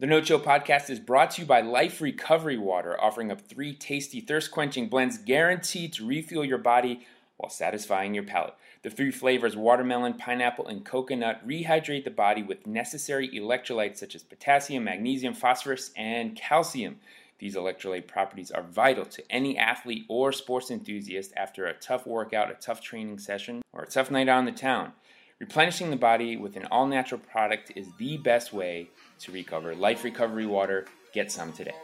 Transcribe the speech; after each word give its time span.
The 0.00 0.06
No 0.06 0.20
Chill 0.20 0.38
podcast 0.38 0.90
is 0.90 1.00
brought 1.00 1.32
to 1.32 1.40
you 1.40 1.46
by 1.48 1.60
Life 1.60 2.00
Recovery 2.00 2.56
Water, 2.56 2.96
offering 3.00 3.32
up 3.32 3.40
three 3.40 3.74
tasty, 3.74 4.20
thirst 4.20 4.52
quenching 4.52 4.88
blends 4.88 5.18
guaranteed 5.18 5.92
to 5.94 6.06
refuel 6.06 6.44
your 6.44 6.58
body 6.58 7.04
while 7.36 7.50
satisfying 7.50 8.14
your 8.14 8.22
palate. 8.22 8.54
The 8.82 8.90
three 8.90 9.10
flavors, 9.10 9.56
watermelon, 9.56 10.14
pineapple, 10.14 10.68
and 10.68 10.84
coconut, 10.84 11.44
rehydrate 11.44 12.04
the 12.04 12.12
body 12.12 12.44
with 12.44 12.64
necessary 12.64 13.28
electrolytes 13.30 13.96
such 13.96 14.14
as 14.14 14.22
potassium, 14.22 14.84
magnesium, 14.84 15.34
phosphorus, 15.34 15.90
and 15.96 16.36
calcium. 16.36 17.00
These 17.40 17.56
electrolyte 17.56 18.06
properties 18.06 18.52
are 18.52 18.62
vital 18.62 19.04
to 19.04 19.24
any 19.28 19.58
athlete 19.58 20.04
or 20.08 20.30
sports 20.30 20.70
enthusiast 20.70 21.32
after 21.36 21.66
a 21.66 21.74
tough 21.74 22.06
workout, 22.06 22.52
a 22.52 22.54
tough 22.54 22.80
training 22.80 23.18
session, 23.18 23.62
or 23.72 23.82
a 23.82 23.90
tough 23.90 24.12
night 24.12 24.28
out 24.28 24.38
in 24.38 24.44
the 24.44 24.52
town. 24.52 24.92
Replenishing 25.40 25.90
the 25.90 25.96
body 25.96 26.36
with 26.36 26.56
an 26.56 26.66
all 26.66 26.86
natural 26.86 27.20
product 27.20 27.72
is 27.74 27.88
the 27.98 28.16
best 28.16 28.52
way 28.52 28.90
to 29.20 29.32
recover. 29.32 29.74
Life 29.74 30.04
Recovery 30.04 30.46
Water, 30.46 30.86
get 31.12 31.30
some 31.30 31.52
today. 31.52 31.74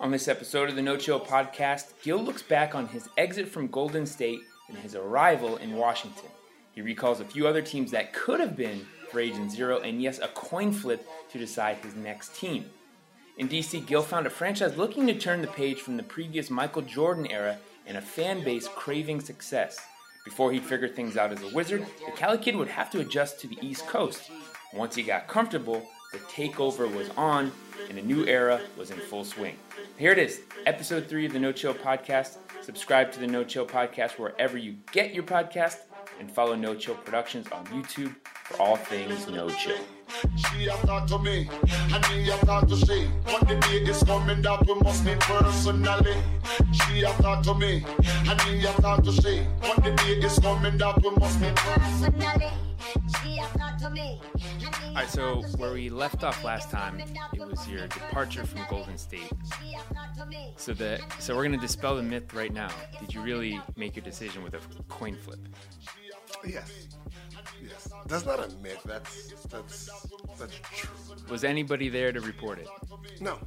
On 0.00 0.10
this 0.10 0.28
episode 0.28 0.68
of 0.68 0.76
the 0.76 0.82
No 0.82 0.96
Chill 0.96 1.20
podcast, 1.20 1.92
Gil 2.02 2.18
looks 2.18 2.42
back 2.42 2.74
on 2.74 2.88
his 2.88 3.08
exit 3.16 3.48
from 3.48 3.68
Golden 3.68 4.06
State 4.06 4.40
and 4.68 4.76
his 4.78 4.94
arrival 4.94 5.56
in 5.56 5.76
Washington. 5.76 6.30
He 6.72 6.82
recalls 6.82 7.20
a 7.20 7.24
few 7.24 7.46
other 7.46 7.62
teams 7.62 7.92
that 7.92 8.12
could 8.12 8.40
have 8.40 8.56
been 8.56 8.86
for 9.10 9.20
Agent 9.20 9.52
Zero, 9.52 9.78
and 9.78 10.02
yes, 10.02 10.18
a 10.18 10.28
coin 10.28 10.72
flip 10.72 11.06
to 11.30 11.38
decide 11.38 11.76
his 11.78 11.94
next 11.94 12.34
team. 12.34 12.68
In 13.38 13.48
DC, 13.48 13.86
Gil 13.86 14.02
found 14.02 14.26
a 14.26 14.30
franchise 14.30 14.76
looking 14.76 15.06
to 15.06 15.14
turn 15.14 15.40
the 15.40 15.48
page 15.48 15.80
from 15.80 15.96
the 15.96 16.02
previous 16.02 16.50
Michael 16.50 16.82
Jordan 16.82 17.26
era 17.28 17.58
and 17.86 17.96
a 17.96 18.02
fan 18.02 18.42
base 18.42 18.68
craving 18.68 19.20
success. 19.20 19.78
Before 20.24 20.50
he'd 20.50 20.64
figure 20.64 20.88
things 20.88 21.16
out 21.16 21.32
as 21.32 21.42
a 21.42 21.54
wizard, 21.54 21.86
the 22.06 22.12
Cali 22.12 22.38
Kid 22.38 22.56
would 22.56 22.68
have 22.68 22.90
to 22.90 23.00
adjust 23.00 23.40
to 23.40 23.46
the 23.46 23.58
East 23.60 23.86
Coast. 23.86 24.30
Once 24.74 24.94
he 24.94 25.02
got 25.02 25.28
comfortable, 25.28 25.86
the 26.12 26.18
takeover 26.18 26.92
was 26.92 27.08
on 27.10 27.52
and 27.88 27.98
a 27.98 28.02
new 28.02 28.26
era 28.26 28.60
was 28.76 28.90
in 28.90 28.98
full 28.98 29.24
swing. 29.24 29.56
Here 29.98 30.10
it 30.10 30.18
is, 30.18 30.40
episode 30.66 31.06
three 31.06 31.26
of 31.26 31.32
the 31.32 31.38
No 31.38 31.52
Chill 31.52 31.74
Podcast. 31.74 32.38
Subscribe 32.62 33.12
to 33.12 33.20
the 33.20 33.26
No 33.26 33.44
Chill 33.44 33.66
Podcast 33.66 34.18
wherever 34.18 34.58
you 34.58 34.76
get 34.90 35.14
your 35.14 35.24
podcast 35.24 35.78
and 36.18 36.30
follow 36.30 36.54
No 36.56 36.74
Chill 36.74 36.94
Productions 36.96 37.46
on 37.52 37.64
YouTube 37.66 38.14
for 38.24 38.60
all 38.60 38.76
things 38.76 39.28
No 39.28 39.48
Chill. 39.48 39.78
She 40.36 40.66
have 40.66 40.82
talked 40.82 41.08
to 41.08 41.18
me, 41.18 41.48
and 41.92 42.08
me 42.10 42.24
have 42.30 42.40
talked 42.42 42.68
to 42.68 42.76
she. 42.76 43.08
But 43.24 43.48
the 43.48 43.56
day 43.56 43.90
is 43.90 44.02
coming 44.02 44.42
that 44.42 44.66
we 44.66 44.74
must 44.74 45.04
meet 45.04 45.20
personally. 45.20 46.16
She 46.72 47.00
have 47.00 47.16
talked 47.18 47.44
to 47.44 47.54
me, 47.54 47.84
and 48.28 48.44
me 48.46 48.60
have 48.60 48.76
talked 48.76 49.04
to 49.04 49.12
she. 49.12 49.46
But 49.60 49.84
the 49.84 49.92
day 49.92 50.26
is 50.26 50.38
coming 50.38 50.78
that 50.78 51.02
we 51.02 51.10
must 51.10 51.40
meet 51.40 51.56
personally. 51.56 52.50
She 53.22 53.36
have 53.36 53.52
talked 53.58 53.80
to 53.80 53.90
me. 53.90 54.20
All 54.88 54.94
right, 54.94 55.10
so 55.10 55.42
where 55.56 55.72
we 55.72 55.90
left 55.90 56.22
off 56.22 56.44
last 56.44 56.70
time, 56.70 57.00
it 57.00 57.40
was 57.40 57.66
your 57.68 57.88
departure 57.88 58.46
from 58.46 58.60
Golden 58.70 58.96
State. 58.96 59.32
So 60.56 60.72
the 60.72 61.00
so 61.18 61.34
we're 61.34 61.44
gonna 61.44 61.56
dispel 61.58 61.96
the 61.96 62.02
myth 62.02 62.32
right 62.32 62.52
now. 62.52 62.70
Did 63.00 63.12
you 63.12 63.20
really 63.22 63.60
make 63.76 63.96
your 63.96 64.04
decision 64.04 64.44
with 64.44 64.54
a 64.54 64.60
coin 64.88 65.16
flip? 65.16 65.40
Yes. 66.46 66.70
Yes. 67.62 67.88
That's 68.06 68.24
not 68.26 68.38
a 68.40 68.48
myth. 68.56 68.80
That's 68.84 69.32
that's 69.48 69.90
that's 70.38 70.54
true. 70.74 70.90
Was 71.28 71.44
anybody 71.44 71.88
there 71.88 72.12
to 72.12 72.20
report 72.20 72.58
it? 72.58 72.68
No. 73.20 73.38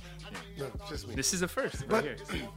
No, 0.58 0.72
just 0.90 1.08
me. 1.08 1.16
This 1.16 1.34
is 1.34 1.42
a 1.42 1.48
first 1.48 1.82
right 1.82 1.90
But- 1.90 2.04
here. 2.04 2.18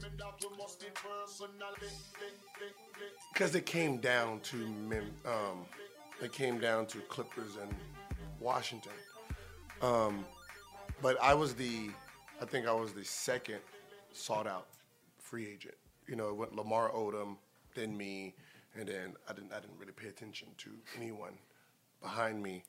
Because 3.33 3.55
it 3.55 3.65
came 3.65 3.99
down 3.99 4.41
to 4.41 4.57
um, 5.25 5.65
it 6.23 6.33
came 6.33 6.59
down 6.59 6.85
to 6.87 6.99
Clippers 7.03 7.57
and 7.63 7.75
Washington. 8.39 8.93
Um, 9.81 10.25
but 11.01 11.17
I 11.23 11.33
was 11.33 11.55
the, 11.55 11.91
I 12.43 12.45
think 12.45 12.67
I 12.67 12.73
was 12.73 12.93
the 12.93 13.05
second 13.05 13.61
sought 14.13 14.47
out 14.47 14.67
free 15.19 15.47
agent. 15.49 15.77
You 16.07 16.17
know, 16.17 16.29
it 16.29 16.37
went 16.37 16.55
Lamar 16.55 16.91
Odom, 16.91 17.37
then 17.75 17.97
me, 17.97 18.35
and 18.79 18.89
then 18.89 19.15
I 19.29 19.33
didn't 19.33 19.53
I 19.53 19.61
didn't 19.61 19.79
really 19.79 19.93
pay 19.93 20.09
attention 20.09 20.49
to 20.59 20.71
anyone 20.97 21.35
behind 22.01 22.43
me. 22.43 22.65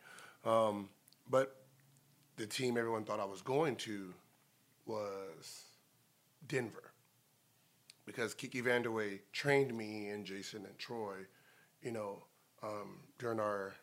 Um, 0.45 0.89
but 1.29 1.55
the 2.37 2.47
team 2.47 2.77
everyone 2.77 3.03
thought 3.03 3.19
I 3.19 3.25
was 3.25 3.41
going 3.41 3.75
to 3.77 4.13
was 4.85 5.63
Denver 6.47 6.91
because 8.05 8.33
Kiki 8.33 8.61
Vandeweghe 8.61 9.19
trained 9.31 9.75
me 9.75 10.09
and 10.09 10.25
Jason 10.25 10.65
and 10.65 10.77
Troy, 10.77 11.15
you 11.81 11.91
know, 11.91 12.23
um, 12.63 12.99
during 13.19 13.39
our 13.39 13.73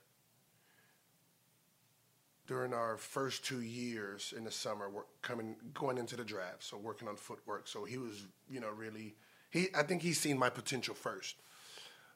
during 2.47 2.73
our 2.73 2.97
first 2.97 3.45
two 3.45 3.61
years 3.61 4.33
in 4.37 4.43
the 4.43 4.51
summer, 4.51 4.89
work, 4.89 5.07
coming 5.21 5.55
going 5.75 5.99
into 5.99 6.17
the 6.17 6.25
draft, 6.25 6.65
so 6.65 6.79
working 6.79 7.07
on 7.07 7.15
footwork. 7.15 7.69
So 7.69 7.85
he 7.85 7.99
was, 7.99 8.27
you 8.49 8.59
know, 8.59 8.71
really 8.71 9.15
he. 9.51 9.69
I 9.77 9.83
think 9.83 10.03
he's 10.03 10.19
seen 10.19 10.39
my 10.39 10.49
potential 10.49 10.95
first. 10.95 11.37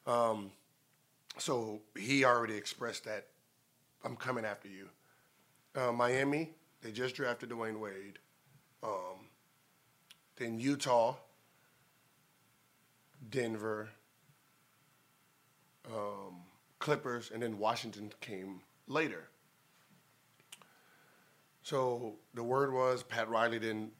Um, 0.05 0.51
so 1.37 1.81
he 1.97 2.25
already 2.25 2.55
expressed 2.55 3.05
that 3.05 3.27
I'm 4.03 4.15
coming 4.15 4.45
after 4.45 4.67
you. 4.67 4.89
Uh, 5.75 5.91
Miami, 5.91 6.51
they 6.81 6.91
just 6.91 7.15
drafted 7.15 7.49
Dwyane 7.49 7.79
Wade. 7.79 8.19
Um, 8.83 9.29
then 10.35 10.59
Utah, 10.59 11.15
Denver, 13.29 13.89
um, 15.87 16.41
Clippers, 16.79 17.31
and 17.33 17.41
then 17.41 17.57
Washington 17.57 18.11
came 18.19 18.61
later. 18.87 19.29
So 21.63 22.15
the 22.33 22.43
word 22.43 22.73
was 22.73 23.03
Pat 23.03 23.29
Riley 23.29 23.57
didn't 23.57 23.91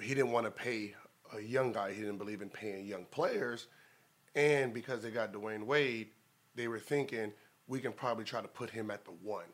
he 0.00 0.08
didn't 0.14 0.32
want 0.32 0.46
to 0.46 0.50
pay 0.50 0.94
a 1.32 1.40
young 1.40 1.72
guy. 1.72 1.92
He 1.92 2.00
didn't 2.00 2.18
believe 2.18 2.42
in 2.42 2.50
paying 2.50 2.84
young 2.86 3.04
players, 3.06 3.68
and 4.34 4.72
because 4.72 5.02
they 5.02 5.10
got 5.10 5.32
Dwyane 5.32 5.64
Wade, 5.64 6.08
they 6.54 6.68
were 6.68 6.78
thinking 6.78 7.32
we 7.66 7.80
can 7.80 7.92
probably 7.92 8.24
try 8.24 8.40
to 8.40 8.48
put 8.48 8.70
him 8.70 8.90
at 8.90 9.04
the 9.04 9.12
one 9.22 9.44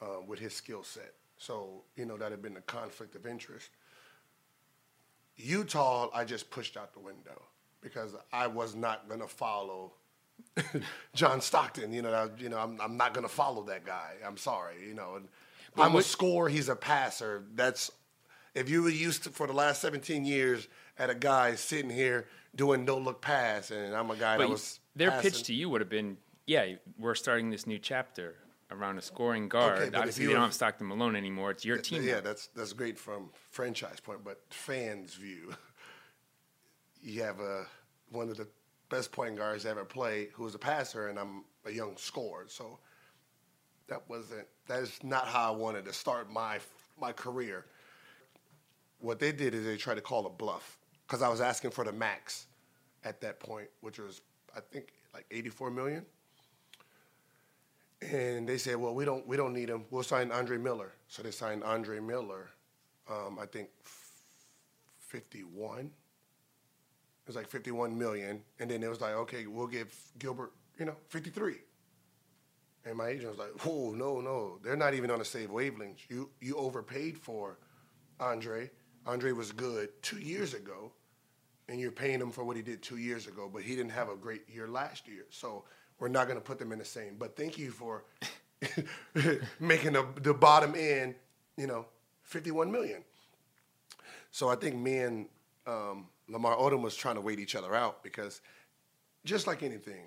uh, 0.00 0.20
with 0.26 0.38
his 0.38 0.54
skill 0.54 0.82
set. 0.82 1.14
So 1.36 1.82
you 1.96 2.04
know 2.04 2.16
that 2.16 2.30
had 2.30 2.42
been 2.42 2.56
a 2.56 2.62
conflict 2.62 3.14
of 3.14 3.26
interest. 3.26 3.70
Utah, 5.36 6.10
I 6.12 6.24
just 6.24 6.50
pushed 6.50 6.76
out 6.76 6.92
the 6.92 7.00
window 7.00 7.42
because 7.80 8.14
I 8.32 8.46
was 8.46 8.74
not 8.74 9.08
going 9.08 9.20
to 9.20 9.28
follow 9.28 9.92
John 11.14 11.40
Stockton. 11.40 11.92
You 11.92 12.02
know, 12.02 12.12
I, 12.12 12.28
you 12.40 12.48
know, 12.48 12.58
I'm, 12.58 12.78
I'm 12.80 12.96
not 12.96 13.14
going 13.14 13.26
to 13.26 13.32
follow 13.32 13.62
that 13.64 13.86
guy. 13.86 14.14
I'm 14.26 14.36
sorry. 14.36 14.74
You 14.86 14.94
know, 14.94 15.16
and 15.16 15.28
I'm 15.78 15.96
a 15.96 16.02
scorer. 16.02 16.48
He's 16.48 16.68
a 16.68 16.76
passer. 16.76 17.44
That's 17.54 17.90
if 18.54 18.68
you 18.68 18.82
were 18.82 18.90
used 18.90 19.24
to 19.24 19.30
for 19.30 19.46
the 19.46 19.52
last 19.52 19.80
17 19.80 20.24
years 20.24 20.68
at 20.98 21.08
a 21.08 21.14
guy 21.14 21.54
sitting 21.54 21.90
here 21.90 22.26
doing 22.54 22.84
no 22.84 22.98
look 22.98 23.20
pass, 23.20 23.70
and 23.70 23.94
I'm 23.94 24.10
a 24.10 24.16
guy 24.16 24.36
But 24.36 24.44
that 24.44 24.50
was 24.50 24.80
their 24.96 25.10
passing. 25.10 25.30
pitch 25.30 25.42
to 25.44 25.54
you 25.54 25.68
would 25.70 25.80
have 25.80 25.90
been, 25.90 26.16
yeah, 26.46 26.74
we're 26.98 27.14
starting 27.14 27.50
this 27.50 27.66
new 27.66 27.78
chapter 27.78 28.36
around 28.70 28.98
a 28.98 29.02
scoring 29.02 29.48
guard. 29.48 29.78
Okay, 29.78 29.96
Obviously, 29.96 30.26
they 30.26 30.32
don't 30.32 30.42
have 30.42 30.54
Stockton 30.54 30.86
Malone 30.86 31.16
anymore. 31.16 31.50
It's 31.50 31.64
your 31.64 31.78
team. 31.78 32.02
Yeah, 32.02 32.20
that's 32.20 32.48
that's 32.48 32.72
great 32.72 32.98
from 32.98 33.30
franchise 33.50 34.00
point, 34.00 34.24
but 34.24 34.40
fans 34.50 35.14
view. 35.14 35.54
You 37.02 37.22
have 37.22 37.40
a 37.40 37.66
one 38.10 38.28
of 38.28 38.36
the 38.36 38.46
best 38.90 39.12
point 39.12 39.36
guards 39.36 39.64
ever 39.64 39.84
played, 39.84 40.28
who 40.34 40.44
was 40.44 40.54
a 40.54 40.58
passer, 40.58 41.08
and 41.08 41.18
I'm 41.18 41.44
a 41.64 41.70
young 41.70 41.96
scorer. 41.96 42.44
So 42.48 42.78
that 43.88 44.02
wasn't 44.08 44.46
that 44.66 44.80
is 44.80 44.98
not 45.02 45.26
how 45.26 45.52
I 45.52 45.56
wanted 45.56 45.84
to 45.86 45.92
start 45.92 46.30
my 46.30 46.58
my 47.00 47.12
career. 47.12 47.66
What 48.98 49.18
they 49.18 49.32
did 49.32 49.54
is 49.54 49.64
they 49.64 49.76
tried 49.76 49.94
to 49.94 50.02
call 50.02 50.26
a 50.26 50.30
bluff 50.30 50.78
because 51.10 51.22
I 51.22 51.28
was 51.28 51.40
asking 51.40 51.72
for 51.72 51.82
the 51.82 51.90
max 51.90 52.46
at 53.02 53.20
that 53.22 53.40
point, 53.40 53.68
which 53.80 53.98
was 53.98 54.20
I 54.56 54.60
think 54.60 54.92
like 55.12 55.26
84 55.32 55.72
million. 55.72 56.06
And 58.00 58.48
they 58.48 58.58
said, 58.58 58.76
"Well, 58.76 58.94
we 58.94 59.04
don't 59.04 59.26
we 59.26 59.36
don't 59.36 59.52
need 59.52 59.68
him. 59.68 59.84
We'll 59.90 60.04
sign 60.04 60.30
Andre 60.30 60.56
Miller." 60.56 60.92
So 61.08 61.22
they 61.22 61.32
signed 61.32 61.64
Andre 61.64 61.98
Miller. 61.98 62.48
Um, 63.10 63.38
I 63.40 63.46
think 63.46 63.68
f- 63.84 64.22
51. 65.00 65.78
It 65.80 65.90
was 67.26 67.36
like 67.36 67.48
51 67.48 67.98
million, 67.98 68.42
and 68.60 68.70
then 68.70 68.82
it 68.82 68.88
was 68.88 69.00
like, 69.00 69.14
"Okay, 69.14 69.46
we'll 69.46 69.66
give 69.66 69.94
Gilbert, 70.18 70.52
you 70.78 70.86
know, 70.86 70.96
53." 71.08 71.56
And 72.86 72.96
my 72.96 73.08
agent 73.08 73.28
was 73.30 73.38
like, 73.38 73.66
"Oh 73.66 73.90
no, 73.90 74.20
no, 74.20 74.58
they're 74.62 74.76
not 74.76 74.94
even 74.94 75.10
on 75.10 75.18
the 75.18 75.24
same 75.24 75.52
wavelength. 75.52 76.08
You 76.08 76.30
you 76.40 76.56
overpaid 76.56 77.18
for 77.18 77.58
Andre. 78.20 78.70
Andre 79.06 79.32
was 79.32 79.52
good 79.52 79.90
two 80.02 80.18
years 80.18 80.54
ago, 80.54 80.92
and 81.70 81.80
you're 81.80 81.92
paying 81.92 82.20
him 82.20 82.30
for 82.30 82.44
what 82.44 82.56
he 82.56 82.62
did 82.62 82.82
two 82.82 82.96
years 82.98 83.26
ago, 83.26 83.48
but 83.52 83.62
he 83.62 83.76
didn't 83.76 83.92
have 83.92 84.08
a 84.10 84.16
great 84.16 84.42
year 84.52 84.68
last 84.68 85.06
year. 85.08 85.24
So 85.30 85.64
we're 86.00 86.08
not 86.08 86.26
going 86.26 86.38
to 86.38 86.44
put 86.44 86.58
them 86.58 86.72
in 86.72 86.78
the 86.78 86.84
same. 86.84 87.14
But 87.18 87.36
thank 87.36 87.56
you 87.56 87.70
for 87.70 88.04
making 89.60 89.92
the, 89.92 90.06
the 90.20 90.34
bottom 90.34 90.74
end, 90.76 91.14
you 91.56 91.66
know, 91.66 91.86
51 92.24 92.70
million. 92.70 93.02
So 94.32 94.48
I 94.48 94.56
think 94.56 94.76
me 94.76 94.98
and 94.98 95.26
um, 95.66 96.06
Lamar 96.28 96.56
Odom 96.56 96.82
was 96.82 96.94
trying 96.96 97.14
to 97.16 97.20
wait 97.20 97.38
each 97.38 97.54
other 97.54 97.74
out 97.74 98.02
because 98.02 98.40
just 99.24 99.46
like 99.46 99.62
anything, 99.62 100.04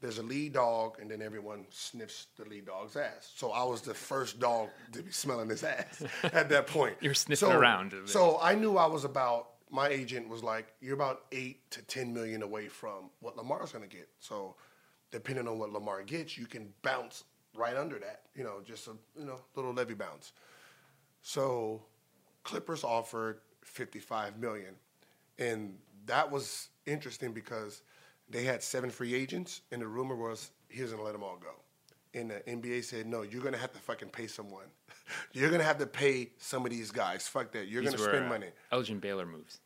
there's 0.00 0.18
a 0.18 0.22
lead 0.22 0.54
dog 0.54 0.96
and 1.00 1.10
then 1.10 1.20
everyone 1.22 1.66
sniffs 1.70 2.28
the 2.38 2.44
lead 2.48 2.66
dog's 2.66 2.96
ass. 2.96 3.32
So 3.36 3.50
I 3.50 3.64
was 3.64 3.82
the 3.82 3.94
first 3.94 4.40
dog 4.40 4.68
to 4.92 5.02
be 5.02 5.10
smelling 5.12 5.48
his 5.50 5.62
ass 5.62 6.02
at 6.22 6.48
that 6.48 6.66
point. 6.66 6.96
You're 7.00 7.14
sniffing 7.14 7.48
So- 7.48 7.58
around. 7.58 7.94
So 8.06 8.38
I 8.40 8.54
knew 8.54 8.76
I 8.76 8.86
was 8.86 9.04
about, 9.04 9.48
my 9.70 9.88
agent 9.88 10.28
was 10.28 10.42
like, 10.42 10.74
you're 10.80 10.94
about 10.94 11.24
eight 11.32 11.70
to 11.70 11.82
10 11.82 12.12
million 12.12 12.42
away 12.42 12.68
from 12.68 13.10
what 13.20 13.36
Lamar's 13.36 13.72
going 13.72 13.88
to 13.88 13.96
get. 13.96 14.08
So 14.18 14.56
depending 15.10 15.46
on 15.48 15.58
what 15.58 15.72
Lamar 15.72 16.02
gets, 16.02 16.36
you 16.36 16.46
can 16.46 16.72
bounce 16.82 17.24
right 17.54 17.76
under 17.76 17.98
that, 17.98 18.22
you 18.34 18.44
know, 18.44 18.60
just 18.64 18.86
a, 18.88 18.92
you 19.18 19.24
know, 19.24 19.40
little 19.54 19.72
levy 19.72 19.94
bounce. 19.94 20.32
So 21.22 21.82
Clippers 22.44 22.84
offered 22.84 23.40
55 23.64 24.38
million. 24.38 24.74
And 25.38 25.76
that 26.06 26.30
was 26.30 26.68
interesting 26.86 27.32
because 27.32 27.82
they 28.28 28.44
had 28.44 28.62
seven 28.62 28.90
free 28.90 29.14
agents 29.14 29.62
and 29.72 29.82
the 29.82 29.86
rumor 29.86 30.14
was 30.14 30.50
he 30.68 30.78
to 30.78 31.02
let 31.02 31.12
them 31.12 31.22
all 31.22 31.38
go. 31.40 31.54
And 32.12 32.30
the 32.30 32.40
NBA 32.40 32.84
said, 32.84 33.06
"No, 33.06 33.22
you're 33.22 33.42
going 33.42 33.54
to 33.54 33.60
have 33.60 33.72
to 33.72 33.78
fucking 33.78 34.08
pay 34.08 34.26
someone. 34.26 34.66
you're 35.32 35.48
going 35.48 35.60
to 35.60 35.66
have 35.66 35.78
to 35.78 35.86
pay 35.86 36.30
some 36.38 36.64
of 36.64 36.70
these 36.70 36.90
guys. 36.90 37.28
Fuck 37.28 37.52
that. 37.52 37.68
You're 37.68 37.82
These 37.82 37.90
going 37.90 37.98
to 37.98 38.04
were, 38.04 38.16
spend 38.16 38.26
uh, 38.26 38.28
money." 38.28 38.46
Elgin 38.72 38.98
Baylor 38.98 39.26
moves. 39.26 39.60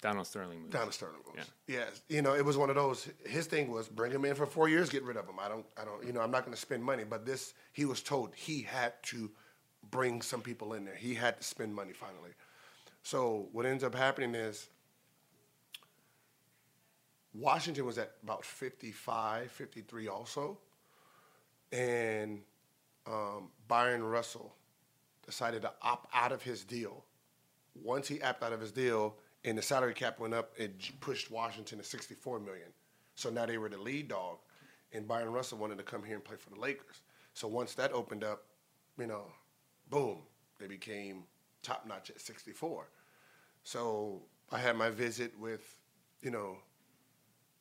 Donald 0.00 0.26
Sterling 0.26 0.60
moves. 0.60 0.72
Donald 0.72 0.94
Sterling 0.94 1.20
goes. 1.24 1.44
Yes, 1.66 2.00
you 2.08 2.22
know, 2.22 2.34
it 2.34 2.44
was 2.44 2.56
one 2.56 2.70
of 2.70 2.76
those. 2.76 3.08
His 3.26 3.46
thing 3.46 3.70
was 3.70 3.88
bring 3.88 4.10
him 4.10 4.24
in 4.24 4.34
for 4.34 4.46
four 4.46 4.68
years, 4.68 4.88
get 4.88 5.02
rid 5.02 5.16
of 5.16 5.28
him. 5.28 5.38
I 5.38 5.48
don't, 5.48 5.66
I 5.78 5.84
don't, 5.84 6.06
you 6.06 6.12
know, 6.12 6.20
I'm 6.20 6.30
not 6.30 6.44
going 6.44 6.54
to 6.54 6.60
spend 6.60 6.82
money. 6.82 7.04
But 7.04 7.26
this, 7.26 7.52
he 7.72 7.84
was 7.84 8.00
told 8.02 8.34
he 8.34 8.62
had 8.62 8.94
to 9.04 9.30
bring 9.90 10.22
some 10.22 10.40
people 10.40 10.72
in 10.72 10.84
there. 10.84 10.94
He 10.94 11.14
had 11.14 11.36
to 11.38 11.42
spend 11.42 11.74
money 11.74 11.92
finally. 11.92 12.30
So 13.02 13.48
what 13.52 13.66
ends 13.66 13.84
up 13.84 13.94
happening 13.94 14.34
is 14.34 14.68
Washington 17.34 17.84
was 17.84 17.98
at 17.98 18.12
about 18.22 18.44
55, 18.44 19.50
53 19.50 20.08
also, 20.08 20.58
and 21.72 22.40
um, 23.06 23.50
Bryon 23.68 24.02
Russell 24.02 24.54
decided 25.24 25.62
to 25.62 25.72
opt 25.82 26.08
out 26.14 26.32
of 26.32 26.42
his 26.42 26.64
deal. 26.64 27.04
Once 27.74 28.08
he 28.08 28.20
opted 28.22 28.44
out 28.44 28.52
of 28.52 28.60
his 28.60 28.72
deal 28.72 29.16
and 29.44 29.56
the 29.56 29.62
salary 29.62 29.94
cap 29.94 30.18
went 30.18 30.34
up, 30.34 30.52
it 30.56 30.72
pushed 31.00 31.30
Washington 31.30 31.78
to 31.78 31.84
64 31.84 32.40
million. 32.40 32.68
So 33.14 33.30
now 33.30 33.46
they 33.46 33.58
were 33.58 33.68
the 33.68 33.78
lead 33.78 34.08
dog, 34.08 34.38
and 34.92 35.06
Bryon 35.06 35.32
Russell 35.32 35.58
wanted 35.58 35.78
to 35.78 35.84
come 35.84 36.02
here 36.02 36.14
and 36.14 36.24
play 36.24 36.36
for 36.36 36.50
the 36.50 36.60
Lakers. 36.60 37.02
So 37.34 37.48
once 37.48 37.74
that 37.74 37.92
opened 37.92 38.24
up, 38.24 38.44
you 38.98 39.06
know, 39.06 39.24
boom, 39.88 40.18
they 40.58 40.66
became 40.66 41.24
top 41.62 41.86
notch 41.86 42.10
at 42.10 42.20
64. 42.20 42.88
So 43.62 44.22
I 44.50 44.58
had 44.58 44.76
my 44.76 44.90
visit 44.90 45.38
with, 45.38 45.78
you 46.22 46.30
know, 46.30 46.56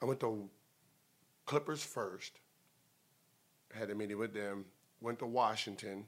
I 0.01 0.05
went 0.05 0.19
to 0.21 0.49
Clippers 1.45 1.83
first, 1.83 2.39
had 3.73 3.89
a 3.89 3.95
meeting 3.95 4.17
with 4.17 4.33
them, 4.33 4.65
went 5.01 5.19
to 5.19 5.25
Washington, 5.25 6.05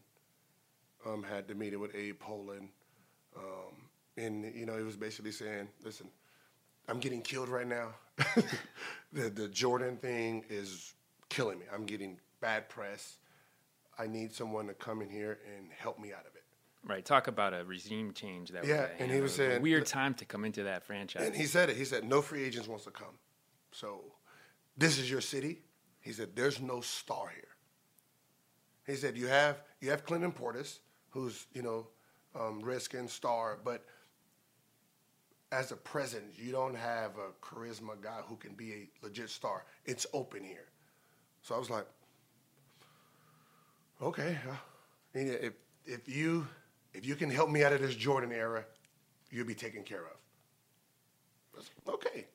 um, 1.05 1.23
had 1.23 1.47
the 1.47 1.55
meeting 1.55 1.79
with 1.79 1.95
Abe 1.95 2.19
Pollin, 2.19 2.69
um, 3.37 3.89
and 4.17 4.53
you 4.55 4.65
know 4.65 4.77
he 4.77 4.83
was 4.83 4.97
basically 4.97 5.31
saying, 5.31 5.67
"Listen, 5.83 6.07
I'm 6.87 6.99
getting 6.99 7.21
killed 7.21 7.49
right 7.49 7.67
now. 7.67 7.89
the 9.13 9.29
the 9.29 9.47
Jordan 9.47 9.97
thing 9.97 10.43
is 10.49 10.93
killing 11.29 11.59
me. 11.59 11.65
I'm 11.73 11.85
getting 11.85 12.19
bad 12.39 12.69
press. 12.69 13.17
I 13.97 14.07
need 14.07 14.33
someone 14.33 14.67
to 14.67 14.73
come 14.73 15.01
in 15.01 15.09
here 15.09 15.39
and 15.57 15.71
help 15.71 15.99
me 15.99 16.11
out 16.13 16.21
of 16.27 16.35
it." 16.35 16.43
Right. 16.83 17.05
Talk 17.05 17.27
about 17.27 17.53
a 17.53 17.63
regime 17.63 18.11
change 18.11 18.49
that 18.49 18.65
Yeah, 18.65 18.81
was 18.81 18.89
and 18.97 19.11
he 19.11 19.21
was 19.21 19.33
a 19.33 19.35
saying- 19.35 19.61
weird 19.61 19.85
time 19.85 20.15
to 20.15 20.25
come 20.25 20.43
into 20.45 20.63
that 20.63 20.83
franchise. 20.83 21.27
And 21.27 21.35
he 21.35 21.45
said 21.45 21.69
it. 21.69 21.77
He 21.77 21.85
said, 21.85 22.03
no 22.03 22.23
free 22.23 22.43
agents 22.43 22.67
wants 22.67 22.85
to 22.85 22.89
come. 22.91 23.19
So 23.71 24.01
this 24.75 24.97
is 24.97 25.07
your 25.11 25.21
city. 25.21 25.61
He 25.99 26.11
said, 26.11 26.29
there's 26.35 26.59
no 26.59 26.81
star 26.81 27.27
here. 27.35 27.49
He 28.86 28.95
said, 28.95 29.18
you 29.18 29.28
have 29.28 29.62
you 29.80 29.89
have 29.89 30.06
Clinton 30.06 30.31
Portis, 30.31 30.80
who's, 31.10 31.48
you 31.54 31.62
know, 31.62 31.88
um, 32.39 32.62
Redskin 32.62 33.07
star, 33.07 33.60
but 33.63 33.86
as 35.51 35.72
a 35.72 35.75
president, 35.75 36.31
you 36.38 36.51
don't 36.51 36.75
have 36.75 37.12
a 37.18 37.45
charisma 37.45 38.00
guy 38.01 38.22
who 38.25 38.38
can 38.38 38.54
be 38.54 38.72
a 38.74 39.06
legit 39.06 39.30
star. 39.30 39.66
It's 39.86 40.06
open 40.13 40.44
here. 40.44 40.69
So 41.42 41.56
I 41.56 41.57
was 41.57 41.69
like, 41.69 41.86
okay. 44.01 44.38
If, 45.13 45.54
if 45.86 46.07
you 46.07 46.48
if 46.94 47.06
you 47.06 47.16
can 47.16 47.30
help 47.30 47.50
me 47.50 47.63
out 47.63 47.74
of 47.74 47.81
this 47.81 47.95
Jordan 47.95 48.31
era, 48.31 48.66
you'll 49.30 49.48
be 49.48 49.56
taken 49.56 49.83
care 49.83 50.06
of. 50.06 51.63
Said, 51.63 51.94
Okay. 51.94 52.25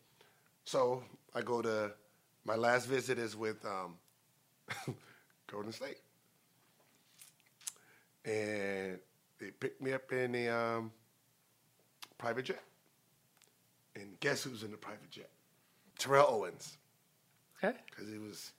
So 0.65 1.03
I 1.35 1.43
go 1.43 1.63
to 1.63 1.93
my 2.45 2.57
last 2.57 2.87
visit 2.87 3.19
is 3.19 3.37
with 3.37 3.65
um, 3.65 3.97
Golden 5.51 5.73
State, 5.73 5.99
and 8.26 8.99
they 9.38 9.50
picked 9.50 9.81
me 9.81 9.93
up 9.93 10.12
in 10.12 10.32
the 10.32 10.49
um, 10.49 10.93
private 12.18 12.47
jet. 12.47 12.62
And 13.95 14.18
guess 14.21 14.42
who's 14.42 14.62
in 14.62 14.71
the 14.71 14.76
private 14.76 15.11
jet? 15.11 15.30
Terrell 15.99 16.26
Owens, 16.28 16.76
okay. 17.64 17.78
because 17.88 18.11
he 18.11 18.18
was 18.18 18.52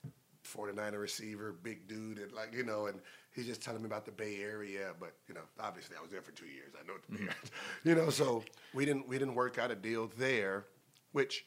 49er 0.44 1.00
receiver, 1.00 1.54
big 1.62 1.86
dude, 1.86 2.18
and 2.18 2.32
like 2.32 2.52
you 2.52 2.64
know, 2.64 2.86
and 2.86 2.98
he's 3.32 3.46
just 3.46 3.62
telling 3.62 3.80
me 3.80 3.86
about 3.86 4.04
the 4.04 4.10
Bay 4.10 4.38
Area. 4.42 4.92
But 4.98 5.12
you 5.28 5.34
know, 5.34 5.42
obviously, 5.60 5.96
I 5.96 6.02
was 6.02 6.10
there 6.10 6.22
for 6.22 6.32
two 6.32 6.46
years. 6.46 6.72
I 6.74 6.84
know 6.86 6.94
what 6.94 7.02
the 7.02 7.12
Bay 7.12 7.22
Area, 7.22 7.34
you 7.84 7.94
know. 7.94 8.10
So 8.10 8.42
we 8.74 8.84
didn't 8.84 9.08
we 9.08 9.18
didn't 9.18 9.36
work 9.36 9.58
out 9.58 9.70
a 9.70 9.76
deal 9.76 10.10
there, 10.18 10.64
which 11.12 11.46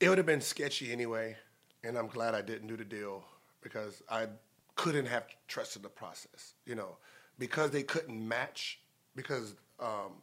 it 0.00 0.08
would 0.08 0.18
have 0.18 0.26
been 0.26 0.40
sketchy 0.40 0.92
anyway. 0.92 1.36
And 1.82 1.98
I'm 1.98 2.06
glad 2.06 2.34
I 2.34 2.40
didn't 2.40 2.68
do 2.68 2.78
the 2.78 2.84
deal 2.84 3.24
because 3.60 4.02
I 4.10 4.28
couldn't 4.74 5.06
have 5.06 5.26
trusted 5.48 5.82
the 5.82 5.88
process, 5.88 6.54
you 6.66 6.74
know, 6.74 6.96
because 7.38 7.70
they 7.70 7.82
couldn't 7.82 8.28
match. 8.28 8.80
Because 9.16 9.54
um, 9.78 10.22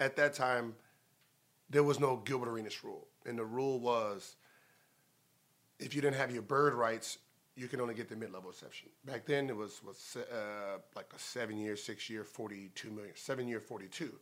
at 0.00 0.16
that 0.16 0.32
time, 0.32 0.74
there 1.68 1.82
was 1.82 2.00
no 2.00 2.16
Gilbert 2.24 2.48
Arenas 2.48 2.82
rule, 2.82 3.08
and 3.26 3.38
the 3.38 3.44
rule 3.44 3.78
was 3.78 4.36
if 5.78 5.94
you 5.94 6.00
didn't 6.00 6.16
have 6.16 6.30
your 6.30 6.42
bird 6.42 6.72
rights, 6.72 7.18
you 7.56 7.68
can 7.68 7.80
only 7.80 7.94
get 7.94 8.08
the 8.08 8.16
mid-level 8.16 8.50
exception. 8.50 8.88
Back 9.04 9.26
then, 9.26 9.50
it 9.50 9.56
was 9.56 9.82
was 9.84 10.16
uh, 10.16 10.78
like 10.94 11.12
a 11.14 11.18
seven-year, 11.18 11.76
six-year, 11.76 12.24
forty-two 12.24 12.90
million, 12.90 13.14
seven-year, 13.14 13.60
forty-two. 13.60 14.12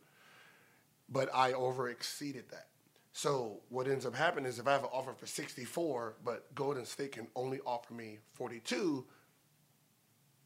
But 1.07 1.29
I 1.33 1.53
over 1.53 1.89
exceeded 1.89 2.49
that. 2.49 2.67
So 3.13 3.61
what 3.69 3.87
ends 3.87 4.05
up 4.05 4.15
happening 4.15 4.47
is 4.47 4.59
if 4.59 4.67
I 4.67 4.73
have 4.73 4.83
an 4.83 4.89
offer 4.91 5.13
for 5.13 5.25
sixty-four, 5.25 6.15
but 6.25 6.53
Golden 6.55 6.85
State 6.85 7.13
can 7.13 7.27
only 7.35 7.61
offer 7.65 7.93
me 7.93 8.19
forty-two, 8.33 9.05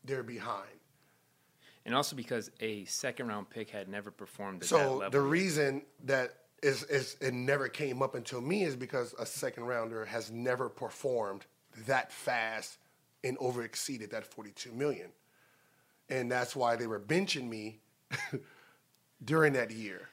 they're 0.05 0.23
behind. 0.23 0.67
And 1.85 1.95
also 1.95 2.15
because 2.15 2.51
a 2.59 2.85
second 2.85 3.27
round 3.27 3.49
pick 3.49 3.69
had 3.69 3.87
never 3.87 4.11
performed 4.11 4.57
at 4.57 4.61
that 4.61 4.67
So 4.67 4.95
level. 4.95 5.09
the 5.11 5.21
reason 5.21 5.83
that 6.05 6.33
is, 6.61 6.83
is 6.83 7.15
it 7.21 7.33
never 7.33 7.67
came 7.69 8.01
up 8.01 8.15
until 8.15 8.41
me 8.41 8.63
is 8.63 8.75
because 8.75 9.15
a 9.17 9.25
second 9.25 9.63
rounder 9.63 10.05
has 10.05 10.29
never 10.29 10.69
performed 10.69 11.45
that 11.87 12.11
fast 12.11 12.77
and 13.23 13.37
over 13.39 13.63
exceeded 13.63 14.11
that 14.11 14.25
42 14.25 14.71
million. 14.73 15.09
And 16.09 16.29
that's 16.31 16.55
why 16.55 16.75
they 16.75 16.87
were 16.87 16.99
benching 16.99 17.47
me 17.47 17.79
during 19.23 19.53
that 19.53 19.71
year. 19.71 20.09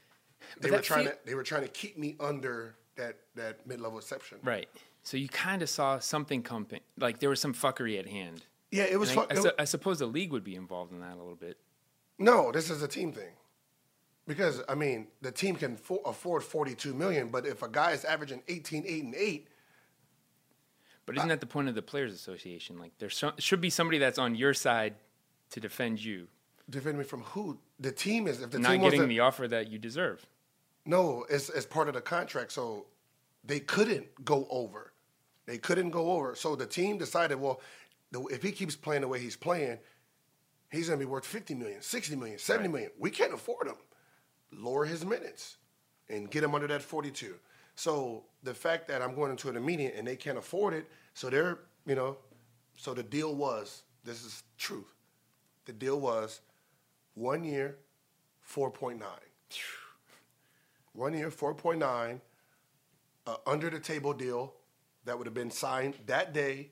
They 0.60 0.70
were 0.70 0.78
trying 0.80 1.06
to 1.06 1.16
they 1.24 1.34
were 1.34 1.42
trying 1.42 1.62
to 1.62 1.68
keep 1.68 1.98
me 1.98 2.16
under 2.20 2.76
that 2.96 3.16
that 3.34 3.66
mid 3.66 3.80
level 3.80 3.98
exception. 3.98 4.38
right. 4.42 4.68
So 5.02 5.16
you 5.16 5.28
kind 5.28 5.62
of 5.62 5.70
saw 5.70 6.00
something 6.00 6.42
coming, 6.42 6.80
like 6.98 7.20
there 7.20 7.30
was 7.30 7.40
some 7.40 7.54
fuckery 7.54 7.96
at 7.98 8.06
hand. 8.08 8.42
Yeah, 8.70 8.84
it 8.84 8.98
was 8.98 9.16
I, 9.16 9.22
I 9.22 9.26
it 9.30 9.54
I 9.60 9.64
suppose 9.64 9.98
the 9.98 10.06
league 10.06 10.32
would 10.32 10.44
be 10.44 10.56
involved 10.56 10.92
in 10.92 11.00
that 11.00 11.14
a 11.14 11.18
little 11.18 11.36
bit. 11.36 11.58
No, 12.18 12.50
this 12.50 12.70
is 12.70 12.82
a 12.82 12.88
team 12.88 13.12
thing. 13.12 13.30
Because 14.26 14.60
I 14.68 14.74
mean, 14.74 15.06
the 15.22 15.30
team 15.30 15.54
can 15.54 15.76
for, 15.76 16.00
afford 16.04 16.42
42 16.42 16.94
million, 16.94 17.28
but 17.28 17.46
if 17.46 17.62
a 17.62 17.68
guy 17.68 17.92
is 17.92 18.04
averaging 18.04 18.42
18, 18.48 18.84
8, 18.86 19.04
and 19.04 19.14
8, 19.14 19.48
But 21.04 21.16
isn't 21.16 21.28
that 21.28 21.40
the 21.40 21.46
point 21.46 21.68
of 21.68 21.76
the 21.76 21.82
Players 21.82 22.12
Association? 22.12 22.78
Like 22.78 22.92
there 22.98 23.10
should 23.38 23.60
be 23.60 23.70
somebody 23.70 23.98
that's 23.98 24.18
on 24.18 24.34
your 24.34 24.52
side 24.52 24.94
to 25.50 25.60
defend 25.60 26.02
you, 26.02 26.26
defend 26.68 26.98
me 26.98 27.04
from 27.04 27.22
who? 27.22 27.58
The 27.78 27.92
team 27.92 28.26
is 28.26 28.42
if 28.42 28.50
the 28.50 28.58
not 28.58 28.72
team 28.72 28.80
getting 28.80 29.00
to, 29.02 29.06
the 29.06 29.20
offer 29.20 29.46
that 29.46 29.70
you 29.70 29.78
deserve. 29.78 30.26
No, 30.84 31.24
it's 31.30 31.48
it's 31.48 31.66
part 31.66 31.86
of 31.88 31.94
the 31.94 32.00
contract. 32.00 32.50
So 32.50 32.86
they 33.44 33.60
couldn't 33.60 34.24
go 34.24 34.48
over. 34.50 34.92
They 35.46 35.58
couldn't 35.58 35.90
go 35.90 36.10
over. 36.12 36.34
So 36.34 36.56
the 36.56 36.66
team 36.66 36.98
decided, 36.98 37.40
well, 37.40 37.60
if 38.12 38.42
he 38.42 38.52
keeps 38.52 38.76
playing 38.76 39.02
the 39.02 39.08
way 39.08 39.20
he's 39.20 39.36
playing, 39.36 39.78
he's 40.70 40.88
going 40.88 40.98
to 40.98 41.04
be 41.04 41.10
worth 41.10 41.26
50 41.26 41.54
million, 41.54 41.82
60 41.82 42.16
million, 42.16 42.38
70 42.38 42.68
million. 42.68 42.90
We 42.98 43.10
can't 43.10 43.34
afford 43.34 43.66
him. 43.66 43.76
Lower 44.52 44.84
his 44.84 45.04
minutes 45.04 45.56
and 46.08 46.30
get 46.30 46.44
him 46.44 46.54
under 46.54 46.66
that 46.68 46.82
42. 46.82 47.34
So 47.74 48.24
the 48.42 48.54
fact 48.54 48.88
that 48.88 49.02
I'm 49.02 49.14
going 49.14 49.30
into 49.30 49.48
an 49.48 49.56
immediate 49.56 49.94
and 49.96 50.06
they 50.06 50.16
can't 50.16 50.38
afford 50.38 50.72
it, 50.72 50.88
so 51.14 51.28
they're, 51.28 51.58
you 51.84 51.94
know, 51.94 52.16
so 52.76 52.94
the 52.94 53.02
deal 53.02 53.34
was, 53.34 53.82
this 54.04 54.24
is 54.24 54.42
truth. 54.56 54.94
The 55.66 55.72
deal 55.72 56.00
was 56.00 56.40
one 57.14 57.44
year, 57.44 57.76
4.9. 58.48 59.02
One 60.92 61.12
year, 61.12 61.30
4.9, 61.30 62.20
uh, 63.26 63.36
under 63.46 63.68
the 63.68 63.80
table 63.80 64.14
deal 64.14 64.54
that 65.04 65.18
would 65.18 65.26
have 65.26 65.34
been 65.34 65.50
signed 65.50 65.94
that 66.06 66.32
day, 66.32 66.70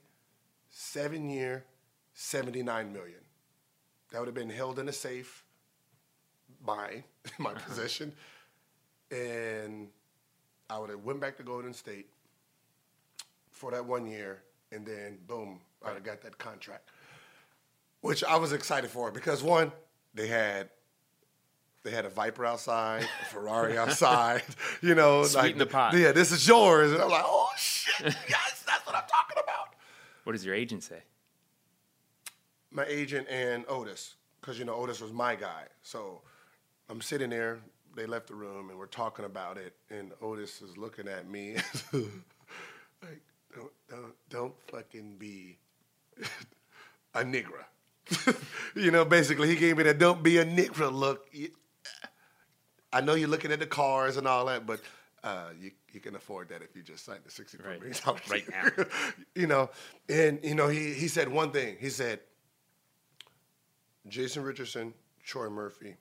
seven 0.75 1.31
year, 1.31 1.65
79 2.15 2.93
million. 2.93 3.21
That 4.11 4.19
would 4.19 4.27
have 4.27 4.35
been 4.35 4.51
held 4.51 4.79
in 4.79 4.89
a 4.89 4.93
safe, 4.93 5.45
mine, 6.65 7.05
my 7.39 7.51
uh-huh. 7.51 7.61
possession. 7.67 8.13
And 9.11 9.89
I 10.69 10.79
would 10.79 10.91
have 10.91 11.05
went 11.05 11.21
back 11.21 11.37
to 11.37 11.43
Golden 11.43 11.73
State 11.73 12.09
for 13.51 13.71
that 13.71 13.87
one 13.87 14.07
year, 14.07 14.43
and 14.73 14.85
then 14.85 15.19
boom, 15.29 15.61
I 15.83 15.89
would 15.89 15.95
have 15.95 16.05
got 16.05 16.23
that 16.23 16.39
contract. 16.39 16.91
Which 18.01 18.25
I 18.25 18.37
was 18.37 18.53
excited 18.53 18.91
for 18.91 19.11
because 19.11 19.43
one, 19.43 19.73
they 20.13 20.27
had 20.27 20.71
they 21.85 21.91
had 21.91 22.05
a 22.05 22.09
Viper 22.09 22.45
outside, 22.45 23.07
a 23.23 23.25
Ferrari 23.27 23.79
outside, 23.79 24.43
you 24.83 24.95
know, 24.95 25.23
Sweeten 25.25 25.59
the 25.59 25.67
pot. 25.67 25.95
Yeah, 25.95 26.13
this 26.13 26.33
is 26.33 26.47
yours, 26.49 26.93
and 26.93 27.01
I'm 27.01 27.11
like, 27.11 27.25
oh 27.25 27.49
shit, 27.57 28.17
What 30.25 30.33
does 30.33 30.45
your 30.45 30.55
agent 30.55 30.83
say? 30.83 31.03
My 32.71 32.85
agent 32.87 33.29
and 33.31 33.65
Otis, 33.69 34.15
because 34.41 34.59
you 34.59 34.65
know 34.65 34.75
Otis 34.75 35.01
was 35.01 35.13
my 35.13 35.37
guy, 35.37 35.65
so 35.83 36.23
I'm 36.89 37.01
sitting 37.01 37.31
there. 37.31 37.61
They 37.95 38.07
left 38.07 38.27
the 38.27 38.35
room 38.35 38.71
and 38.71 38.79
we're 38.79 38.87
talking 38.87 39.25
about 39.25 39.57
it, 39.57 39.77
and 39.91 40.13
Otis 40.21 40.61
is 40.63 40.77
looking 40.77 41.07
at 41.07 41.31
me 41.31 41.55
like, 41.93 43.23
don't, 43.55 43.73
don't, 43.89 44.15
don't 44.31 44.55
fucking 44.69 45.17
be 45.19 45.59
a 47.15 47.23
nigger. 47.23 47.65
you 48.75 48.91
know, 48.91 49.05
basically, 49.05 49.49
he 49.49 49.57
gave 49.57 49.77
me 49.77 49.85
that 49.85 49.99
"don't 49.99 50.23
be 50.23 50.39
a 50.39 50.45
nigger" 50.45 50.93
look. 50.93 51.29
I 52.93 53.01
know 53.01 53.15
you're 53.15 53.29
looking 53.29 53.53
at 53.53 53.61
the 53.61 53.67
cars 53.67 54.17
and 54.17 54.27
all 54.27 54.47
that, 54.47 54.67
but 54.67 54.81
uh, 55.23 55.51
you 55.59 55.71
you 55.95 56.01
can 56.01 56.15
afford 56.17 56.49
that 56.51 56.63
if 56.63 56.75
you 56.77 56.83
just 56.83 57.05
signed 57.05 57.21
the 57.25 57.31
sixty-four 57.31 57.69
Right. 57.71 57.81
million 57.81 57.99
dollars 58.05 58.21
Right 58.31 58.45
year. 58.49 58.89
you 59.35 59.47
know, 59.47 59.71
and 60.09 60.41
you 60.43 60.55
know 60.55 60.69
he 60.69 60.93
he 60.95 61.09
said 61.09 61.29
one 61.29 61.51
thing. 61.53 61.77
He 61.81 61.91
said, 61.91 62.21
Jason 64.09 64.43
Richardson, 64.43 64.95
Troy 65.25 65.49
Murphy, 65.49 65.97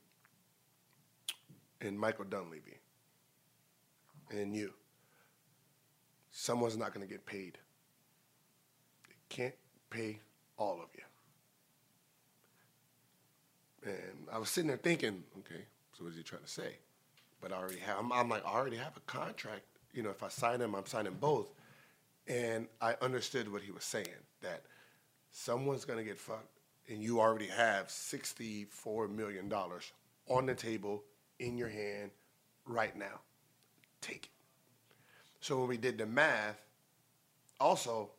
and 1.82 1.98
Michael 2.00 2.26
Dunleavy, 2.26 2.80
and 4.32 4.56
you. 4.56 4.74
Someone's 6.36 6.78
not 6.78 6.94
going 6.96 7.06
to 7.06 7.12
get 7.12 7.26
paid. 7.28 7.60
They 9.08 9.16
can't 9.30 9.54
pay 9.92 10.20
all 10.58 10.82
of 10.82 10.90
you. 10.96 11.04
And 13.92 14.28
I 14.32 14.40
was 14.40 14.50
sitting 14.50 14.68
there 14.68 14.78
thinking, 14.78 15.24
okay, 15.40 15.66
so 15.96 16.04
what 16.04 16.12
is 16.12 16.18
he 16.18 16.24
trying 16.24 16.42
to 16.42 16.48
say? 16.50 16.78
But 17.40 17.52
I 17.52 17.58
already 17.58 17.78
have, 17.80 18.00
I'm, 18.00 18.12
I'm 18.12 18.30
like, 18.30 18.44
I 18.46 18.50
already 18.50 18.78
have 18.78 18.98
a 18.98 19.02
contract. 19.02 19.62
You 19.94 20.04
know, 20.04 20.10
if 20.10 20.24
I 20.24 20.30
sign 20.30 20.60
him, 20.62 20.76
I'm 20.76 20.86
signing 20.86 21.18
both. 21.20 21.54
And 22.28 22.68
I 22.82 22.96
understood 23.02 23.52
what 23.52 23.62
he 23.62 23.72
was 23.72 23.84
saying 23.84 24.08
that 24.42 24.64
someone's 25.32 25.86
going 25.86 26.00
to 26.00 26.06
get 26.06 26.18
fucked, 26.18 26.60
and 26.90 27.02
you 27.02 27.20
already 27.20 27.48
have 27.48 27.88
$64 27.88 29.10
million 29.10 29.52
on 30.28 30.46
the 30.46 30.56
table 30.56 31.04
in 31.40 31.58
your 31.58 31.70
hand 31.70 32.12
right 32.66 32.96
now. 32.98 33.20
Take 34.02 34.26
it. 34.26 34.30
So 35.42 35.60
when 35.60 35.68
we 35.68 35.78
did 35.78 35.98
the 35.98 36.06
math, 36.06 36.62
also, 37.60 38.12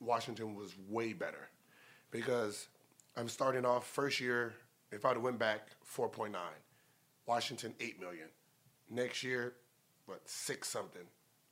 Washington 0.00 0.54
was 0.54 0.74
way 0.88 1.12
better 1.12 1.48
because 2.10 2.68
I'm 3.16 3.28
starting 3.28 3.64
off 3.64 3.86
first 3.86 4.20
year. 4.20 4.54
If 4.92 5.04
I'd 5.04 5.14
have 5.14 5.22
went 5.22 5.38
back, 5.38 5.68
4.9. 5.96 6.34
Washington, 7.26 7.74
8 7.80 8.00
million. 8.00 8.28
Next 8.88 9.22
year, 9.22 9.54
what, 10.06 10.20
six 10.28 10.68
something, 10.68 11.02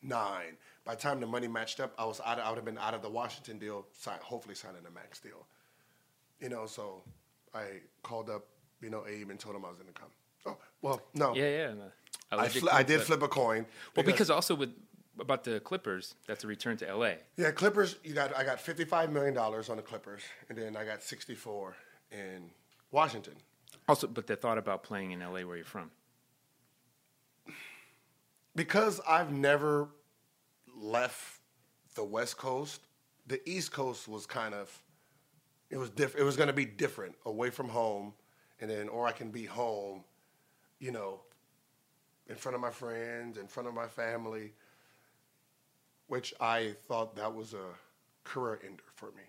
nine. 0.03 0.57
By 0.85 0.95
the 0.95 1.01
time 1.01 1.21
the 1.21 1.27
money 1.27 1.49
matched 1.49 1.81
up, 1.81 1.93
I 1.99 2.05
was 2.05 2.21
out. 2.25 2.39
I 2.39 2.49
would 2.49 2.57
have 2.57 2.65
been 2.65 2.79
out 2.79 2.95
of 2.95 3.03
the 3.03 3.11
Washington 3.11 3.59
deal, 3.59 3.87
sign, 3.93 4.19
hopefully 4.23 4.55
signing 4.55 4.83
the 4.83 4.91
max 4.91 5.21
deal. 5.21 5.47
You 6.41 6.49
know, 6.49 6.67
so 6.67 7.03
I 7.55 7.81
called 8.03 8.31
up, 8.31 8.47
you 8.81 8.91
know, 8.91 9.05
Abe 9.07 9.31
and 9.31 9.39
told 9.39 9.57
him 9.57 9.65
I 9.65 9.69
was 9.69 9.79
going 9.79 9.93
to 9.93 10.01
come. 10.01 10.11
Oh, 10.47 10.57
well, 10.83 11.03
no. 11.15 11.35
Yeah, 11.35 11.49
yeah. 11.49 11.67
the 11.69 11.93
I, 12.31 12.35
alleged 12.35 12.59
fl- 12.59 12.71
I 12.71 12.83
did 12.83 13.01
flip 13.01 13.23
a 13.23 13.29
coin. 13.29 13.67
Well, 13.97 14.05
because 14.05 14.31
also 14.31 14.55
with 14.55 14.71
about 15.19 15.45
the 15.45 15.61
Clippers, 15.61 16.15
that's 16.27 16.45
a 16.45 16.47
return 16.47 16.77
to 16.79 16.95
LA. 16.95 17.13
Yeah, 17.37 17.51
Clippers. 17.53 17.97
You 18.05 18.15
got 18.15 18.37
I 18.37 18.45
got 18.45 18.61
fifty 18.61 18.85
five 18.85 19.11
million 19.11 19.35
dollars 19.35 19.71
on 19.71 19.77
the 19.77 19.83
Clippers, 19.83 20.23
and 20.49 20.59
then 20.59 20.77
I 20.77 20.85
got 20.85 21.03
sixty 21.03 21.35
four 21.35 21.77
in 22.11 22.51
Washington. 22.91 23.35
Also, 23.89 24.07
but 24.07 24.27
the 24.27 24.37
thought 24.37 24.59
about 24.59 24.83
playing 24.83 25.13
in 25.13 25.21
LA 25.21 25.41
where 25.41 25.57
you're 25.57 25.65
from. 25.65 25.91
Because 28.57 29.01
I've 29.09 29.33
never 29.33 29.89
left 30.77 31.41
the 31.95 32.05
West 32.05 32.37
Coast, 32.37 32.81
the 33.27 33.41
East 33.49 33.73
Coast 33.73 34.09
was 34.09 34.27
kind 34.27 34.55
of 34.55 34.83
it 35.71 35.77
was 35.77 35.91
different. 35.91 36.23
It 36.23 36.25
was 36.25 36.37
going 36.37 36.47
to 36.47 36.53
be 36.53 36.67
different, 36.67 37.17
away 37.27 37.51
from 37.51 37.69
home, 37.69 38.13
and 38.61 38.71
then 38.71 38.89
or 38.89 39.07
I 39.07 39.13
can 39.13 39.31
be 39.31 39.45
home, 39.45 40.05
you 40.79 40.93
know, 40.93 41.21
in 42.29 42.37
front 42.37 42.55
of 42.55 42.61
my 42.61 42.71
friends, 42.71 43.39
in 43.39 43.49
front 43.49 43.69
of 43.69 43.75
my 43.75 43.87
family, 43.87 44.53
which 46.07 46.33
I 46.41 46.77
thought 46.87 47.17
that 47.17 47.35
was 47.35 47.55
a 47.55 47.75
career 48.23 48.61
ender 48.65 48.85
for 48.95 49.07
me. 49.13 49.23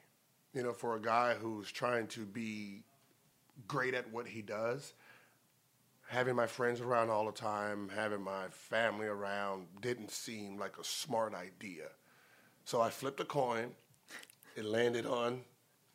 You 0.54 0.64
know, 0.64 0.74
for 0.74 0.96
a 0.96 1.02
guy 1.02 1.34
who's 1.34 1.72
trying 1.72 2.08
to 2.08 2.22
be 2.26 2.84
great 3.68 3.94
at 3.94 4.12
what 4.12 4.28
he 4.28 4.42
does, 4.42 4.94
having 6.08 6.36
my 6.36 6.48
friends 6.48 6.82
around 6.82 7.10
all 7.10 7.26
the 7.26 7.32
time, 7.32 7.90
having 7.94 8.22
my 8.22 8.46
family 8.52 9.08
around 9.08 9.68
didn't 9.82 10.12
seem 10.12 10.58
like 10.58 10.78
a 10.78 10.84
smart 10.84 11.34
idea. 11.34 11.88
So 12.64 12.82
I 12.82 12.90
flipped 12.90 13.20
a 13.20 13.26
coin. 13.26 13.72
It 14.56 14.66
landed 14.66 15.06
on 15.06 15.42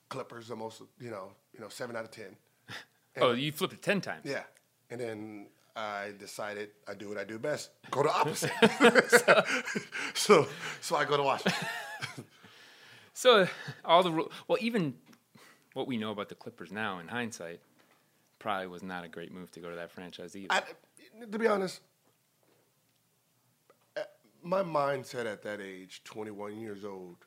Clippers, 0.08 0.48
the 0.48 0.56
most, 0.56 0.82
you 1.00 1.10
know, 1.10 1.32
you 1.54 1.60
know, 1.60 1.68
seven 1.68 1.96
out 1.96 2.04
of 2.04 2.10
ten. 2.10 2.36
Oh, 3.20 3.32
you 3.32 3.50
flipped 3.50 3.72
it 3.72 3.82
ten 3.82 4.00
times. 4.00 4.22
Yeah. 4.24 4.44
And 4.88 5.00
then 5.00 5.46
I 5.74 6.12
decided 6.16 6.70
I 6.86 6.94
do 6.94 7.08
what 7.08 7.18
I 7.18 7.24
do 7.24 7.40
best. 7.40 7.70
Go 7.90 8.04
to 8.04 8.08
opposite. 8.08 8.52
so 10.14 10.46
so 10.80 10.94
I 10.94 11.04
go 11.04 11.16
to 11.16 11.22
Washington. 11.24 11.66
So 13.12 13.48
all 13.84 14.02
the 14.02 14.10
well, 14.48 14.58
even 14.60 14.94
what 15.74 15.86
we 15.86 15.98
know 15.98 16.12
about 16.12 16.28
the 16.28 16.34
Clippers 16.34 16.72
now, 16.72 17.00
in 17.00 17.08
hindsight, 17.08 17.60
probably 18.40 18.66
was 18.66 18.82
not 18.82 19.04
a 19.04 19.08
great 19.08 19.32
move 19.32 19.52
to 19.52 19.60
go 19.60 19.70
to 19.70 19.76
that 19.76 19.92
franchise 19.92 20.34
either. 20.34 20.48
I, 20.50 20.62
to 21.30 21.38
be 21.38 21.46
honest, 21.46 21.80
uh, 23.96 24.00
my 24.42 24.62
mindset 24.62 25.26
at 25.26 25.42
that 25.42 25.60
age, 25.60 26.02
21 26.04 26.58
years 26.58 26.84
old, 26.84 27.18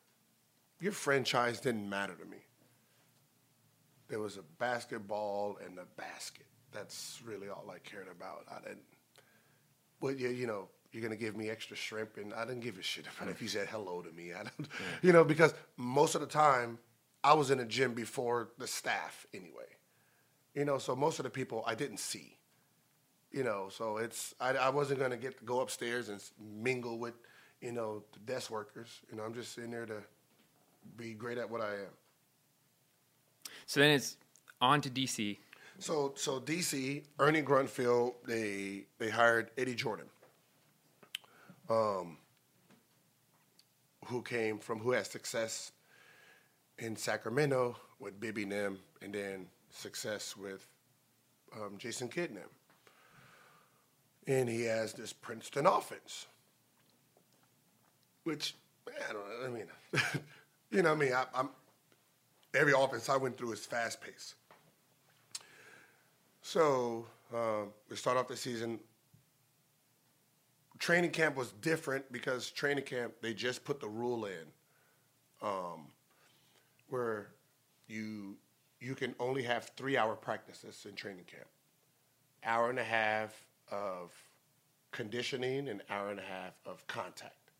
your 0.81 0.91
franchise 0.91 1.61
didn't 1.61 1.89
matter 1.89 2.15
to 2.15 2.25
me. 2.25 2.39
There 4.09 4.19
was 4.19 4.37
a 4.37 4.43
basketball 4.59 5.57
and 5.65 5.79
a 5.79 5.85
basket. 5.95 6.45
That's 6.73 7.21
really 7.25 7.47
all 7.47 7.71
I 7.73 7.79
cared 7.79 8.09
about. 8.09 8.45
I 8.51 8.59
didn't. 8.59 8.83
Well, 10.01 10.13
yeah, 10.13 10.29
you 10.29 10.47
know, 10.47 10.67
you're 10.91 11.01
gonna 11.01 11.15
give 11.15 11.37
me 11.37 11.49
extra 11.49 11.77
shrimp, 11.77 12.17
and 12.17 12.33
I 12.33 12.45
didn't 12.45 12.61
give 12.61 12.77
a 12.77 12.83
shit 12.83 13.05
about 13.15 13.29
if 13.29 13.41
you 13.41 13.47
said 13.47 13.67
hello 13.67 14.01
to 14.01 14.11
me. 14.11 14.33
I 14.33 14.43
don't, 14.43 14.67
you 15.01 15.13
know, 15.13 15.23
because 15.23 15.53
most 15.77 16.15
of 16.15 16.21
the 16.21 16.27
time 16.27 16.79
I 17.23 17.33
was 17.33 17.51
in 17.51 17.59
the 17.59 17.65
gym 17.65 17.93
before 17.93 18.49
the 18.57 18.67
staff 18.67 19.25
anyway. 19.33 19.72
You 20.53 20.65
know, 20.65 20.77
so 20.77 20.95
most 20.95 21.19
of 21.19 21.23
the 21.23 21.29
people 21.29 21.63
I 21.65 21.75
didn't 21.75 21.99
see 21.99 22.37
you 23.31 23.43
know 23.43 23.67
so 23.71 23.97
it's 23.97 24.35
i, 24.39 24.49
I 24.51 24.69
wasn't 24.69 24.99
going 24.99 25.09
to 25.09 25.17
get 25.17 25.43
go 25.43 25.61
upstairs 25.61 26.09
and 26.09 26.21
mingle 26.39 26.99
with 26.99 27.15
you 27.61 27.71
know 27.71 28.03
the 28.13 28.19
desk 28.31 28.51
workers 28.51 29.01
you 29.09 29.17
know 29.17 29.23
i'm 29.23 29.33
just 29.33 29.55
sitting 29.55 29.71
there 29.71 29.87
to 29.87 30.03
be 30.97 31.15
great 31.15 31.39
at 31.39 31.49
what 31.49 31.59
i 31.59 31.73
am 31.73 31.89
so 33.65 33.79
then 33.79 33.91
it's 33.91 34.17
on 34.61 34.81
to 34.81 34.89
DC. 34.89 35.37
So 35.79 36.13
so 36.15 36.39
DC, 36.39 37.03
Ernie 37.19 37.41
Grunfeld, 37.41 38.15
they 38.25 38.85
they 38.97 39.09
hired 39.09 39.51
Eddie 39.57 39.75
Jordan. 39.75 40.07
Um 41.69 42.17
who 44.07 44.21
came 44.21 44.59
from 44.59 44.79
who 44.79 44.91
had 44.91 45.07
success 45.07 45.71
in 46.77 46.95
Sacramento 46.95 47.77
with 47.99 48.19
Bibby 48.19 48.45
Nim 48.45 48.79
and 49.01 49.13
then 49.13 49.47
success 49.73 50.37
with 50.37 50.67
um, 51.55 51.77
Jason 51.77 52.07
Kidd 52.07 52.31
Nim. 52.31 52.43
And 54.25 54.47
he 54.47 54.63
has 54.63 54.93
this 54.93 55.11
Princeton 55.11 55.65
offense. 55.65 56.27
Which 58.23 58.55
I 58.87 59.13
don't 59.13 59.15
know, 59.15 59.45
I 59.45 59.49
mean 59.49 59.65
you 60.71 60.81
know 60.81 60.93
I 60.93 60.95
mean 60.95 61.11
I, 61.11 61.25
I'm 61.35 61.49
every 62.53 62.73
offense 62.73 63.09
I 63.09 63.17
went 63.17 63.37
through 63.37 63.51
is 63.51 63.65
fast 63.65 63.99
paced. 63.99 64.35
So 66.41 67.05
um, 67.33 67.69
we 67.89 67.95
start 67.95 68.17
off 68.17 68.27
the 68.27 68.37
season. 68.37 68.79
Training 70.79 71.11
camp 71.11 71.35
was 71.35 71.51
different 71.61 72.09
because 72.11 72.49
training 72.51 72.83
camp 72.85 73.13
they 73.21 73.33
just 73.33 73.63
put 73.65 73.79
the 73.79 73.87
rule 73.87 74.25
in, 74.25 74.45
um, 75.41 75.87
where 76.89 77.29
you 77.87 78.37
you 78.83 78.95
can 78.95 79.15
only 79.19 79.43
have 79.43 79.71
three 79.77 79.97
hour 79.97 80.15
practices 80.15 80.85
in 80.87 80.95
training 80.95 81.23
camp, 81.25 81.47
hour 82.43 82.69
and 82.69 82.77
a 82.77 82.83
half 82.83 83.33
of 83.71 84.11
conditioning, 84.91 85.69
and 85.69 85.81
hour 85.89 86.11
and 86.11 86.19
a 86.19 86.23
half 86.23 86.53
of 86.65 86.85
contact, 86.87 87.51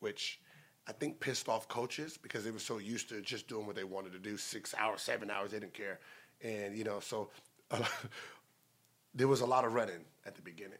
which 0.00 0.40
I 0.88 0.92
think 0.92 1.20
pissed 1.20 1.48
off 1.48 1.68
coaches 1.68 2.18
because 2.20 2.44
they 2.44 2.50
were 2.50 2.58
so 2.58 2.78
used 2.78 3.08
to 3.10 3.20
just 3.20 3.46
doing 3.46 3.66
what 3.66 3.76
they 3.76 3.84
wanted 3.84 4.12
to 4.12 4.18
do, 4.18 4.36
six 4.36 4.74
hours, 4.76 5.00
seven 5.00 5.30
hours, 5.30 5.52
they 5.52 5.60
didn't 5.60 5.74
care, 5.74 6.00
and 6.42 6.76
you 6.76 6.84
know 6.84 6.98
so 6.98 7.30
there 9.14 9.28
was 9.28 9.40
a 9.40 9.46
lot 9.46 9.64
of 9.64 9.74
running 9.74 10.04
at 10.26 10.34
the 10.34 10.42
beginning 10.42 10.78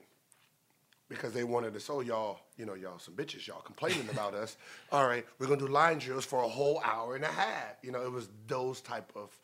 because 1.09 1.33
they 1.33 1.45
wanted 1.45 1.73
to 1.73 1.77
oh, 1.77 1.81
so 1.81 2.01
y'all 2.01 2.41
you 2.57 2.67
know 2.67 2.75
y'all 2.75 2.99
some 2.99 3.15
bitches 3.15 3.47
y'all 3.47 3.61
complaining 3.61 4.09
about 4.11 4.35
us. 4.35 4.57
All 4.93 5.07
right 5.07 5.25
we're 5.39 5.47
gonna 5.47 5.61
do 5.61 5.69
line 5.69 5.99
drills 5.99 6.25
for 6.25 6.43
a 6.43 6.49
whole 6.49 6.81
hour 6.85 7.15
and 7.15 7.25
a 7.25 7.29
half. 7.29 7.77
You 7.83 7.93
know 7.93 8.03
it 8.03 8.13
was 8.13 8.29
those 8.47 8.81
type 8.81 9.11
of 9.15 9.39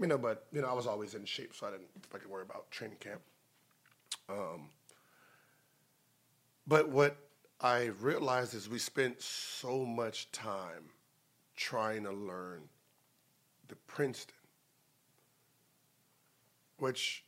you 0.00 0.06
know 0.06 0.18
but 0.18 0.46
you 0.52 0.60
know 0.60 0.68
i 0.68 0.72
was 0.72 0.86
always 0.86 1.14
in 1.14 1.24
shape 1.24 1.54
so 1.54 1.66
i 1.66 1.70
didn't 1.70 1.88
fucking 2.10 2.28
worry 2.28 2.42
about 2.42 2.70
training 2.70 2.96
camp 2.98 3.20
um, 4.28 4.68
but 6.66 6.88
what 6.88 7.16
i 7.60 7.86
realized 8.00 8.54
is 8.54 8.68
we 8.68 8.78
spent 8.78 9.20
so 9.20 9.84
much 9.84 10.30
time 10.32 10.90
trying 11.56 12.02
to 12.04 12.12
learn 12.12 12.62
the 13.68 13.76
princeton 13.86 14.34
which 16.78 17.24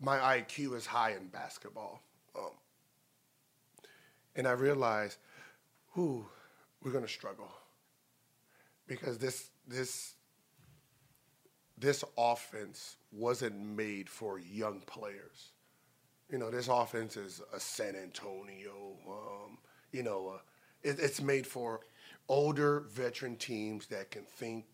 my 0.00 0.16
IQ 0.18 0.74
is 0.74 0.86
high 0.86 1.12
in 1.12 1.26
basketball. 1.28 2.02
Um, 2.36 2.52
and 4.34 4.48
I 4.48 4.52
realized, 4.52 5.18
whoo, 5.94 6.26
we're 6.82 6.92
gonna 6.92 7.08
struggle. 7.08 7.50
Because 8.86 9.18
this 9.18 9.50
this 9.68 10.14
this 11.80 12.04
offense 12.16 12.96
wasn't 13.10 13.58
made 13.58 14.08
for 14.08 14.38
young 14.38 14.80
players. 14.80 15.52
You 16.30 16.38
know, 16.38 16.50
this 16.50 16.68
offense 16.68 17.16
is 17.16 17.40
a 17.52 17.58
San 17.58 17.96
Antonio. 17.96 18.96
Um, 19.08 19.58
you 19.90 20.02
know, 20.02 20.34
uh, 20.34 20.38
it, 20.82 21.00
it's 21.00 21.20
made 21.20 21.46
for 21.46 21.80
older 22.28 22.80
veteran 22.80 23.36
teams 23.36 23.86
that 23.86 24.10
can 24.10 24.22
think 24.22 24.66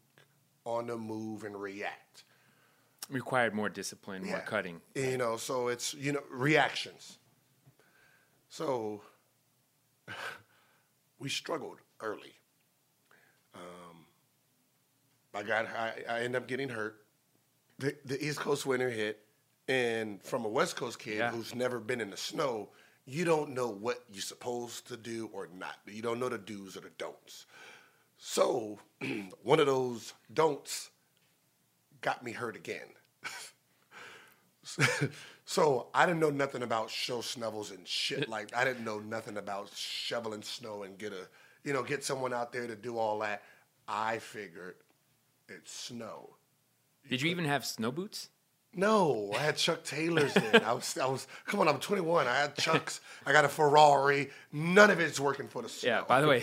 on 0.64 0.88
the 0.88 0.96
move 0.96 1.44
and 1.44 1.56
react. 1.56 2.24
Required 3.08 3.54
more 3.54 3.68
discipline, 3.68 4.26
more 4.26 4.40
cutting. 4.40 4.80
You 4.94 5.16
know, 5.16 5.36
so 5.36 5.68
it's 5.68 5.94
you 5.94 6.12
know 6.12 6.22
reactions. 6.28 7.18
So 8.48 9.00
we 11.18 11.28
struggled 11.28 11.78
early. 12.00 12.34
Um, 13.54 13.95
I 15.36 15.42
got 15.42 15.66
I, 15.66 15.92
I 16.08 16.18
ended 16.20 16.42
up 16.42 16.48
getting 16.48 16.68
hurt. 16.68 17.02
The 17.78 17.94
the 18.04 18.24
East 18.24 18.38
Coast 18.40 18.64
winter 18.66 18.90
hit, 18.90 19.20
and 19.68 20.22
from 20.22 20.44
a 20.44 20.48
West 20.48 20.76
Coast 20.76 20.98
kid 20.98 21.18
Yeah. 21.18 21.30
who's 21.30 21.54
never 21.54 21.78
been 21.78 22.00
in 22.00 22.10
the 22.10 22.16
snow, 22.16 22.70
you 23.04 23.24
don't 23.24 23.50
know 23.50 23.68
what 23.68 24.02
you're 24.10 24.22
supposed 24.22 24.88
to 24.88 24.96
do 24.96 25.28
or 25.32 25.48
not. 25.54 25.76
You 25.86 26.02
don't 26.02 26.18
know 26.18 26.28
the 26.28 26.38
do's 26.38 26.76
or 26.76 26.80
the 26.80 26.90
don'ts. 26.98 27.46
So 28.18 28.78
one 29.42 29.60
of 29.60 29.66
those 29.66 30.14
don'ts 30.32 30.90
got 32.00 32.24
me 32.24 32.32
hurt 32.32 32.56
again. 32.56 32.88
so 35.44 35.88
I 35.94 36.06
didn't 36.06 36.20
know 36.20 36.30
nothing 36.30 36.62
about 36.62 36.90
show 36.90 37.18
snevels 37.20 37.70
and 37.70 37.86
shit. 37.86 38.28
Like 38.36 38.54
I 38.56 38.64
didn't 38.64 38.84
know 38.84 38.98
nothing 38.98 39.36
about 39.36 39.70
shoveling 39.74 40.42
snow 40.42 40.82
and 40.82 40.98
get 40.98 41.12
a 41.12 41.28
you 41.64 41.72
know 41.72 41.82
get 41.82 42.04
someone 42.04 42.32
out 42.32 42.52
there 42.52 42.66
to 42.66 42.74
do 42.76 42.98
all 42.98 43.18
that. 43.20 43.42
I 43.88 44.18
figured 44.18 44.76
it's 45.48 45.72
snow. 45.72 46.36
Did 47.08 47.22
you 47.22 47.30
even 47.30 47.44
have 47.44 47.64
snow 47.64 47.92
boots? 47.92 48.28
No, 48.74 49.32
I 49.34 49.38
had 49.38 49.56
Chuck 49.56 49.84
Taylors 49.84 50.34
then. 50.34 50.62
I 50.62 50.72
was 50.74 50.98
I 50.98 51.06
was 51.06 51.26
come 51.46 51.60
on, 51.60 51.68
I'm 51.68 51.78
21. 51.78 52.26
I 52.26 52.36
had 52.36 52.56
Chucks. 52.56 53.00
I 53.24 53.32
got 53.32 53.44
a 53.44 53.48
Ferrari. 53.48 54.30
None 54.52 54.90
of 54.90 55.00
it's 55.00 55.18
working 55.18 55.48
for 55.48 55.62
the 55.62 55.68
snow. 55.68 55.88
Yeah. 55.88 56.02
By 56.06 56.20
the 56.20 56.28
way, 56.28 56.42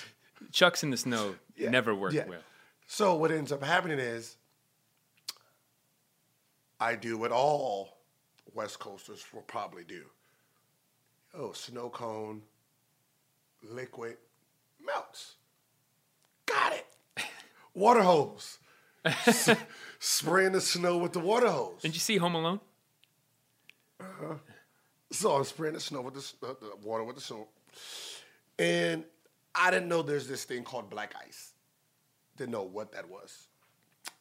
chucks 0.52 0.84
in 0.84 0.90
the 0.90 0.96
snow 0.96 1.34
Yeah, 1.56 1.70
never 1.70 1.94
work 1.94 2.12
yeah. 2.12 2.26
well. 2.28 2.40
So 2.86 3.16
what 3.16 3.32
ends 3.32 3.50
up 3.50 3.64
happening 3.64 3.98
is 3.98 4.36
I 6.78 6.94
do 6.94 7.16
what 7.16 7.32
all 7.32 7.96
West 8.54 8.78
Coasters 8.78 9.24
will 9.32 9.42
probably 9.42 9.82
do. 9.84 10.02
Oh, 11.34 11.52
snow 11.52 11.88
cone, 11.88 12.42
liquid, 13.62 14.18
melts. 14.84 15.36
Got 16.46 16.74
it. 16.74 16.81
Water 17.74 18.02
hose. 18.02 18.58
S- 19.04 19.56
spraying 19.98 20.52
the 20.52 20.60
snow 20.60 20.98
with 20.98 21.12
the 21.12 21.18
water 21.18 21.48
hose. 21.50 21.82
Didn't 21.82 21.94
you 21.94 22.00
see 22.00 22.16
Home 22.16 22.34
Alone? 22.34 22.60
So 25.10 25.32
I'm 25.36 25.44
spraying 25.44 25.74
the 25.74 25.80
snow 25.80 26.00
with 26.00 26.14
the, 26.14 26.46
uh, 26.46 26.54
the 26.60 26.86
water 26.86 27.04
with 27.04 27.16
the 27.16 27.22
snow. 27.22 27.48
And 28.58 29.04
I 29.54 29.70
didn't 29.70 29.88
know 29.88 30.02
there's 30.02 30.26
this 30.26 30.44
thing 30.44 30.64
called 30.64 30.88
black 30.90 31.14
ice. 31.26 31.52
Didn't 32.36 32.52
know 32.52 32.62
what 32.62 32.92
that 32.92 33.08
was. 33.08 33.48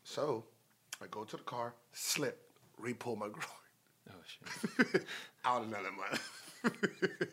So 0.03 0.43
I 1.01 1.05
go 1.09 1.23
to 1.23 1.37
the 1.37 1.43
car, 1.43 1.73
slip, 1.93 2.51
re-pull 2.77 3.15
my 3.15 3.27
groin. 3.31 3.45
Oh 4.09 4.13
shit. 4.25 5.05
out 5.45 5.63
another 5.63 5.91
month. 5.91 7.31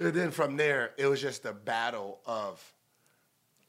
and 0.00 0.12
then 0.12 0.30
from 0.30 0.56
there, 0.56 0.90
it 0.98 1.06
was 1.06 1.20
just 1.20 1.44
a 1.46 1.52
battle 1.52 2.20
of 2.26 2.62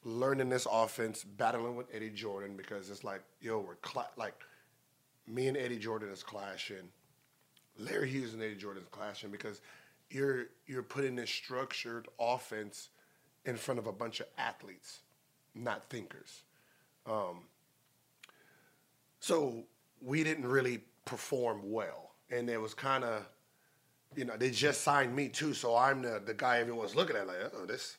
learning 0.04 0.48
this 0.48 0.66
offense, 0.70 1.24
battling 1.24 1.76
with 1.76 1.86
Eddie 1.92 2.10
Jordan 2.10 2.56
because 2.56 2.90
it's 2.90 3.04
like, 3.04 3.22
yo, 3.40 3.58
we're 3.58 3.76
cla- 3.76 4.10
like 4.16 4.34
me 5.26 5.48
and 5.48 5.56
Eddie 5.56 5.78
Jordan 5.78 6.10
is 6.10 6.22
clashing. 6.22 6.88
Larry 7.78 8.08
Hughes 8.08 8.34
and 8.34 8.42
Eddie 8.42 8.56
Jordan 8.56 8.82
is 8.82 8.88
clashing 8.90 9.30
because 9.30 9.60
you're 10.10 10.46
you're 10.66 10.82
putting 10.82 11.16
this 11.16 11.30
structured 11.30 12.08
offense 12.18 12.90
in 13.46 13.56
front 13.56 13.78
of 13.78 13.86
a 13.86 13.92
bunch 13.92 14.20
of 14.20 14.26
athletes, 14.38 15.00
not 15.54 15.88
thinkers. 15.88 16.42
Um, 17.06 17.44
so 19.20 19.64
we 20.00 20.24
didn't 20.24 20.46
really 20.46 20.80
perform 21.04 21.60
well, 21.64 22.12
and 22.30 22.48
it 22.50 22.60
was 22.60 22.74
kind 22.74 23.04
of, 23.04 23.26
you 24.16 24.24
know, 24.24 24.36
they 24.36 24.50
just 24.50 24.82
signed 24.82 25.14
me 25.14 25.28
too, 25.28 25.54
so 25.54 25.76
I'm 25.76 26.02
the 26.02 26.20
the 26.24 26.34
guy 26.34 26.58
everyone's 26.58 26.96
looking 26.96 27.16
at 27.16 27.26
like, 27.26 27.36
oh, 27.54 27.66
this, 27.66 27.96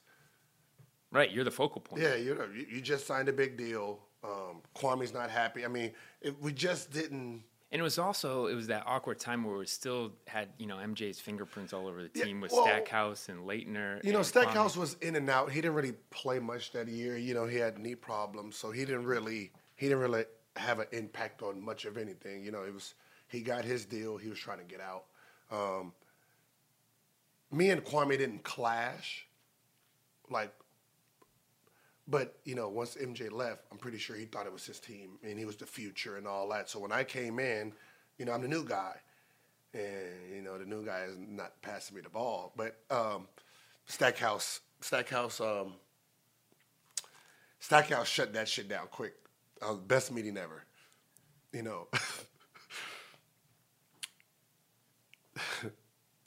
Right, 1.12 1.30
you're 1.32 1.44
the 1.44 1.52
focal 1.52 1.82
point. 1.82 2.02
yeah, 2.02 2.16
you 2.16 2.36
know, 2.36 2.48
you, 2.54 2.82
just 2.82 3.06
signed 3.06 3.28
a 3.28 3.34
big 3.34 3.58
deal. 3.58 4.00
Um, 4.24 4.62
Kwame's 4.76 5.14
not 5.14 5.30
happy. 5.30 5.66
I 5.66 5.68
mean, 5.68 5.92
it, 6.22 6.40
we 6.42 6.54
just 6.54 6.92
didn't. 6.92 7.44
And 7.74 7.80
it 7.80 7.84
was 7.84 7.98
also 7.98 8.48
it 8.48 8.54
was 8.56 8.68
that 8.68 8.84
awkward 8.86 9.20
time 9.20 9.44
where 9.44 9.58
we 9.58 9.66
still 9.66 10.12
had 10.28 10.50
you 10.58 10.68
know 10.68 10.76
MJ's 10.76 11.20
fingerprints 11.20 11.74
all 11.74 11.88
over 11.88 12.04
the 12.04 12.12
Yeah, 12.14 12.26
team 12.26 12.42
with 12.42 12.52
well, 12.52 12.64
Stackhouse 12.64 13.30
and 13.30 13.46
Laettner. 13.48 14.04
You 14.04 14.12
know, 14.14 14.24
Stackhouse 14.24 14.76
Kwame. 14.76 14.80
was 14.80 14.96
in 15.02 15.16
and 15.16 15.30
out. 15.30 15.52
He 15.52 15.62
didn't 15.62 15.76
really 15.76 15.94
play 16.10 16.40
much 16.40 16.72
that 16.74 16.88
year. 16.88 17.18
You 17.18 17.34
know, 17.34 17.46
he 17.46 17.58
had 17.58 17.78
knee 17.80 17.96
problems, 17.96 18.58
so 18.58 18.72
he 18.72 18.82
didn't 18.86 19.06
really 19.06 19.52
he 19.78 19.88
didn't 19.88 20.02
really 20.02 20.26
have 20.58 20.80
an 20.80 20.88
impact 20.92 21.42
on 21.42 21.64
much 21.64 21.86
of 21.86 21.98
anything. 21.98 22.44
You 22.44 22.52
know, 22.52 22.64
it 22.64 22.74
was 22.74 22.94
he 23.30 23.42
got 23.42 23.64
his 23.64 23.86
deal. 23.86 24.18
He 24.18 24.28
was 24.30 24.38
trying 24.38 24.60
to 24.60 24.66
get 24.66 24.82
out. 24.82 25.06
Um, 25.50 25.94
me 27.52 27.70
and 27.70 27.84
Kwame 27.84 28.18
didn't 28.18 28.44
clash, 28.44 29.28
like, 30.30 30.54
but 32.12 32.36
you 32.44 32.56
know, 32.56 32.68
once 32.68 32.96
MJ 32.96 33.32
left, 33.32 33.64
I'm 33.72 33.78
pretty 33.78 33.98
sure 33.98 34.18
he 34.18 34.26
thought 34.26 34.46
it 34.46 34.52
was 34.52 34.66
his 34.66 34.82
team 34.82 35.12
and 35.24 35.40
he 35.40 35.46
was 35.46 35.56
the 35.56 35.66
future 35.66 36.18
and 36.18 36.28
all 36.28 36.50
that. 36.50 36.70
So 36.70 36.78
when 36.78 36.92
I 36.92 37.06
came 37.06 37.40
in, 37.40 37.72
you 38.18 38.26
know, 38.26 38.34
I'm 38.34 38.42
the 38.42 38.50
new 38.50 38.66
guy, 38.66 38.98
and 39.74 40.36
you 40.36 40.42
know, 40.42 40.58
the 40.58 40.66
new 40.66 40.86
guy 40.86 41.06
is 41.08 41.16
not 41.18 41.54
passing 41.62 41.96
me 41.96 42.02
the 42.02 42.10
ball. 42.10 42.52
But 42.58 42.78
um, 42.92 43.30
Stackhouse, 43.86 44.60
Stackhouse, 44.82 45.40
um, 45.40 45.76
Stackhouse 47.60 48.10
shut 48.10 48.34
that 48.34 48.50
shit 48.50 48.68
down 48.68 48.88
quick. 48.92 49.16
Uh, 49.62 49.76
best 49.76 50.12
meeting 50.12 50.38
ever, 50.38 50.64
you 51.54 51.62
know. 51.62 51.88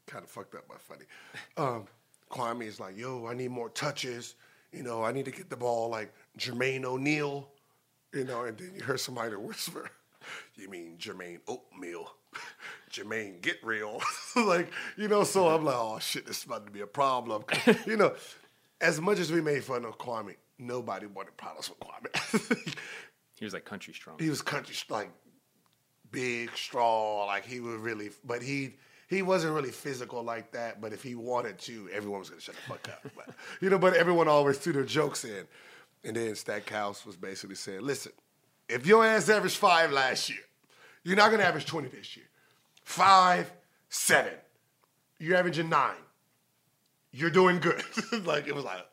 kind 0.06 0.24
of 0.24 0.30
fucked 0.30 0.54
up, 0.54 0.64
but 0.66 0.80
funny. 0.80 1.04
Um, 1.58 1.84
Kwame 2.30 2.62
is 2.62 2.80
like, 2.80 2.96
"Yo, 2.96 3.26
I 3.26 3.34
need 3.34 3.50
more 3.50 3.68
touches." 3.68 4.36
You 4.74 4.82
know, 4.82 5.02
I 5.02 5.12
need 5.12 5.24
to 5.26 5.30
get 5.30 5.50
the 5.50 5.56
ball 5.56 5.88
like 5.88 6.12
Jermaine 6.38 6.84
O'Neal. 6.84 7.48
You 8.12 8.24
know, 8.24 8.44
and 8.44 8.56
then 8.56 8.72
you 8.74 8.84
hear 8.84 8.96
somebody 8.96 9.34
whisper, 9.34 9.90
"You 10.54 10.68
mean 10.68 10.96
Jermaine 10.98 11.40
Oatmeal?" 11.48 12.10
Jermaine, 12.90 13.40
get 13.40 13.58
real. 13.64 14.00
like, 14.36 14.72
you 14.96 15.08
know, 15.08 15.24
so 15.24 15.48
I'm 15.48 15.64
like, 15.64 15.74
oh 15.76 15.98
shit, 15.98 16.26
this 16.26 16.38
is 16.38 16.44
about 16.44 16.66
to 16.66 16.72
be 16.72 16.80
a 16.80 16.86
problem. 16.86 17.44
you 17.86 17.96
know, 17.96 18.14
as 18.80 19.00
much 19.00 19.18
as 19.18 19.32
we 19.32 19.40
made 19.40 19.64
fun 19.64 19.84
of 19.84 19.98
Kwame, 19.98 20.36
nobody 20.58 21.06
wanted 21.06 21.36
problems 21.36 21.70
with 21.70 21.80
Kwame. 21.80 22.74
He 23.36 23.44
was 23.44 23.52
like 23.52 23.64
country 23.64 23.92
strong. 23.92 24.16
he 24.20 24.30
was 24.30 24.42
country 24.42 24.76
like 24.88 25.10
big, 26.12 26.56
strong, 26.56 27.26
like 27.26 27.44
he 27.44 27.58
was 27.58 27.76
really 27.76 28.10
but 28.24 28.42
he 28.42 28.76
he 29.08 29.22
wasn't 29.22 29.54
really 29.54 29.70
physical 29.70 30.22
like 30.22 30.52
that, 30.52 30.80
but 30.80 30.92
if 30.92 31.02
he 31.02 31.14
wanted 31.14 31.58
to, 31.60 31.88
everyone 31.92 32.20
was 32.20 32.30
gonna 32.30 32.40
shut 32.40 32.54
the 32.54 32.60
fuck 32.62 32.88
up. 32.88 33.12
But, 33.16 33.34
you 33.60 33.70
know, 33.70 33.78
but 33.78 33.94
everyone 33.94 34.28
always 34.28 34.58
threw 34.58 34.72
their 34.72 34.84
jokes 34.84 35.24
in. 35.24 35.46
And 36.04 36.16
then 36.16 36.34
Stackhouse 36.34 37.06
was 37.06 37.16
basically 37.16 37.56
saying, 37.56 37.80
listen, 37.80 38.12
if 38.68 38.86
your 38.86 39.04
ass 39.04 39.28
averaged 39.28 39.56
five 39.56 39.90
last 39.92 40.28
year, 40.28 40.38
you're 41.02 41.16
not 41.16 41.30
gonna 41.30 41.44
average 41.44 41.66
20 41.66 41.88
this 41.88 42.16
year. 42.16 42.26
Five, 42.82 43.52
seven. 43.88 44.32
You're 45.18 45.36
averaging 45.36 45.68
nine. 45.68 45.94
You're 47.12 47.30
doing 47.30 47.60
good. 47.60 47.82
like 48.24 48.46
it 48.46 48.54
was 48.54 48.64
like, 48.64 48.84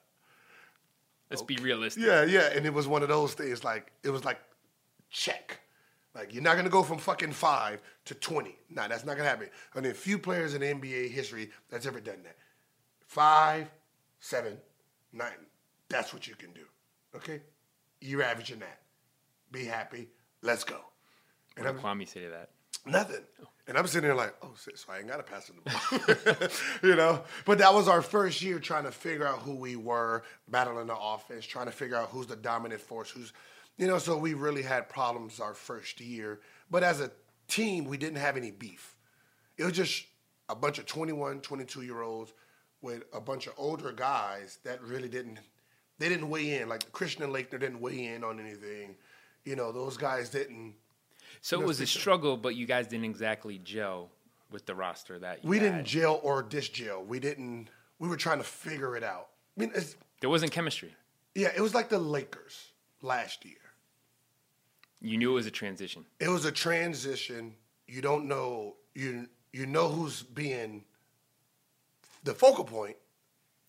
Let's 1.30 1.42
be 1.42 1.56
realistic. 1.56 2.04
yeah, 2.04 2.24
yeah. 2.24 2.50
And 2.54 2.66
it 2.66 2.74
was 2.74 2.88
one 2.88 3.04
of 3.04 3.10
those 3.10 3.34
things 3.34 3.64
like 3.64 3.92
it 4.04 4.10
was 4.10 4.26
like 4.26 4.40
check. 5.10 5.62
Like 6.14 6.34
you're 6.34 6.44
not 6.44 6.58
gonna 6.58 6.70
go 6.70 6.84
from 6.84 6.98
fucking 6.98 7.32
five 7.32 7.82
to 8.06 8.16
twenty. 8.16 8.58
Nah, 8.70 8.88
that's 8.88 9.06
not 9.06 9.16
gonna 9.18 9.30
happen. 9.30 9.50
I 9.76 9.80
mean, 9.80 9.94
few 9.94 10.18
players 10.18 10.54
in 10.54 10.62
NBA 10.62 11.10
history 11.10 11.52
that's 11.70 11.86
ever 11.86 12.00
done 12.00 12.24
that. 12.24 12.36
Five, 13.08 13.70
seven, 14.20 14.58
nine. 15.14 15.32
That's 15.90 16.14
what 16.14 16.28
you 16.28 16.36
can 16.36 16.52
do. 16.54 16.62
Okay? 17.16 17.42
You're 18.00 18.24
averaging 18.24 18.60
that. 18.60 18.80
Be 19.52 19.66
happy. 19.66 20.10
Let's 20.42 20.64
go. 20.64 20.80
And 21.58 21.66
What 21.66 21.76
I'm 21.86 21.98
did 21.98 22.08
Kwame 22.08 22.08
say 22.08 22.22
to 22.22 22.30
that? 22.30 22.50
Nothing. 22.86 23.24
Oh. 23.44 23.48
And 23.68 23.78
I'm 23.78 23.86
sitting 23.88 24.08
there 24.08 24.16
like, 24.16 24.34
oh, 24.42 24.54
shit, 24.64 24.78
so 24.80 24.92
I 24.92 25.00
ain't 25.00 25.08
got 25.08 25.18
to 25.18 25.24
pass 25.24 25.50
it 25.50 25.56
the 25.56 26.40
ball. 26.40 26.50
you 26.90 26.96
know? 26.96 27.24
But 27.46 27.60
that 27.60 27.74
was 27.74 27.88
our 27.88 28.02
first 28.02 28.42
year 28.42 28.60
trying 28.60 28.86
to 28.86 28.92
figure 28.92 29.26
out 29.26 29.40
who 29.40 29.56
we 29.56 29.76
were, 29.76 30.24
battling 30.50 30.88
the 30.88 30.98
offense, 30.98 31.46
trying 31.46 31.68
to 31.68 31.72
figure 31.72 31.96
out 31.96 32.10
who's 32.10 32.28
the 32.28 32.36
dominant 32.36 32.82
force, 32.82 33.12
who's, 33.12 33.34
you 33.78 33.88
know, 33.88 33.98
so 33.98 34.18
we 34.18 34.34
really 34.34 34.62
had 34.62 34.90
problems 34.90 35.40
our 35.40 35.54
first 35.54 36.00
year. 36.02 36.40
But 36.70 36.84
as 36.84 37.02
a 37.02 37.12
team, 37.48 37.86
we 37.86 37.98
didn't 37.98 38.18
have 38.20 38.38
any 38.38 38.52
beef. 38.52 38.96
It 39.58 39.64
was 39.64 39.74
just 39.74 40.06
a 40.50 40.56
bunch 40.56 40.78
of 40.80 40.86
21, 40.86 41.42
22 41.42 41.82
year 41.84 42.02
olds 42.02 42.34
with 42.82 43.04
a 43.14 43.22
bunch 43.22 43.48
of 43.48 43.54
older 43.58 43.92
guys 43.92 44.60
that 44.64 44.82
really 44.82 45.10
didn't, 45.10 45.40
they 46.00 46.10
didn't 46.10 46.30
weigh 46.30 46.60
in. 46.62 46.70
Like 46.70 46.92
Christian 46.92 47.24
and 47.24 47.34
Laettner 47.34 47.60
didn't 47.60 47.80
weigh 47.82 48.08
in 48.08 48.24
on 48.24 48.40
anything. 48.40 48.96
You 49.46 49.56
know, 49.56 49.72
those 49.72 49.98
guys 49.98 50.30
didn't. 50.30 50.74
So 51.42 51.62
it 51.62 51.66
was 51.66 51.80
a 51.82 51.88
struggle, 51.88 52.38
but 52.38 52.56
you 52.56 52.66
guys 52.66 52.88
didn't 52.88 53.06
exactly 53.06 53.58
gel 53.60 54.10
with 54.52 54.66
the 54.66 54.76
roster 54.76 55.18
that 55.20 55.44
you 55.44 55.50
We 55.50 55.60
had. 55.60 55.64
didn't 55.72 55.86
gel 55.86 56.20
or 56.24 56.44
disjail. 56.44 57.04
We 57.04 57.20
didn't. 57.20 57.70
We 58.00 58.10
were 58.10 58.18
trying 58.18 58.40
to 58.40 58.44
figure 58.44 58.96
it 58.98 59.04
out. 59.04 59.30
I 59.58 59.62
mean, 59.62 59.72
it's, 59.76 59.96
There 60.20 60.30
wasn't 60.30 60.52
chemistry. 60.52 60.94
yeah, 61.36 61.50
it 61.56 61.62
was 61.62 61.74
like 61.74 61.90
the 61.90 62.00
Lakers 62.00 62.71
last 63.02 63.46
year. 63.46 63.56
You 65.02 65.18
knew 65.18 65.32
it 65.32 65.36
was 65.36 65.48
a 65.48 65.52
transition. 65.52 66.06
It 66.20 66.30
was 66.30 66.46
a 66.46 66.52
transition. 66.52 67.56
You 67.88 68.02
don't 68.02 68.28
know. 68.28 68.76
You 68.94 69.28
you 69.52 69.66
know 69.66 69.90
who's 69.90 70.22
being 70.22 70.84
the 72.24 72.34
focal 72.34 72.64
point. 72.64 72.98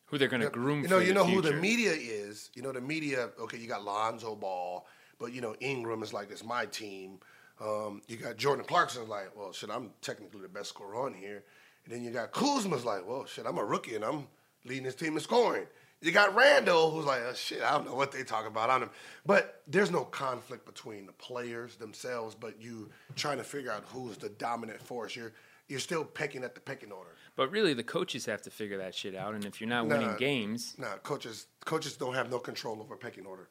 Who 0.06 0.18
they're 0.18 0.28
going 0.28 0.42
to 0.42 0.50
groom 0.50 0.82
You 0.82 0.88
know, 0.88 0.98
for 0.98 1.02
you 1.02 1.08
the 1.08 1.14
know 1.14 1.24
who 1.24 1.40
the 1.40 1.54
media 1.54 1.92
is. 1.92 2.50
You 2.54 2.62
know 2.62 2.72
the 2.72 2.82
media. 2.82 3.30
Okay, 3.40 3.56
you 3.56 3.66
got 3.66 3.82
Lonzo 3.82 4.34
Ball, 4.34 4.86
but 5.18 5.32
you 5.32 5.40
know 5.40 5.56
Ingram 5.60 6.02
is 6.02 6.12
like 6.12 6.30
it's 6.30 6.44
my 6.44 6.66
team. 6.66 7.18
Um, 7.60 8.02
you 8.08 8.16
got 8.16 8.36
Jordan 8.36 8.64
Clarkson's 8.64 9.08
like, 9.08 9.36
well, 9.36 9.52
shit, 9.52 9.70
I'm 9.70 9.90
technically 10.00 10.42
the 10.42 10.48
best 10.48 10.70
scorer 10.70 10.96
on 10.96 11.14
here. 11.14 11.44
And 11.84 11.94
then 11.94 12.02
you 12.02 12.10
got 12.10 12.32
Kuzma's 12.32 12.84
like, 12.84 13.06
well, 13.06 13.24
shit, 13.24 13.46
I'm 13.46 13.58
a 13.58 13.64
rookie 13.64 13.94
and 13.94 14.04
I'm 14.04 14.26
leading 14.64 14.84
this 14.84 14.94
team 14.94 15.14
in 15.14 15.20
scoring. 15.20 15.66
You 16.02 16.10
got 16.10 16.34
Randle 16.34 16.90
who's 16.90 17.04
like, 17.04 17.20
oh, 17.24 17.32
shit, 17.32 17.62
I 17.62 17.70
don't 17.70 17.86
know 17.86 17.94
what 17.94 18.10
they 18.10 18.24
talk 18.24 18.46
about 18.46 18.68
on 18.70 18.82
him. 18.82 18.90
But 19.24 19.62
there's 19.68 19.90
no 19.92 20.02
conflict 20.04 20.66
between 20.66 21.06
the 21.06 21.12
players 21.12 21.76
themselves, 21.76 22.34
but 22.34 22.60
you 22.60 22.90
trying 23.14 23.38
to 23.38 23.44
figure 23.44 23.70
out 23.70 23.84
who's 23.86 24.16
the 24.16 24.28
dominant 24.30 24.80
force. 24.82 25.14
You're 25.16 25.32
you're 25.68 25.78
still 25.78 26.04
pecking 26.04 26.42
at 26.42 26.54
the 26.56 26.60
pecking 26.60 26.90
order. 26.90 27.12
But 27.36 27.50
really, 27.52 27.72
the 27.72 27.84
coaches 27.84 28.26
have 28.26 28.42
to 28.42 28.50
figure 28.50 28.78
that 28.78 28.94
shit 28.96 29.14
out. 29.14 29.34
And 29.34 29.44
if 29.44 29.60
you're 29.60 29.70
not 29.70 29.86
Nah. 29.86 29.96
winning 29.96 30.16
games, 30.16 30.74
Nah, 30.76 30.96
coaches 31.04 31.46
coaches 31.64 31.96
don't 31.96 32.14
have 32.14 32.28
no 32.30 32.40
control 32.40 32.80
over 32.80 32.96
pecking 32.96 33.24
order. 33.24 33.48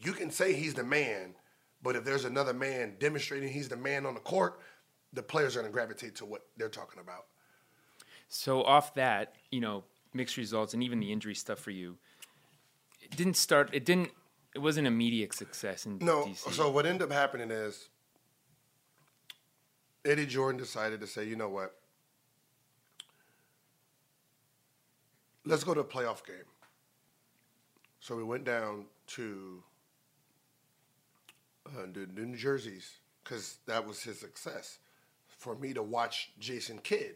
You 0.00 0.12
can 0.12 0.30
say 0.30 0.54
he's 0.54 0.74
the 0.74 0.84
man, 0.84 1.34
but 1.82 1.96
if 1.96 2.04
there's 2.04 2.24
another 2.24 2.54
man 2.54 2.94
demonstrating 3.00 3.48
he's 3.50 3.68
the 3.68 3.76
man 3.76 4.06
on 4.06 4.14
the 4.14 4.20
court, 4.20 4.60
the 5.12 5.22
players 5.24 5.56
are 5.56 5.60
going 5.60 5.70
to 5.70 5.74
gravitate 5.74 6.14
to 6.16 6.24
what 6.24 6.46
they're 6.56 6.68
talking 6.68 7.00
about. 7.00 7.26
so 8.28 8.62
off 8.62 8.94
that, 8.94 9.34
you 9.50 9.60
know, 9.60 9.82
mixed 10.12 10.36
results 10.36 10.74
and 10.74 10.82
even 10.82 11.00
the 11.00 11.12
injury 11.12 11.34
stuff 11.34 11.58
for 11.58 11.70
you, 11.70 11.96
it 13.00 13.16
didn't 13.16 13.36
start. 13.36 13.70
It 13.72 13.84
didn't. 13.84 14.10
It 14.54 14.58
wasn't 14.58 14.86
immediate 14.86 15.32
success 15.32 15.86
in 15.86 15.98
No, 15.98 16.24
DC. 16.24 16.52
so 16.52 16.70
what 16.70 16.84
ended 16.84 17.02
up 17.02 17.12
happening 17.12 17.50
is 17.52 17.88
Eddie 20.04 20.26
Jordan 20.26 20.60
decided 20.60 21.00
to 21.00 21.06
say, 21.06 21.24
you 21.24 21.36
know 21.36 21.48
what? 21.48 21.76
Let's 25.44 25.64
go 25.64 25.72
to 25.74 25.80
a 25.80 25.84
playoff 25.84 26.26
game. 26.26 26.36
So 28.00 28.16
we 28.16 28.24
went 28.24 28.44
down 28.44 28.86
to 29.08 29.62
uh, 31.66 31.86
New 32.14 32.36
Jerseys 32.36 32.98
because 33.22 33.58
that 33.66 33.86
was 33.86 34.02
his 34.02 34.18
success. 34.18 34.78
For 35.28 35.54
me 35.54 35.72
to 35.74 35.82
watch 35.82 36.32
Jason 36.38 36.78
Kidd, 36.78 37.14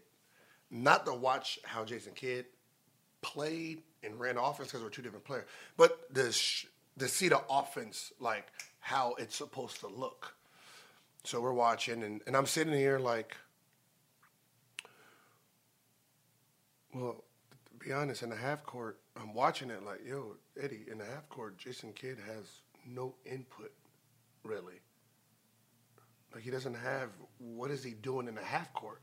not 0.71 1.05
to 1.07 1.15
watch 1.15 1.59
how 1.65 1.85
Jason 1.85 2.13
Kidd 2.15 2.47
played 3.25 3.83
and 4.03 4.21
ran 4.21 4.37
offense 4.37 4.69
because 4.69 4.83
we're 4.83 4.91
two 4.91 5.03
different 5.03 5.25
players, 5.25 5.47
but 5.79 6.07
the 6.13 6.25
to 6.99 7.09
see 7.09 7.29
the 7.29 7.41
offense 7.51 8.13
like 8.21 8.47
how 8.81 9.15
it's 9.19 9.35
supposed 9.35 9.81
to 9.81 9.89
look. 9.89 10.35
So 11.25 11.41
we're 11.41 11.55
watching, 11.55 12.03
and, 12.03 12.21
and 12.27 12.37
I'm 12.37 12.45
sitting 12.45 12.75
here 12.75 12.99
like, 12.99 13.35
well, 16.95 17.25
to 17.81 17.87
be 17.87 17.93
honest, 17.95 18.23
in 18.23 18.29
the 18.29 18.37
half 18.37 18.63
court, 18.63 18.99
I'm 19.17 19.33
watching 19.33 19.71
it 19.71 19.83
like, 19.83 20.01
yo, 20.07 20.37
Eddie, 20.63 20.85
in 20.91 20.99
the 20.99 21.05
half 21.07 21.27
court, 21.31 21.57
Jason 21.57 21.95
Kidd 21.95 22.19
has 22.27 22.61
no 22.87 23.15
input, 23.25 23.73
really. 24.43 24.81
Like 26.35 26.43
he 26.43 26.51
doesn't 26.51 26.75
have 26.75 27.09
what 27.39 27.71
is 27.71 27.83
he 27.83 27.93
doing 27.93 28.29
in 28.29 28.35
the 28.35 28.43
half 28.43 28.73
court? 28.75 29.01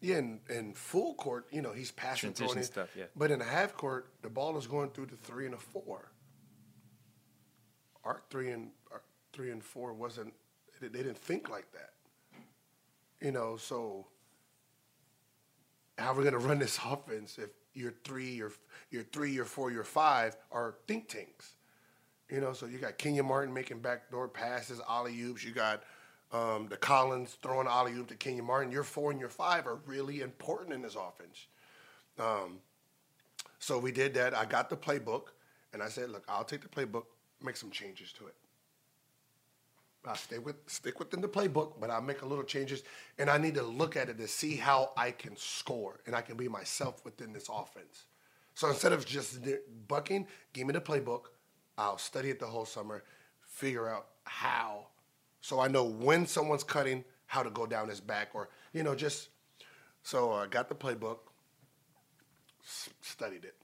Yeah, 0.00 0.18
in, 0.18 0.40
in 0.48 0.74
full 0.74 1.14
court, 1.14 1.46
you 1.50 1.60
know, 1.60 1.72
he's 1.72 1.90
passing, 1.90 2.32
Transition 2.32 2.46
throwing 2.46 2.58
it. 2.60 2.64
stuff, 2.66 2.88
yeah. 2.96 3.04
But 3.16 3.30
in 3.30 3.40
the 3.40 3.44
half 3.44 3.74
court, 3.74 4.12
the 4.22 4.28
ball 4.30 4.56
is 4.56 4.66
going 4.66 4.90
through 4.90 5.06
the 5.06 5.16
three 5.16 5.46
and 5.46 5.54
a 5.54 5.58
four. 5.58 6.12
Our 8.04 8.22
three 8.30 8.50
and 8.50 8.70
our 8.92 9.02
three 9.32 9.50
and 9.50 9.62
four 9.62 9.92
wasn't. 9.92 10.32
They 10.80 10.88
didn't 10.88 11.18
think 11.18 11.50
like 11.50 11.66
that. 11.72 11.90
You 13.20 13.32
know, 13.32 13.56
so 13.56 14.06
how 15.98 16.12
are 16.12 16.14
we 16.14 16.22
going 16.22 16.32
to 16.32 16.38
run 16.38 16.58
this 16.60 16.78
offense 16.84 17.38
if 17.38 17.50
your 17.74 17.92
three, 18.04 18.30
your 18.30 18.52
your 18.90 19.02
three, 19.02 19.32
your 19.32 19.44
four, 19.44 19.70
your 19.72 19.84
five 19.84 20.36
are 20.52 20.76
think 20.86 21.08
tanks? 21.08 21.54
You 22.30 22.40
know, 22.40 22.52
so 22.52 22.66
you 22.66 22.78
got 22.78 22.98
Kenyon 22.98 23.26
Martin 23.26 23.52
making 23.52 23.80
backdoor 23.80 24.28
passes, 24.28 24.80
alley 24.88 25.18
oops. 25.22 25.42
You 25.44 25.52
got 25.52 25.82
um, 26.32 26.66
the 26.68 26.76
Collins 26.76 27.38
throwing 27.42 27.66
alley 27.66 27.92
oop 27.94 28.08
to 28.08 28.14
Kenyon 28.14 28.44
Martin. 28.44 28.70
Your 28.70 28.84
four 28.84 29.10
and 29.10 29.20
your 29.20 29.28
five 29.28 29.66
are 29.66 29.78
really 29.86 30.20
important 30.20 30.72
in 30.72 30.82
this 30.82 30.94
offense. 30.94 31.46
Um, 32.18 32.58
so 33.58 33.78
we 33.78 33.92
did 33.92 34.14
that. 34.14 34.36
I 34.36 34.44
got 34.44 34.70
the 34.70 34.76
playbook, 34.76 35.28
and 35.72 35.82
I 35.82 35.88
said, 35.88 36.10
"Look, 36.10 36.24
I'll 36.28 36.44
take 36.44 36.62
the 36.62 36.68
playbook, 36.68 37.04
make 37.42 37.56
some 37.56 37.70
changes 37.70 38.12
to 38.14 38.26
it. 38.26 38.34
I'll 40.04 40.14
stay 40.14 40.38
with 40.38 40.56
stick 40.66 40.98
within 40.98 41.20
the 41.20 41.28
playbook, 41.28 41.74
but 41.80 41.90
I'll 41.90 42.00
make 42.00 42.22
a 42.22 42.26
little 42.26 42.44
changes, 42.44 42.82
and 43.18 43.28
I 43.28 43.36
need 43.38 43.54
to 43.54 43.62
look 43.62 43.96
at 43.96 44.08
it 44.08 44.18
to 44.18 44.28
see 44.28 44.56
how 44.56 44.92
I 44.96 45.10
can 45.10 45.36
score 45.36 46.00
and 46.06 46.14
I 46.14 46.22
can 46.22 46.36
be 46.36 46.48
myself 46.48 47.04
within 47.04 47.32
this 47.32 47.48
offense. 47.52 48.06
So 48.54 48.68
instead 48.68 48.92
of 48.92 49.04
just 49.06 49.40
bucking, 49.86 50.26
give 50.52 50.66
me 50.66 50.72
the 50.72 50.80
playbook. 50.80 51.26
I'll 51.76 51.98
study 51.98 52.30
it 52.30 52.40
the 52.40 52.46
whole 52.46 52.64
summer, 52.64 53.04
figure 53.46 53.88
out 53.88 54.06
how, 54.24 54.86
so 55.40 55.60
I 55.60 55.68
know 55.68 55.84
when 55.84 56.26
someone's 56.26 56.64
cutting, 56.64 57.04
how 57.26 57.42
to 57.42 57.50
go 57.50 57.66
down 57.66 57.88
his 57.88 58.00
back, 58.00 58.30
or 58.34 58.48
you 58.72 58.82
know, 58.82 58.94
just 58.94 59.28
so 60.02 60.32
I 60.32 60.46
got 60.46 60.68
the 60.68 60.74
playbook, 60.74 61.18
s- 62.64 62.88
studied 63.00 63.44
it. 63.44 63.54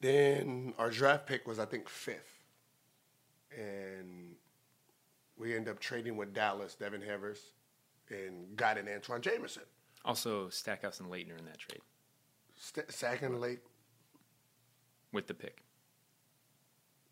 Then 0.00 0.74
our 0.78 0.90
draft 0.90 1.26
pick 1.26 1.46
was, 1.46 1.58
I 1.58 1.64
think, 1.64 1.88
fifth. 1.88 2.42
And 3.56 4.34
we 5.38 5.54
ended 5.54 5.72
up 5.72 5.80
trading 5.80 6.16
with 6.16 6.34
Dallas, 6.34 6.74
Devin 6.74 7.00
Harris, 7.00 7.40
and 8.10 8.56
got 8.56 8.76
in 8.76 8.86
Antawn 8.86 9.20
Jamison. 9.22 9.62
Also, 10.04 10.48
Stackhouse 10.50 11.00
and 11.00 11.10
Laettner 11.10 11.38
in 11.38 11.46
that 11.46 11.58
trade 11.58 11.80
St- 12.56 12.90
second 12.92 13.40
late, 13.40 13.60
with 15.12 15.26
the 15.26 15.34
pick. 15.34 15.62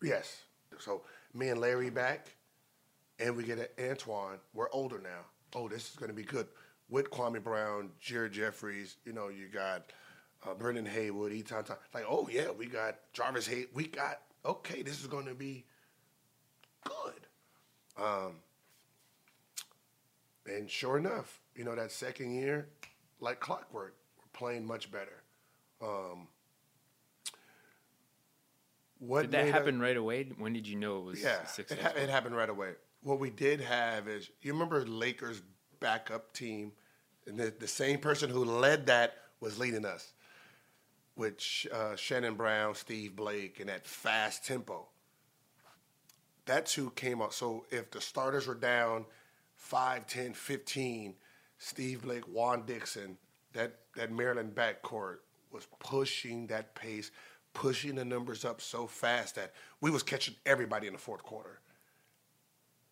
yes. 0.01 0.41
So 0.79 1.03
me 1.33 1.49
and 1.49 1.59
Larry 1.61 1.89
back, 1.89 2.35
and 3.23 3.37
we 3.37 3.43
get 3.43 3.57
a 3.57 3.81
Antawn. 3.81 4.37
We're 4.53 4.69
older 4.71 4.99
now. 4.99 5.25
Oh, 5.55 5.69
this 5.69 5.89
is 5.89 5.95
going 5.95 6.09
to 6.09 6.15
be 6.15 6.23
good. 6.23 6.47
With 6.89 7.09
Kwame 7.09 7.41
Brown, 7.41 7.89
Jared 7.99 8.33
Jeffries, 8.33 8.97
you 9.05 9.13
know, 9.13 9.29
you 9.29 9.47
got 9.47 9.91
uh, 10.45 10.53
Brendan 10.53 10.85
Haywood, 10.85 11.31
Etan. 11.31 11.67
Like, 11.93 12.05
oh 12.07 12.27
yeah, 12.31 12.51
we 12.51 12.65
got 12.65 12.99
Jarvis 13.13 13.47
Hayes. 13.47 13.67
We 13.73 13.87
got 13.87 14.19
okay. 14.45 14.81
This 14.81 14.99
is 14.99 15.07
going 15.07 15.25
to 15.25 15.33
be 15.33 15.63
good. 16.83 18.03
Um, 18.03 18.33
and 20.45 20.69
sure 20.69 20.97
enough, 20.97 21.39
you 21.55 21.63
know, 21.63 21.75
that 21.75 21.91
second 21.91 22.35
year, 22.35 22.67
like 23.21 23.39
clockwork, 23.39 23.95
we're 24.17 24.37
playing 24.37 24.65
much 24.65 24.91
better. 24.91 25.23
Um, 25.81 26.27
what 28.99 29.23
Did 29.23 29.31
that 29.31 29.47
happen 29.47 29.79
right 29.79 29.97
away? 29.97 30.29
When 30.37 30.53
did 30.53 30.67
you 30.67 30.75
know 30.75 30.99
it 30.99 31.05
was 31.05 31.23
yeah, 31.23 31.39
it, 31.57 31.79
ha- 31.81 31.93
it 31.95 32.09
happened 32.09 32.35
right 32.35 32.49
away. 32.49 32.73
What 33.03 33.19
we 33.19 33.29
did 33.29 33.59
have 33.59 34.07
is, 34.07 34.29
you 34.41 34.53
remember 34.53 34.85
Lakers 34.85 35.41
backup 35.79 36.33
team, 36.33 36.71
and 37.27 37.37
the, 37.37 37.53
the 37.59 37.67
same 37.67 37.99
person 37.99 38.29
who 38.29 38.45
led 38.45 38.87
that 38.87 39.15
was 39.41 39.59
leading 39.59 39.85
us, 39.85 40.13
which 41.15 41.67
uh, 41.71 41.95
Shannon 41.97 42.35
Brown, 42.35 42.75
Steve 42.75 43.15
Blake, 43.15 43.59
and 43.59 43.69
that 43.69 43.85
fast 43.85 44.45
tempo. 44.45 44.87
That's 46.45 46.73
who 46.73 46.89
came 46.91 47.21
up. 47.21 47.33
So 47.33 47.65
if 47.69 47.91
the 47.91 48.01
starters 48.01 48.47
were 48.47 48.55
down 48.55 49.05
5, 49.55 50.07
10, 50.07 50.33
15, 50.33 51.15
Steve 51.57 52.01
Blake, 52.03 52.23
Juan 52.23 52.65
Dixon, 52.65 53.17
that, 53.53 53.79
that 53.95 54.11
Maryland 54.11 54.55
backcourt 54.55 55.17
was 55.51 55.67
pushing 55.79 56.47
that 56.47 56.73
pace, 56.75 57.11
pushing 57.53 57.95
the 57.95 58.05
numbers 58.05 58.43
up 58.43 58.59
so 58.59 58.87
fast 58.87 59.35
that 59.35 59.53
we 59.81 59.91
was 59.91 60.03
catching 60.03 60.35
everybody 60.45 60.87
in 60.87 60.93
the 60.93 60.99
fourth 60.99 61.23
quarter. 61.23 61.59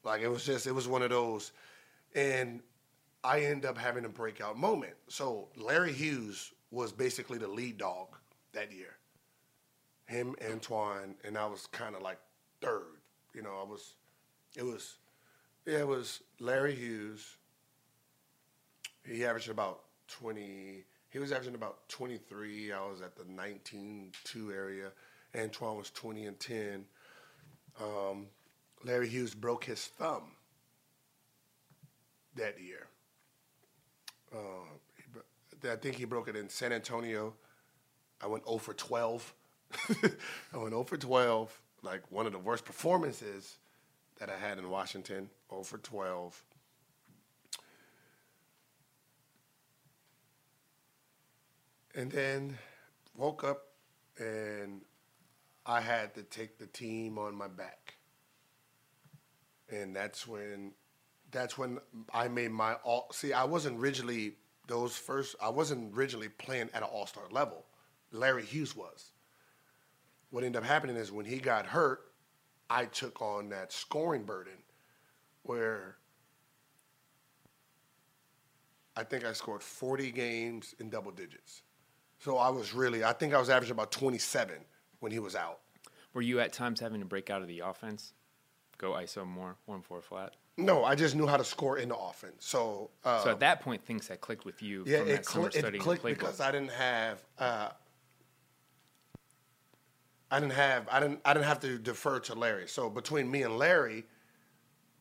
Like 0.04 0.22
it 0.22 0.28
was 0.28 0.46
just, 0.46 0.68
it 0.68 0.74
was 0.74 0.88
one 0.88 1.02
of 1.02 1.10
those. 1.10 1.52
And 2.16 2.62
I 3.24 3.42
end 3.42 3.66
up 3.66 3.78
having 3.78 4.06
a 4.06 4.10
breakout 4.10 4.58
moment. 4.58 4.94
So 5.08 5.48
Larry 5.56 5.94
Hughes 5.94 6.52
was 6.72 6.92
basically 6.92 7.38
the 7.38 7.48
lead 7.48 7.78
dog 7.78 8.08
that 8.54 8.72
year. 8.72 8.96
Him, 10.06 10.36
Antawn, 10.42 11.16
and 11.24 11.38
I 11.38 11.46
was 11.46 11.68
kind 11.68 11.96
of 11.96 12.02
like 12.02 12.20
third. 12.62 12.98
You 13.34 13.44
know, 13.44 13.58
I 13.62 13.70
was, 13.70 13.94
it 14.58 14.64
was, 14.64 14.98
it 15.66 15.88
was 15.88 16.22
Larry 16.40 16.76
Hughes. 16.76 17.38
He 19.06 19.24
averaged 19.24 19.50
about 19.50 19.82
20, 20.08 20.84
he 21.10 21.20
was 21.20 21.32
averaging 21.32 21.56
about 21.56 21.88
23. 21.90 22.72
I 22.72 22.82
was 22.82 23.02
at 23.02 23.16
the 23.16 23.26
19 23.26 24.12
2 24.24 24.52
area. 24.52 24.92
Antawn 25.34 25.78
was 25.78 25.90
20 25.92 26.26
and 26.26 26.40
10. 26.40 26.86
Um, 27.80 28.28
Larry 28.84 29.08
Hughes 29.08 29.34
broke 29.34 29.66
his 29.66 29.86
thumb 29.86 30.24
that 32.36 32.60
year. 32.62 32.88
Uh, 34.34 35.70
I 35.70 35.76
think 35.76 35.96
he 35.96 36.06
broke 36.06 36.28
it 36.28 36.36
in 36.36 36.50
San 36.50 36.74
Antonio. 36.74 37.34
I 38.22 38.28
went 38.28 38.46
0 38.46 38.58
for 38.58 38.74
12. 38.74 39.34
I 40.54 40.58
went 40.58 40.72
0 40.72 40.84
for 40.84 40.98
12, 40.98 41.62
like 41.84 42.02
one 42.12 42.26
of 42.26 42.32
the 42.32 42.40
worst 42.40 42.66
performances 42.66 43.58
that 44.20 44.30
I 44.30 44.38
had 44.38 44.58
in 44.58 44.70
Washington. 44.70 45.30
0 45.50 45.64
for 45.64 45.78
12. 45.78 46.44
And 51.94 52.10
then 52.12 52.58
woke 53.18 53.44
up 53.44 53.68
and 54.18 54.82
I 55.66 55.82
had 55.82 56.16
to 56.16 56.24
take 56.24 56.58
the 56.58 56.68
team 56.68 57.18
on 57.18 57.36
my 57.36 57.48
back. 57.48 57.96
And 59.72 59.96
that's 59.96 60.28
when 60.28 60.74
that's 61.32 61.58
when 61.58 61.80
I 62.14 62.28
made 62.28 62.52
my 62.52 62.74
all 62.84 63.08
see 63.12 63.34
I 63.34 63.46
wasn't 63.46 63.80
originally 63.80 64.36
those 64.68 64.96
first 64.96 65.36
I 65.42 65.50
wasn't 65.50 65.96
originally 65.96 66.30
playing 66.30 66.70
at 66.74 66.84
an 66.84 66.90
all-star 66.92 67.24
level. 67.32 67.66
Larry 68.12 68.44
Hughes 68.46 68.76
was. 68.76 69.12
What 70.30 70.44
ended 70.44 70.62
up 70.62 70.68
happening 70.68 70.96
is 70.96 71.12
when 71.12 71.26
he 71.26 71.40
got 71.40 71.66
hurt, 71.66 72.00
I 72.70 72.86
took 72.86 73.22
on 73.22 73.50
that 73.50 73.72
scoring 73.74 74.24
burden 74.24 74.64
where 75.44 75.98
I 78.96 79.04
think 79.04 79.26
I 79.26 79.34
scored 79.34 79.64
40 79.64 80.12
games 80.12 80.76
in 80.80 80.90
double 80.90 81.12
digits. 81.12 81.64
So 82.20 82.38
I 82.38 82.50
was 82.50 82.74
really, 82.74 83.04
I 83.04 83.14
think 83.14 83.34
I 83.34 83.40
was 83.40 83.50
averaging 83.50 83.74
about 83.74 83.92
27 83.92 84.56
when 85.00 85.12
he 85.12 85.20
was 85.20 85.36
out. 85.36 85.60
Were 86.14 86.22
you 86.22 86.40
at 86.40 86.54
times 86.54 86.80
having 86.80 87.00
to 87.00 87.06
break 87.06 87.30
out 87.30 87.42
of 87.42 87.48
the 87.48 87.60
offense? 87.60 88.14
Go 88.82 88.94
ISO 88.94 89.28
more, 89.28 89.58
one 89.68 89.84
four 89.84 90.02
flat. 90.02 90.34
No, 90.58 90.84
I 90.84 90.96
just 90.96 91.16
knew 91.16 91.28
how 91.28 91.38
to 91.38 91.44
score 91.44 91.78
in 91.78 91.90
the 91.90 91.96
offense. 91.96 92.34
So, 92.40 92.90
uh, 93.06 93.24
So 93.24 93.30
at 93.30 93.40
that 93.42 93.62
point, 93.62 93.86
things 93.86 94.08
had 94.08 94.22
clicked 94.22 94.44
with 94.44 94.64
you 94.64 94.84
yeah, 94.88 95.00
from 95.00 95.08
it, 95.08 95.12
that 95.12 95.26
summer 95.28 95.52
cl- 95.52 95.66
it 95.66 95.80
clicked 95.80 96.04
because 96.04 96.42
I 96.42 96.52
didn't 96.52 96.72
have, 96.72 97.24
uh, 97.38 97.70
I 100.32 100.40
didn't 100.40 100.54
have, 100.54 100.88
I 100.90 101.00
didn't, 101.00 101.22
I 101.24 101.34
didn't 101.36 101.46
have 101.46 101.60
to 101.60 101.78
defer 101.78 102.20
to 102.22 102.34
Larry. 102.34 102.68
So 102.68 102.90
between 102.90 103.30
me 103.30 103.44
and 103.44 103.60
Larry, 103.60 104.04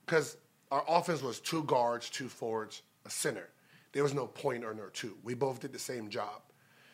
because 0.04 0.36
our 0.70 0.84
offense 0.86 1.22
was 1.22 1.40
two 1.40 1.64
guards, 1.64 2.10
two 2.10 2.28
forwards, 2.28 2.82
a 3.06 3.10
center. 3.10 3.48
There 3.92 4.02
was 4.02 4.12
no 4.12 4.26
point 4.26 4.62
or 4.62 4.74
no 4.74 4.88
two. 4.92 5.16
We 5.24 5.32
both 5.32 5.60
did 5.60 5.72
the 5.72 5.78
same 5.78 6.10
job. 6.10 6.42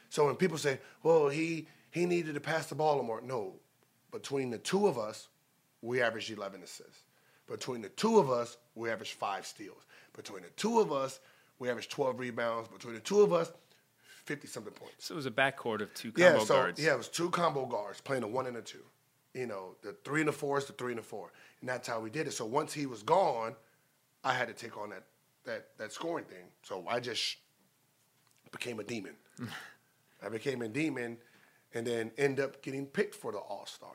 So 0.09 0.25
when 0.27 0.37
people 0.37 0.57
say, 0.57 0.79
"Well, 1.03 1.29
he 1.29 1.67
he 1.91 2.07
needed 2.07 2.35
to 2.35 2.41
pass 2.41 2.69
the 2.69 2.77
ball 2.77 3.03
more," 3.03 3.21
no. 3.21 3.57
Between 4.13 4.51
the 4.51 4.59
two 4.59 4.87
of 4.87 4.97
us, 4.99 5.29
we 5.87 6.03
averaged 6.03 6.31
11 6.31 6.63
assists. 6.63 7.03
Between 7.49 7.81
the 7.81 7.89
two 7.91 8.19
of 8.19 8.31
us, 8.31 8.57
we 8.75 8.91
averaged 8.91 9.13
five 9.15 9.47
steals. 9.47 9.83
Between 10.17 10.43
the 10.43 10.51
two 10.51 10.81
of 10.81 10.93
us, 10.93 11.21
we 11.59 11.71
averaged 11.71 11.91
12 11.91 12.19
rebounds. 12.19 12.69
Between 12.69 12.95
the 12.95 13.01
two 13.01 13.21
of 13.23 13.33
us, 13.33 13.53
50 14.25 14.49
something 14.49 14.73
points. 14.73 15.07
so 15.07 15.15
it 15.15 15.17
was 15.17 15.27
a 15.27 15.31
backcourt 15.31 15.81
of 15.81 15.95
two 15.95 16.13
Yeah, 16.17 16.31
combo 16.33 16.45
so 16.45 16.55
guards. 16.55 16.83
yeah, 16.83 16.95
it 16.95 16.99
was 16.99 17.09
two 17.09 17.31
combo 17.31 17.65
guards 17.67 18.01
playing 18.01 18.25
a 18.25 18.27
one 18.27 18.47
and 18.47 18.57
a 18.57 18.63
two. 18.63 18.83
You 19.35 19.47
know, 19.47 19.77
the 19.83 19.95
three 20.05 20.21
and 20.23 20.29
the 20.29 20.33
four 20.33 20.59
is 20.59 20.65
the 20.65 20.73
three 20.73 20.93
and 20.93 20.99
the 20.99 21.05
four, 21.05 21.31
and 21.61 21.69
that's 21.69 21.87
how 21.87 22.01
we 22.01 22.11
did 22.11 22.27
it. 22.27 22.33
So 22.33 22.45
once 22.45 22.73
he 22.73 22.87
was 22.87 23.03
gone, 23.05 23.55
I 24.25 24.33
had 24.35 24.49
to 24.49 24.55
take 24.55 24.77
on 24.77 24.91
that 24.91 25.05
that 25.45 25.69
that 25.79 25.93
scoring 25.93 26.25
thing. 26.25 26.47
So 26.63 26.85
I 26.89 26.99
just 26.99 27.37
became 28.51 28.81
a 28.81 28.85
demon. 28.85 29.15
I 30.25 30.29
became 30.31 30.63
a 30.63 30.69
demon, 30.69 31.19
and 31.75 31.87
then 31.87 32.11
end 32.19 32.41
up 32.41 32.63
getting 32.63 32.87
picked 32.87 33.15
for 33.15 33.31
the 33.31 33.39
All 33.39 33.67
Star 33.67 33.95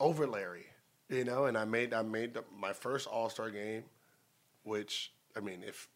over 0.00 0.26
Larry. 0.26 0.66
You 1.08 1.24
know, 1.24 1.46
and 1.46 1.58
I 1.58 1.64
made 1.64 1.92
I 1.92 2.02
made 2.02 2.34
the, 2.34 2.44
my 2.56 2.72
first 2.72 3.06
All 3.06 3.28
Star 3.28 3.50
game, 3.50 3.84
which 4.62 5.12
I 5.36 5.40
mean, 5.40 5.62
if 5.66 5.88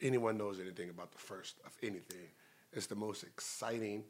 anyone 0.00 0.36
knows 0.36 0.60
anything 0.60 0.90
about 0.90 1.12
the 1.12 1.18
first 1.18 1.58
of 1.64 1.72
anything, 1.82 2.28
it's 2.72 2.86
the 2.86 2.96
most 2.96 3.22
exciting 3.22 4.04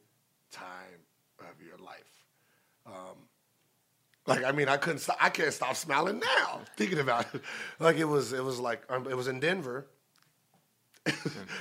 time 0.51 1.01
of 1.39 1.63
your 1.65 1.77
life. 1.79 2.25
Um, 2.87 3.29
like 4.27 4.45
I 4.45 4.53
mean, 4.53 4.69
I 4.69 4.77
couldn't 4.79 5.01
stop. 5.01 5.19
I 5.21 5.29
can't 5.29 5.53
stop 5.53 5.77
smiling 5.77 6.21
now 6.21 6.63
thinking 6.77 6.99
about 6.99 7.35
it. 7.35 7.43
Like 7.79 7.97
it 7.97 8.05
was, 8.05 8.33
it 8.33 8.43
was 8.43 8.59
like 8.59 8.83
um, 8.89 9.07
it 9.09 9.17
was 9.17 9.29
in 9.29 9.39
Denver. 9.41 9.87
it 11.07 11.15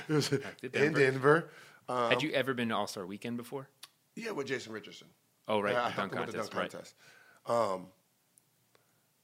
was 0.08 0.28
Did 0.28 0.44
in 0.62 0.70
Denver. 0.70 0.98
Denver. 0.98 1.50
Um, 1.88 2.10
Had 2.10 2.22
you 2.22 2.30
ever 2.30 2.54
been 2.54 2.68
to 2.68 2.76
All 2.76 2.86
Star 2.86 3.04
Weekend 3.04 3.36
before? 3.36 3.68
yeah, 4.14 4.30
with 4.30 4.46
Jason 4.46 4.72
Richardson. 4.72 5.08
Oh, 5.48 5.60
right, 5.60 5.72
Yeah, 5.72 5.90
the 5.90 5.96
dunk 5.96 6.12
contest, 6.12 6.32
the 6.32 6.38
dunk 6.38 6.50
contest. 6.70 6.94
Um, 7.46 7.86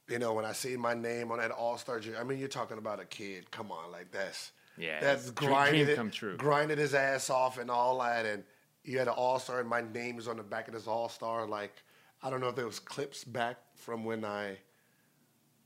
you 0.09 0.18
know, 0.18 0.33
when 0.33 0.44
I 0.44 0.52
see 0.52 0.76
my 0.76 0.94
name 0.94 1.31
on 1.31 1.38
that 1.38 1.50
All 1.50 1.76
Star, 1.78 2.00
I 2.18 2.24
mean, 2.24 2.38
you're 2.38 2.48
talking 2.48 2.78
about 2.78 3.00
a 3.00 3.04
kid. 3.04 3.50
Come 3.50 3.70
on, 3.70 3.92
like 3.92 4.11
that's 4.11 4.52
Yeah, 4.76 5.00
that's 5.00 5.31
dream- 5.31 5.50
grinding 5.50 5.85
dream 5.85 5.92
it, 5.92 5.96
come 5.96 6.11
true. 6.11 6.37
grinding 6.37 6.78
his 6.78 6.94
ass 6.94 7.31
off 7.31 7.59
and 7.59 7.70
all 7.70 7.98
that, 8.00 8.24
and 8.26 8.44
you 8.85 8.98
had 8.98 9.09
an 9.09 9.14
All 9.14 9.38
Star, 9.38 9.61
and 9.61 9.68
my 9.68 9.83
name 9.83 10.18
is 10.18 10.26
on 10.28 10.37
the 10.38 10.42
back 10.42 10.66
of 10.68 10.74
this 10.74 10.87
All 10.87 11.09
Star. 11.09 11.46
Like, 11.46 11.83
I 12.22 12.31
don't 12.31 12.40
know 12.40 12.48
if 12.48 12.57
there 12.57 12.66
was 12.66 12.78
clips 12.81 13.24
back 13.24 13.59
from 13.74 14.04
when 14.04 14.24
I. 14.24 14.59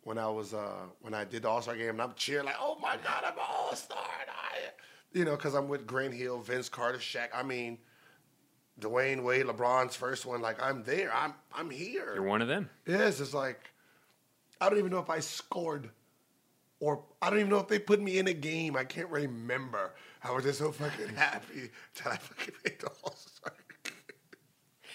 When 0.05 0.19
I 0.19 0.29
was 0.29 0.53
uh, 0.53 0.87
when 1.01 1.15
I 1.15 1.23
did 1.23 1.43
the 1.43 1.49
All 1.49 1.63
Star 1.63 1.77
game, 1.77 1.91
and 1.91 2.03
I'm 2.03 2.15
cheering 2.17 2.45
like, 2.47 2.57
"Oh 2.59 2.77
my 2.83 2.97
God, 3.05 3.23
I'm 3.25 3.35
an 3.35 3.45
All 3.49 3.73
Star!" 3.77 4.05
And 4.21 4.29
I 4.31 4.71
you 5.17 5.25
know, 5.25 5.37
because 5.37 5.55
I'm 5.55 5.69
with 5.69 5.87
Grant 5.87 6.13
Hill, 6.13 6.41
Vince 6.41 6.69
Carter, 6.69 6.99
Shaq. 6.99 7.29
I 7.33 7.45
mean, 7.45 7.79
Dwyane 8.81 9.23
Wade, 9.23 9.47
LeBron's 9.47 9.97
first 9.97 10.27
one. 10.27 10.41
Like 10.41 10.63
I'm 10.63 10.83
there. 10.85 11.13
I'm 11.15 11.35
I'm 11.55 11.71
here. 11.71 12.13
You're 12.15 12.25
one 12.25 12.43
of 12.43 12.49
them. 12.49 12.71
Yes, 12.87 13.21
it's 13.21 13.35
like 13.35 13.71
I 14.61 14.69
don't 14.69 14.79
even 14.79 14.91
know 14.91 15.01
if 15.01 15.11
I 15.11 15.21
scored, 15.21 15.91
or 16.81 17.05
I 17.21 17.31
don't 17.31 17.41
even 17.41 17.51
know 17.51 17.59
if 17.59 17.69
they 17.69 17.79
put 17.79 18.01
me 18.01 18.19
in 18.19 18.29
a 18.29 18.33
game. 18.33 18.77
I 18.77 18.85
can't 18.85 19.09
remember. 19.11 19.95
I 20.23 20.33
was 20.33 20.45
just 20.45 20.59
so 20.59 20.73
fucking 20.73 21.09
happy 21.17 21.71
that 21.97 22.13
I 22.13 22.17
fucking 22.17 22.55
made 22.65 22.81
the 22.81 22.91
All 23.05 23.15
Star. 23.17 23.53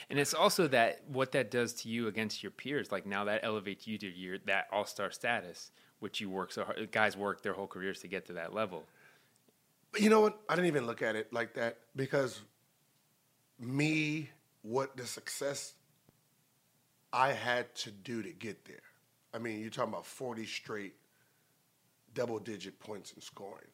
And 0.09 0.19
it's 0.19 0.33
also 0.33 0.67
that 0.69 1.01
what 1.07 1.33
that 1.33 1.51
does 1.51 1.73
to 1.81 1.89
you 1.89 2.07
against 2.07 2.41
your 2.41 2.51
peers. 2.51 2.91
Like 2.91 3.05
now 3.05 3.25
that 3.25 3.41
elevates 3.43 3.87
you 3.87 3.97
to 3.97 4.07
your 4.07 4.37
that 4.45 4.67
all 4.71 4.85
star 4.85 5.11
status, 5.11 5.71
which 5.99 6.21
you 6.21 6.29
work 6.29 6.51
so 6.51 6.63
hard. 6.63 6.91
Guys 6.91 7.17
work 7.17 7.43
their 7.43 7.53
whole 7.53 7.67
careers 7.67 7.99
to 8.01 8.07
get 8.07 8.25
to 8.27 8.33
that 8.33 8.53
level. 8.53 8.85
But 9.91 10.01
you 10.01 10.09
know 10.09 10.21
what? 10.21 10.39
I 10.47 10.55
didn't 10.55 10.67
even 10.67 10.85
look 10.85 11.01
at 11.01 11.15
it 11.15 11.33
like 11.33 11.55
that 11.55 11.79
because 11.95 12.41
me, 13.59 14.29
what 14.61 14.97
the 14.97 15.05
success 15.05 15.73
I 17.13 17.31
had 17.31 17.73
to 17.75 17.91
do 17.91 18.21
to 18.21 18.31
get 18.31 18.65
there. 18.65 18.81
I 19.33 19.39
mean, 19.39 19.61
you're 19.61 19.69
talking 19.69 19.93
about 19.93 20.05
40 20.05 20.45
straight 20.45 20.95
double 22.13 22.39
digit 22.39 22.79
points 22.79 23.13
in 23.13 23.21
scoring. 23.21 23.67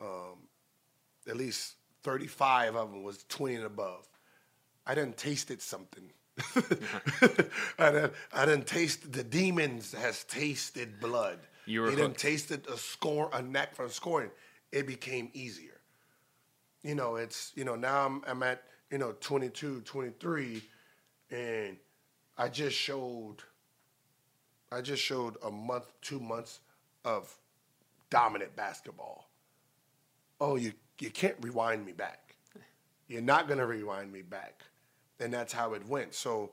Um, 0.00 0.48
at 1.28 1.36
least 1.36 1.76
35 2.02 2.76
of 2.76 2.92
them 2.92 3.02
was 3.02 3.24
20 3.28 3.56
and 3.56 3.64
above. 3.64 4.06
I 4.86 4.94
done 4.94 5.12
tasted 5.14 5.62
something. 5.62 6.10
I 7.78 7.90
done, 7.90 8.10
I 8.32 8.44
done 8.44 8.62
tasted 8.62 9.12
the 9.12 9.22
demons 9.22 9.92
has 9.92 10.24
tasted 10.24 11.00
blood. 11.00 11.38
You 11.64 11.82
were 11.82 11.90
they 11.90 11.96
done 11.96 12.12
tasted 12.12 12.66
a 12.66 12.76
score 12.76 13.30
a 13.32 13.40
knack 13.40 13.74
for 13.74 13.88
scoring. 13.88 14.30
It 14.72 14.86
became 14.86 15.30
easier. 15.32 15.80
You 16.82 16.96
know, 16.96 17.16
it's 17.16 17.52
you 17.54 17.64
know 17.64 17.76
now 17.76 18.04
I'm 18.04 18.22
I'm 18.26 18.42
at 18.42 18.64
you 18.94 18.98
know 18.98 19.12
22, 19.20 19.80
23, 19.80 20.62
and 21.32 21.76
I 22.38 22.48
just 22.48 22.76
showed. 22.76 23.38
I 24.70 24.82
just 24.82 25.02
showed 25.02 25.36
a 25.44 25.50
month, 25.50 25.92
two 26.00 26.20
months 26.20 26.60
of 27.04 27.36
dominant 28.08 28.54
basketball. 28.54 29.28
Oh, 30.40 30.54
you 30.54 30.74
you 31.00 31.10
can't 31.10 31.34
rewind 31.40 31.84
me 31.84 31.90
back. 31.90 32.36
You're 33.08 33.20
not 33.20 33.48
gonna 33.48 33.66
rewind 33.66 34.12
me 34.12 34.22
back, 34.22 34.62
and 35.18 35.34
that's 35.34 35.52
how 35.52 35.74
it 35.74 35.84
went. 35.88 36.14
So 36.14 36.52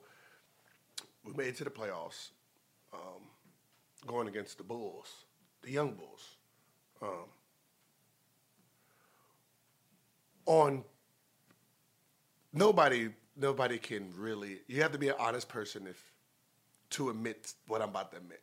we 1.23 1.34
made 1.34 1.49
it 1.49 1.58
to 1.58 1.63
the 1.63 1.69
playoffs, 1.69 2.30
um, 2.91 3.21
going 4.08 4.27
against 4.27 4.58
the 4.58 4.63
Bulls, 4.63 5.25
the 5.62 5.69
young 5.69 5.93
Bulls. 5.93 6.38
Um, 7.04 7.30
on 10.47 10.84
nobody, 12.53 13.09
nobody 13.35 13.77
can 13.77 14.13
really. 14.15 14.59
You 14.67 14.81
have 14.81 14.91
to 14.91 14.97
be 14.97 15.09
an 15.09 15.15
honest 15.19 15.49
person 15.49 15.87
if 15.87 16.11
to 16.91 17.09
admit 17.09 17.53
what 17.67 17.81
I'm 17.81 17.89
about 17.89 18.11
to 18.11 18.17
admit. 18.17 18.41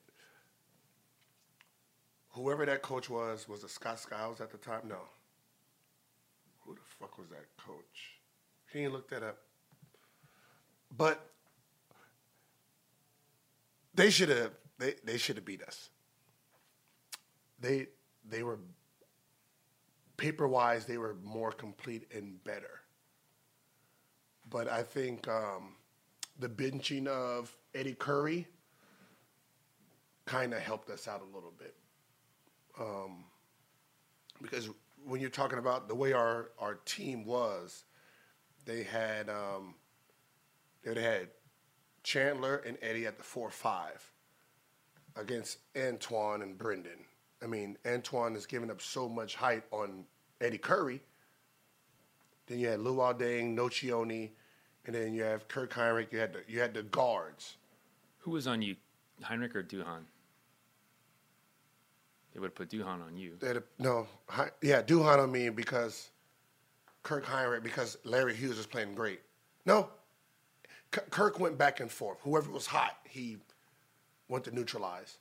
Whoever 2.31 2.67
that 2.67 2.83
coach 2.83 3.11
was, 3.11 3.49
was 3.49 3.65
it 3.65 3.71
Scott 3.71 3.99
Skiles 3.99 4.41
at 4.41 4.51
the 4.51 4.59
time? 4.59 4.83
No. 4.89 5.01
Who 6.61 6.75
the 6.75 6.81
fuck 6.99 7.19
was 7.19 7.29
that 7.29 7.47
coach? 7.57 8.21
He 8.73 8.81
ain't 8.81 8.93
looked 8.93 9.11
that 9.11 9.23
up. 9.23 9.39
But 10.97 11.31
they 13.95 14.11
should 14.11 14.29
have 14.29 14.53
they, 14.79 14.95
they 15.05 15.19
should 15.19 15.37
have 15.37 15.45
beat 15.45 15.63
us. 15.63 15.91
They 17.61 17.89
they 18.29 18.43
were 18.43 18.59
paper 20.17 20.47
wise 20.47 20.85
they 20.85 20.99
were 20.99 21.17
more 21.25 21.53
complete 21.53 22.07
and 22.15 22.43
better. 22.45 22.81
But 24.51 24.69
I 24.69 24.83
think 24.83 25.29
um, 25.29 25.77
the 26.39 26.49
benching 26.49 27.07
of 27.07 27.55
Eddie 27.75 27.95
Curry 27.95 28.47
kind 30.25 30.53
of 30.55 30.61
helped 30.61 30.91
us 30.91 31.09
out 31.09 31.23
a 31.23 31.35
little 31.35 31.53
bit. 31.59 31.75
Um, 32.79 33.25
because 34.41 34.69
when 35.05 35.21
you're 35.21 35.31
talking 35.31 35.59
about 35.59 35.89
the 35.89 35.95
way 35.95 36.13
our, 36.13 36.51
our 36.59 36.75
team 36.85 37.25
was, 37.25 37.85
they 38.65 38.83
had 38.83 39.29
um, 39.29 39.75
they 40.85 41.01
had 41.01 41.29
Chandler 42.03 42.57
and 42.59 42.77
Eddie 42.83 43.07
at 43.07 43.19
the 43.19 43.25
four 43.25 43.51
five 43.51 44.13
against 45.17 45.59
Antawn 45.75 46.43
and 46.43 46.57
Brendan. 46.57 47.05
I 47.43 47.47
mean, 47.47 47.77
Antawn 47.85 48.37
is 48.37 48.47
giving 48.47 48.71
up 48.71 48.81
so 48.81 49.09
much 49.09 49.35
height 49.35 49.65
on 49.71 50.05
Eddie 50.41 50.59
Curry. 50.59 51.01
Then 52.47 52.59
you 52.59 52.69
had 52.69 52.81
Luol 52.81 53.19
Deng, 53.19 53.57
Nocioni, 53.57 54.31
and 54.89 54.97
then 54.97 55.13
you 55.13 55.23
have 55.23 55.47
Kirk 55.49 55.75
Hinrich. 55.75 56.11
You 56.13 56.19
had 56.19 56.33
the, 56.33 56.41
you 56.49 56.61
had 56.61 56.73
the 56.73 56.83
guards. 56.83 57.59
Who 58.21 58.31
was 58.31 58.47
on 58.47 58.63
you, 58.63 58.75
Hinrich 59.23 59.55
or 59.55 59.63
Duhon? 59.63 60.01
They 62.33 62.41
would 62.41 62.47
have 62.47 62.55
put 62.55 62.71
Duhon 62.71 63.05
on 63.07 63.15
you. 63.15 63.35
They 63.39 63.49
had 63.49 63.59
a, 63.59 63.63
no, 63.79 64.07
Hi- 64.31 64.51
yeah, 64.63 64.81
Duhon 64.83 65.19
on 65.19 65.31
me 65.31 65.51
because 65.51 66.09
Kirk 67.03 67.27
Hinrich 67.27 67.63
because 67.63 67.99
Larry 68.05 68.35
Hughes 68.35 68.57
was 68.57 68.67
playing 68.67 68.95
great. 68.95 69.21
No, 69.67 69.91
K- 70.91 71.03
Kirk 71.11 71.39
went 71.39 71.59
back 71.59 71.81
and 71.81 71.91
forth. 71.93 72.17
Whoever 72.23 72.51
was 72.51 72.65
hot, 72.67 72.97
he 73.07 73.37
went 74.29 74.45
to 74.45 74.55
neutralize. 74.55 75.19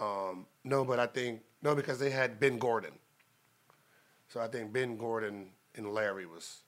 Um, 0.00 0.46
no, 0.64 0.84
but 0.84 0.98
I 0.98 1.06
think 1.06 1.42
no 1.62 1.76
because 1.76 2.00
they 2.00 2.10
had 2.10 2.40
Ben 2.40 2.58
Gordon. 2.58 2.92
So 4.28 4.40
I 4.40 4.48
think 4.48 4.72
Ben 4.72 4.96
Gordon 4.96 5.46
and 5.76 5.94
Larry 5.94 6.26
was. 6.26 6.62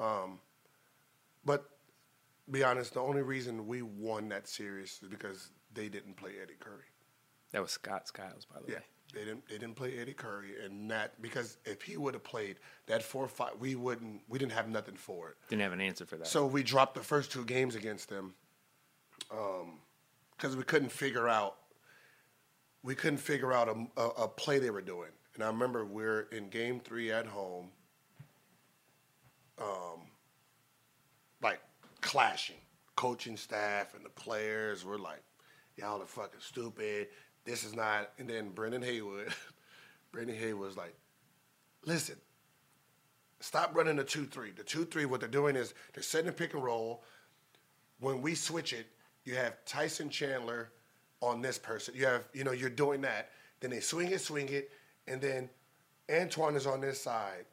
Um, 0.00 0.40
but 1.44 1.68
be 2.50 2.62
honest, 2.64 2.94
the 2.94 3.00
only 3.00 3.22
reason 3.22 3.66
we 3.66 3.82
won 3.82 4.28
that 4.30 4.48
series 4.48 4.98
is 5.02 5.08
because 5.08 5.50
they 5.72 5.88
didn't 5.88 6.16
play 6.16 6.32
Eddie 6.42 6.56
Curry. 6.58 6.84
That 7.52 7.62
was 7.62 7.70
Scott 7.70 8.08
Skiles, 8.08 8.44
by 8.44 8.60
the 8.60 8.72
Yeah, 8.72 8.78
way. 8.78 8.84
they 9.14 9.20
didn't. 9.24 9.48
They 9.48 9.58
didn't 9.58 9.74
play 9.76 9.98
Eddie 9.98 10.12
Curry, 10.14 10.64
and 10.64 10.90
that 10.90 11.20
because 11.20 11.58
if 11.64 11.82
he 11.82 11.96
would 11.96 12.14
have 12.14 12.24
played 12.24 12.56
that 12.86 13.02
four 13.02 13.26
five, 13.28 13.52
we 13.58 13.74
wouldn't. 13.74 14.22
We 14.28 14.38
didn't 14.38 14.52
have 14.52 14.68
nothing 14.68 14.96
for 14.96 15.30
it. 15.30 15.36
Didn't 15.48 15.62
have 15.62 15.72
an 15.72 15.80
answer 15.80 16.06
for 16.06 16.16
that. 16.16 16.26
So 16.26 16.46
we 16.46 16.62
dropped 16.62 16.94
the 16.94 17.02
first 17.02 17.30
two 17.32 17.44
games 17.44 17.74
against 17.74 18.08
them, 18.08 18.34
because 19.28 20.56
we 20.56 20.62
couldn't 20.64 20.92
figure 20.92 21.28
out. 21.28 21.56
We 22.82 22.94
couldn't 22.94 23.18
figure 23.18 23.52
out 23.52 23.68
a, 23.68 24.00
a, 24.00 24.08
a 24.24 24.28
play 24.28 24.58
they 24.58 24.70
were 24.70 24.80
doing, 24.80 25.10
and 25.34 25.42
I 25.44 25.48
remember 25.48 25.84
we're 25.84 26.22
in 26.32 26.48
game 26.48 26.80
three 26.80 27.10
at 27.12 27.26
home. 27.26 27.70
Um, 29.60 30.09
clashing, 32.00 32.56
coaching 32.96 33.36
staff 33.36 33.94
and 33.94 34.04
the 34.04 34.10
players 34.10 34.84
were 34.84 34.98
like, 34.98 35.22
"Y'all 35.76 36.02
are 36.02 36.06
fucking 36.06 36.40
stupid. 36.40 37.08
This 37.44 37.64
is 37.64 37.74
not." 37.74 38.12
And 38.18 38.28
then 38.28 38.50
Brendan 38.50 38.82
Haywood, 38.82 39.32
Brendan 40.12 40.36
Haywood 40.36 40.66
was 40.66 40.76
like, 40.76 40.94
"Listen, 41.84 42.16
stop 43.40 43.74
running 43.74 43.96
the 43.96 44.04
two 44.04 44.26
three. 44.26 44.50
The 44.50 44.62
two 44.62 44.84
three. 44.84 45.04
What 45.06 45.20
they're 45.20 45.28
doing 45.28 45.56
is 45.56 45.74
they're 45.94 46.02
setting 46.02 46.28
a 46.28 46.32
pick 46.32 46.54
and 46.54 46.62
roll. 46.62 47.02
When 47.98 48.22
we 48.22 48.34
switch 48.34 48.72
it, 48.72 48.86
you 49.24 49.34
have 49.34 49.64
Tyson 49.64 50.08
Chandler 50.08 50.72
on 51.20 51.42
this 51.42 51.58
person. 51.58 51.94
You 51.96 52.06
have 52.06 52.24
you 52.32 52.44
know 52.44 52.52
you're 52.52 52.70
doing 52.70 53.00
that. 53.02 53.30
Then 53.60 53.70
they 53.70 53.80
swing 53.80 54.08
it, 54.08 54.20
swing 54.20 54.48
it, 54.48 54.70
and 55.06 55.20
then 55.20 55.50
Antawn 56.08 56.56
is 56.56 56.66
on 56.66 56.80
this 56.80 57.00
side. 57.00 57.44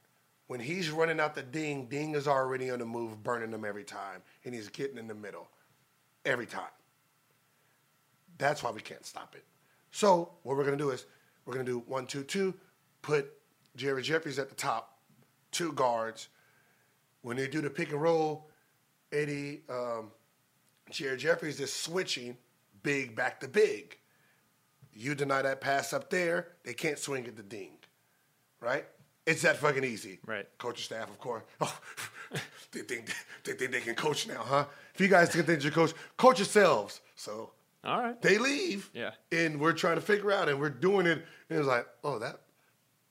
When 0.48 0.60
he's 0.62 0.90
running 0.90 1.20
out 1.20 1.36
the 1.36 1.44
Deng, 1.44 1.90
Deng 1.90 2.16
is 2.16 2.28
already 2.28 2.72
on 2.72 2.80
the 2.80 2.86
move, 2.86 3.22
burning 3.22 3.52
them 3.52 3.66
every 3.66 3.84
time, 3.84 4.22
and 4.46 4.54
he's 4.54 4.70
getting 4.70 4.98
in 4.98 5.08
the 5.08 5.14
middle 5.14 5.50
every 6.26 6.46
time. 6.46 6.64
That's 8.38 8.64
why 8.64 8.72
we 8.72 8.82
can't 8.82 9.06
stop 9.06 9.36
it. 9.36 9.44
So 9.92 10.32
what 10.44 10.58
we're 10.58 10.64
gonna 10.64 10.78
do 10.78 10.92
is 10.92 11.06
we're 11.46 11.54
gonna 11.54 11.66
do 11.66 11.80
one, 11.88 12.06
two, 12.06 12.24
two, 12.24 12.54
put 13.02 13.32
Jared 13.76 14.06
Jeffries 14.06 14.40
at 14.40 14.50
the 14.50 14.56
top, 14.56 15.00
two 15.52 15.72
guards. 15.74 16.30
When 17.22 17.36
they 17.36 17.48
do 17.48 17.62
the 17.62 17.70
pick 17.70 17.92
and 17.92 18.02
roll, 18.02 18.50
Eddie 19.12 19.64
um, 19.70 20.12
Jared 20.92 21.20
Jeffries 21.20 21.60
is 21.60 21.74
switching 21.74 22.38
big 22.84 23.16
back 23.16 23.40
to 23.42 23.48
big. 23.48 23.98
You 24.94 25.14
deny 25.14 25.42
that 25.42 25.62
pass 25.62 25.94
up 25.94 26.10
there, 26.10 26.50
they 26.64 26.74
can't 26.74 26.98
swing 26.98 27.28
at 27.28 27.36
the 27.36 27.44
Deng, 27.44 27.78
right? 28.62 28.86
It's 29.28 29.42
that 29.44 29.58
fucking 29.58 29.84
easy. 29.84 30.20
Right. 30.26 30.48
Coaching 30.58 30.84
staff, 30.84 31.10
of 31.10 31.20
course. 31.20 31.44
Oh, 31.62 31.80
they 32.72 32.82
think 32.82 33.14
they 33.44 33.54
think 33.54 33.72
they 33.72 33.82
can 33.82 33.96
coach 33.96 34.28
now, 34.28 34.42
huh? 34.44 34.66
If 34.94 35.00
you 35.02 35.08
guys 35.08 35.30
think 35.30 35.46
they 35.46 35.58
can 35.58 35.72
coach, 35.72 35.94
coach 36.18 36.40
yourselves. 36.40 37.00
So 37.16 37.52
All 37.86 38.02
right. 38.02 38.22
they 38.22 38.38
leave. 38.38 38.90
Yeah. 38.94 39.12
And 39.32 39.60
we're 39.62 39.72
trying 39.74 39.96
to 39.96 40.02
figure 40.02 40.32
out, 40.32 40.50
and 40.50 40.60
we're 40.60 40.70
doing 40.70 41.06
it. 41.08 41.24
And 41.50 41.60
it's 41.60 41.68
like, 41.68 41.86
oh, 42.04 42.20
that 42.20 42.42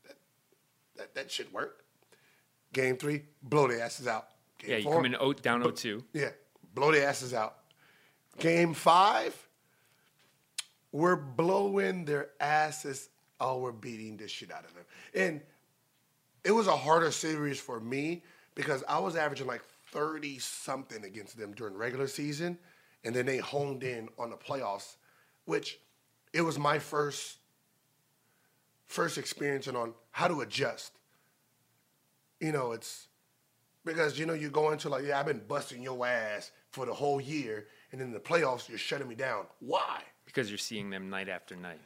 that 0.06 0.16
that, 0.96 1.14
that 1.14 1.30
should 1.30 1.52
work. 1.52 1.84
Game 2.72 2.96
three, 2.98 3.22
blow 3.42 3.68
their 3.68 3.80
asses 3.82 4.06
out. 4.06 4.28
Game 4.58 4.70
Yeah, 4.70 4.76
you 4.78 4.82
four, 4.84 4.94
come 4.96 5.04
in 5.06 5.16
o- 5.16 5.32
down 5.32 5.62
0-2. 5.62 6.02
yeah, 6.12 6.30
blow 6.74 6.92
their 6.92 7.08
asses 7.08 7.32
out. 7.32 7.56
Game 8.38 8.74
five, 8.74 9.34
we're 10.92 11.16
blowing 11.16 12.04
their 12.04 12.30
asses. 12.40 13.08
Oh, 13.40 13.58
we're 13.60 13.72
beating 13.72 14.16
the 14.18 14.28
shit 14.28 14.50
out 14.52 14.64
of 14.66 14.74
them. 14.74 14.84
And 15.14 15.40
it 16.46 16.52
was 16.52 16.68
a 16.68 16.76
harder 16.76 17.10
series 17.10 17.58
for 17.58 17.80
me 17.80 18.22
because 18.54 18.84
I 18.88 19.00
was 19.00 19.16
averaging 19.16 19.48
like 19.48 19.62
30 19.90 20.38
something 20.38 21.04
against 21.04 21.36
them 21.36 21.52
during 21.52 21.74
regular 21.76 22.06
season. 22.06 22.56
And 23.04 23.14
then 23.14 23.26
they 23.26 23.38
honed 23.38 23.82
in 23.82 24.08
on 24.16 24.30
the 24.30 24.36
playoffs, 24.36 24.96
which 25.44 25.80
it 26.32 26.42
was 26.42 26.58
my 26.58 26.78
first 26.78 27.38
first 28.86 29.18
experience 29.18 29.66
on 29.66 29.92
how 30.12 30.28
to 30.28 30.40
adjust. 30.42 30.92
You 32.40 32.52
know, 32.52 32.72
it's 32.72 33.08
because 33.84 34.18
you 34.18 34.26
know 34.26 34.34
you 34.34 34.48
go 34.50 34.70
into 34.70 34.88
like, 34.88 35.04
yeah, 35.04 35.18
I've 35.18 35.26
been 35.26 35.42
busting 35.48 35.82
your 35.82 36.06
ass 36.06 36.52
for 36.70 36.86
the 36.86 36.94
whole 36.94 37.20
year, 37.20 37.66
and 37.90 38.00
in 38.00 38.12
the 38.12 38.20
playoffs 38.20 38.68
you're 38.68 38.78
shutting 38.78 39.08
me 39.08 39.14
down. 39.16 39.46
Why? 39.60 40.02
Because 40.24 40.48
you're 40.50 40.58
seeing 40.58 40.90
them 40.90 41.10
night 41.10 41.28
after 41.28 41.56
night. 41.56 41.80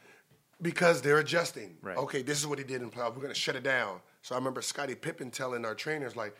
because 0.61 1.01
they're 1.01 1.19
adjusting. 1.19 1.77
Right. 1.81 1.97
Okay, 1.97 2.21
this 2.21 2.39
is 2.39 2.45
what 2.45 2.59
he 2.59 2.65
did 2.65 2.81
in 2.83 2.91
playoff. 2.91 3.15
We're 3.15 3.23
gonna 3.23 3.33
shut 3.33 3.55
it 3.55 3.63
down. 3.63 3.99
So 4.21 4.35
I 4.35 4.37
remember 4.37 4.61
Scottie 4.61 4.95
Pippen 4.95 5.31
telling 5.31 5.65
our 5.65 5.75
trainers 5.75 6.15
like, 6.15 6.35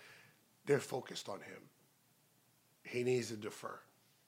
they're 0.66 0.80
focused 0.80 1.30
on 1.30 1.40
him. 1.40 1.62
He 2.84 3.04
needs 3.04 3.30
to 3.30 3.38
defer, 3.38 3.80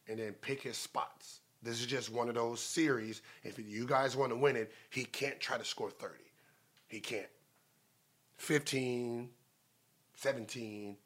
and 0.07 0.19
then 0.19 0.33
pick 0.33 0.61
his 0.61 0.77
spots. 0.77 1.41
This 1.61 1.79
is 1.79 1.85
just 1.85 2.11
one 2.11 2.29
of 2.29 2.35
those 2.35 2.59
series. 2.59 3.21
If 3.43 3.57
you 3.59 3.85
guys 3.85 4.17
want 4.17 4.31
to 4.31 4.35
win 4.35 4.55
it, 4.55 4.71
he 4.89 5.05
can't 5.05 5.39
try 5.39 5.57
to 5.57 5.65
score 5.65 5.89
thirty. 5.91 6.31
He 6.87 6.99
can't. 6.99 7.27
15, 8.37 9.29
17, 10.15 10.97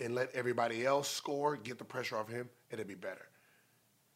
and 0.00 0.14
let 0.14 0.30
everybody 0.34 0.84
else 0.84 1.08
score, 1.08 1.56
get 1.56 1.78
the 1.78 1.84
pressure 1.84 2.16
off 2.16 2.28
him, 2.28 2.48
it'll 2.70 2.84
be 2.84 2.94
better. 2.94 3.28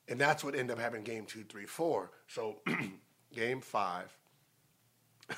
And 0.09 0.21
that's 0.21 0.45
what 0.45 0.55
ended 0.55 0.77
up 0.77 0.83
happening 0.83 1.05
game 1.05 1.25
two, 1.25 1.45
three, 1.45 1.67
four. 1.67 2.11
So 2.27 2.59
game 3.35 3.61
five, 3.61 4.15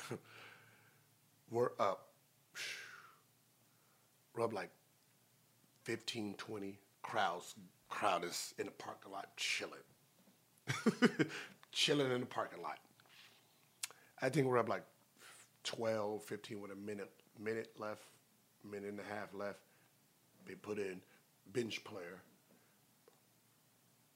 we're 1.51 1.71
up. 1.79 2.03
Like 4.37 4.69
15, 5.83 6.35
20 6.37 6.79
crowds. 7.01 7.55
Crowd 7.89 8.23
is 8.23 8.53
in 8.59 8.65
the 8.65 8.71
parking 8.71 9.11
lot 9.11 9.35
chilling. 9.35 9.73
chilling 11.71 12.11
in 12.11 12.19
the 12.19 12.25
parking 12.25 12.61
lot. 12.61 12.77
I 14.21 14.29
think 14.29 14.45
we're 14.45 14.59
up 14.59 14.69
like 14.69 14.83
12, 15.63 16.23
15 16.23 16.61
with 16.61 16.71
a 16.71 16.75
minute, 16.75 17.11
minute 17.39 17.71
left, 17.79 18.03
minute 18.63 18.89
and 18.89 18.99
a 18.99 19.13
half 19.15 19.33
left. 19.33 19.59
They 20.45 20.53
put 20.53 20.77
in 20.77 21.01
bench 21.53 21.83
player. 21.83 22.21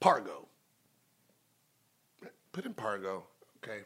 Pargo. 0.00 0.46
Put 2.52 2.66
in 2.66 2.74
Pargo. 2.74 3.22
Okay. 3.58 3.80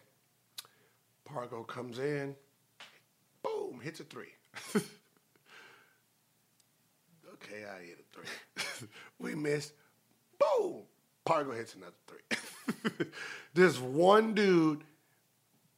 Pargo 1.28 1.66
comes 1.66 1.98
in. 1.98 2.34
Boom, 3.46 3.80
hits 3.80 4.00
a 4.00 4.04
three. 4.04 4.34
okay, 4.76 4.84
I 7.64 7.84
hit 7.84 8.00
a 8.00 8.04
three. 8.14 8.88
we 9.18 9.34
missed. 9.34 9.72
Boom. 10.38 10.82
Pargo 11.26 11.56
hits 11.56 11.74
another 11.74 11.96
three. 12.06 12.20
this 13.54 13.78
one 13.78 14.34
dude 14.34 14.84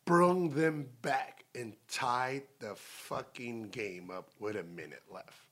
brung 0.05 0.51
them 0.51 0.89
back 1.03 1.45
and 1.55 1.75
tied 1.89 2.43
the 2.61 2.75
fucking 2.75 3.69
game 3.69 4.11
up 4.11 4.31
with 4.39 4.57
a 4.57 4.63
minute 4.63 5.03
left. 5.13 5.48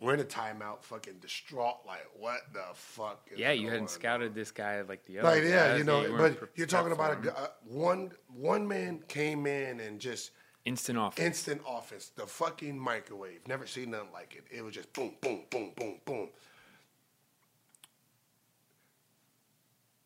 We're 0.00 0.14
in 0.14 0.20
a 0.20 0.24
timeout, 0.24 0.82
fucking 0.82 1.14
distraught. 1.20 1.78
Like, 1.86 2.06
what 2.16 2.40
the 2.52 2.62
fuck? 2.74 3.26
Is 3.32 3.38
Yeah, 3.38 3.50
you 3.50 3.68
hadn't 3.68 3.90
scouted 3.90 4.28
on? 4.28 4.34
this 4.34 4.52
guy 4.52 4.80
like 4.82 5.04
the 5.06 5.18
other. 5.18 5.28
Like, 5.28 5.42
yeah, 5.44 5.76
you 5.76 5.82
know, 5.84 6.02
weren't 6.02 6.18
but 6.18 6.38
pre- 6.38 6.48
you're 6.54 6.68
talking 6.68 6.92
about 6.92 7.26
a, 7.26 7.36
uh, 7.36 7.46
one 7.64 8.12
one 8.28 8.68
man 8.68 9.02
came 9.08 9.46
in 9.46 9.80
and 9.80 9.98
just 9.98 10.30
instant 10.64 10.98
off. 10.98 11.18
instant 11.18 11.62
offense, 11.66 12.12
the 12.14 12.26
fucking 12.26 12.78
microwave. 12.78 13.40
Never 13.48 13.66
seen 13.66 13.90
nothing 13.90 14.12
like 14.12 14.36
it. 14.36 14.44
It 14.56 14.62
was 14.62 14.74
just 14.74 14.92
boom, 14.92 15.16
boom, 15.20 15.42
boom, 15.50 15.72
boom, 15.76 16.00
boom. 16.04 16.28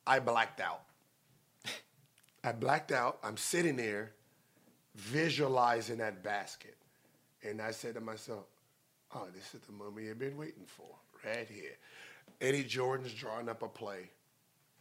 I 0.06 0.18
blacked 0.20 0.60
out. 0.60 0.82
I 2.44 2.52
blacked 2.52 2.92
out. 2.92 3.18
I'm 3.22 3.36
sitting 3.36 3.76
there 3.76 4.12
visualizing 4.94 5.98
that 5.98 6.22
basket. 6.22 6.76
And 7.44 7.60
I 7.60 7.72
said 7.72 7.94
to 7.94 8.00
myself, 8.00 8.44
oh, 9.14 9.26
this 9.34 9.54
is 9.54 9.60
the 9.66 9.72
moment 9.72 10.06
you've 10.06 10.18
been 10.18 10.36
waiting 10.36 10.66
for, 10.66 10.96
right 11.24 11.48
here. 11.48 11.76
Eddie 12.40 12.64
Jordan's 12.64 13.12
drawing 13.12 13.48
up 13.48 13.62
a 13.62 13.68
play. 13.68 14.10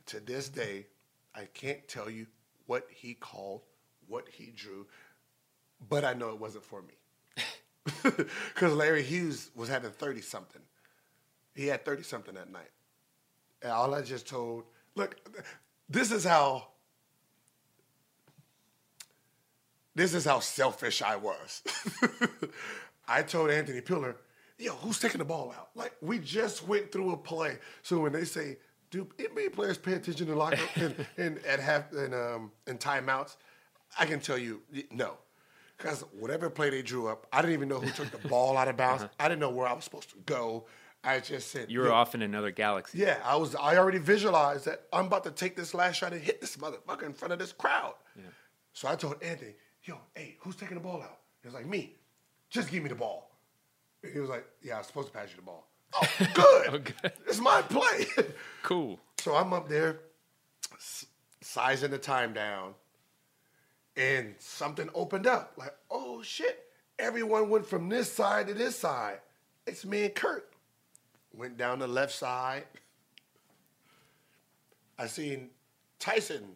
To 0.08 0.20
this 0.20 0.50
day, 0.50 0.88
I 1.36 1.46
can't 1.54 1.88
tell 1.88 2.10
you 2.10 2.28
what 2.66 2.88
he 2.90 3.14
called, 3.14 3.62
what 4.08 4.28
he 4.30 4.52
drew, 4.56 4.88
but 5.90 6.04
I 6.04 6.14
know 6.14 6.30
it 6.30 6.40
wasn't 6.40 6.66
for 6.66 6.82
me. 6.82 6.94
Because 8.54 8.74
Larry 8.74 9.02
Hughes 9.02 9.50
was 9.56 9.68
having 9.68 9.92
30 9.92 10.22
something. 10.22 10.62
He 11.56 11.68
had 11.68 11.84
30 11.84 12.04
something 12.04 12.36
that 12.36 12.52
night. 12.52 12.70
And 13.62 13.72
all 13.72 13.94
I 13.94 14.02
just 14.02 14.28
told, 14.28 14.66
look, 14.96 15.16
this 15.90 16.12
is 16.12 16.24
how 16.24 16.68
this 19.94 20.14
is 20.14 20.26
how 20.26 20.40
selfish 20.40 21.02
I 21.02 21.16
was. 21.18 21.64
I 23.08 23.24
told 23.24 23.50
Anthony 23.50 23.82
Peeler, 23.82 24.16
yo, 24.58 24.74
who's 24.74 25.00
taking 25.00 25.20
the 25.20 25.26
ball 25.26 25.54
out? 25.58 25.70
Like 25.76 25.94
we 26.02 26.20
just 26.20 26.68
went 26.68 26.92
through 26.92 27.12
a 27.14 27.18
play. 27.18 27.58
So 27.82 28.00
when 28.00 28.12
they 28.14 28.26
say, 28.26 28.58
do 28.90 29.08
NBA 29.18 29.54
players 29.54 29.78
pay 29.78 29.94
attention 29.94 30.28
to 30.28 30.36
locker 30.36 30.60
and, 30.76 30.96
and 31.18 31.40
at 31.46 31.60
half 31.60 31.92
and 31.94 32.14
um 32.14 32.52
in 32.68 32.78
timeouts, 32.78 33.38
I 34.00 34.06
can 34.06 34.20
tell 34.20 34.38
you 34.38 34.62
no. 34.92 35.18
Because 35.78 36.02
whatever 36.20 36.50
play 36.52 36.70
they 36.70 36.84
drew 36.84 37.08
up, 37.08 37.26
I 37.34 37.42
didn't 37.42 37.54
even 37.54 37.68
know 37.68 37.80
who 37.80 37.90
took 37.90 38.12
the 38.12 38.28
ball 38.30 38.56
out 38.56 38.68
of 38.68 38.78
bounds. 38.78 39.04
I 39.20 39.28
didn't 39.28 39.42
know 39.42 39.50
where 39.50 39.68
I 39.68 39.74
was 39.74 39.84
supposed 39.84 40.12
to 40.12 40.18
go. 40.26 40.66
I 41.04 41.20
just 41.20 41.50
said 41.50 41.72
you 41.72 41.80
were 41.80 41.92
off 41.92 42.14
in 42.14 42.22
another 42.22 42.52
galaxy. 42.52 43.00
yeah, 43.00 43.18
I 43.24 43.36
was. 43.36 43.56
I 43.56 43.78
already 43.78 43.98
visualized 43.98 44.66
that 44.66 44.84
I'm 44.94 45.08
about 45.08 45.24
to 45.24 45.32
take 45.32 45.56
this 45.56 45.74
last 45.74 45.96
shot 45.96 46.14
and 46.14 46.22
hit 46.22 46.40
this 46.40 46.58
motherfucker 46.58 47.04
in 47.04 47.14
front 47.14 47.34
of 47.34 47.40
this 47.40 47.52
crowd. 47.52 47.96
Yeah. 48.16 48.26
So 48.74 48.88
I 48.88 48.96
told 48.96 49.16
Anthony, 49.24 49.56
"Yo, 49.84 49.98
hey, 50.14 50.38
who's 50.42 50.56
taking 50.56 50.76
the 50.76 50.84
ball 50.84 51.02
out?" 51.02 51.18
He 51.42 51.48
was 51.48 51.56
like, 51.56 51.66
"Me. 51.66 51.96
Just 52.52 52.70
give 52.70 52.84
me 52.84 52.90
the 52.90 52.96
ball." 52.96 53.32
He 54.14 54.20
was 54.20 54.30
like, 54.30 54.46
"Yeah, 54.62 54.76
I 54.76 54.78
was 54.80 54.88
supposed 54.88 55.08
to 55.08 55.14
pass 55.14 55.30
you 55.32 55.38
the 55.38 55.42
ball." 55.42 55.68
Oh, 55.94 56.08
good. 56.34 56.68
Oh, 56.70 56.78
good. 56.78 57.12
It's 57.28 57.40
my 57.40 57.62
play. 57.64 58.06
Cool. 58.64 59.00
so 59.20 59.36
I'm 59.36 59.52
up 59.54 59.68
there, 59.68 60.00
sizing 61.42 61.92
the 61.92 61.98
time 61.98 62.32
down, 62.34 62.76
and 63.98 64.36
something 64.40 64.90
opened 64.94 65.28
up. 65.28 65.54
Like, 65.58 65.74
oh 65.90 66.22
shit! 66.22 66.66
Everyone 67.00 67.50
went 67.50 67.66
from 67.66 67.90
this 67.90 68.12
side 68.12 68.48
to 68.48 68.54
this 68.54 68.78
side. 68.78 69.20
It's 69.68 69.84
me 69.86 70.06
and 70.06 70.16
Kirk. 70.16 70.54
Went 71.34 71.58
down 71.58 71.80
the 71.80 71.88
left 71.88 72.14
side. 72.14 72.66
I 74.98 75.08
seen 75.08 75.50
Tyson, 76.00 76.56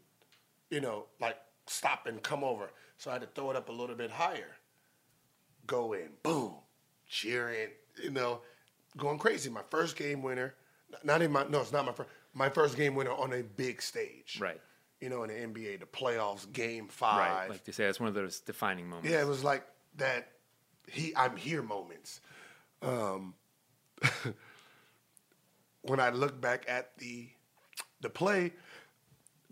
you 0.70 0.80
know, 0.80 1.06
like 1.20 1.38
stop 1.68 2.06
and 2.08 2.22
come 2.22 2.44
over. 2.44 2.70
So 2.98 3.10
I 3.10 3.14
had 3.14 3.22
to 3.24 3.28
throw 3.34 3.50
it 3.52 3.56
up 3.58 3.70
a 3.70 3.72
little 3.72 3.96
bit 3.96 4.12
higher. 4.12 4.56
Go 5.68 5.94
in, 5.94 6.10
boom, 6.24 6.54
cheering, 7.08 7.70
you 8.04 8.12
know, 8.12 8.42
going 8.98 9.18
crazy. 9.18 9.50
My 9.50 9.64
first 9.70 9.96
game 9.96 10.22
winner, 10.22 10.56
not 11.04 11.22
even 11.22 11.32
my, 11.32 11.46
no, 11.48 11.62
it's 11.62 11.72
not 11.72 11.86
my 11.86 11.92
first, 11.92 12.10
my 12.34 12.50
first 12.50 12.78
game 12.78 12.96
winner 12.96 13.12
on 13.12 13.34
a 13.34 13.44
big 13.44 13.82
stage. 13.82 14.38
Right. 14.40 14.60
You 15.02 15.10
know, 15.10 15.24
in 15.24 15.30
the 15.30 15.36
NBA, 15.36 15.80
the 15.80 15.86
playoffs, 15.86 16.52
game 16.52 16.88
five. 16.88 17.18
Right. 17.18 17.50
Like 17.50 17.64
they 17.64 17.72
say, 17.72 17.86
that's 17.86 18.00
one 18.00 18.10
of 18.10 18.16
those 18.16 18.40
defining 18.40 18.88
moments. 18.88 19.10
Yeah, 19.10 19.22
it 19.22 19.28
was 19.28 19.44
like 19.44 19.66
that. 19.98 20.30
He, 20.88 21.14
I'm 21.16 21.36
here 21.36 21.62
moments. 21.62 22.22
Um, 22.82 23.34
when 25.82 26.00
I 26.00 26.10
look 26.10 26.40
back 26.40 26.66
at 26.68 26.98
the 26.98 27.28
the 28.02 28.10
play, 28.10 28.54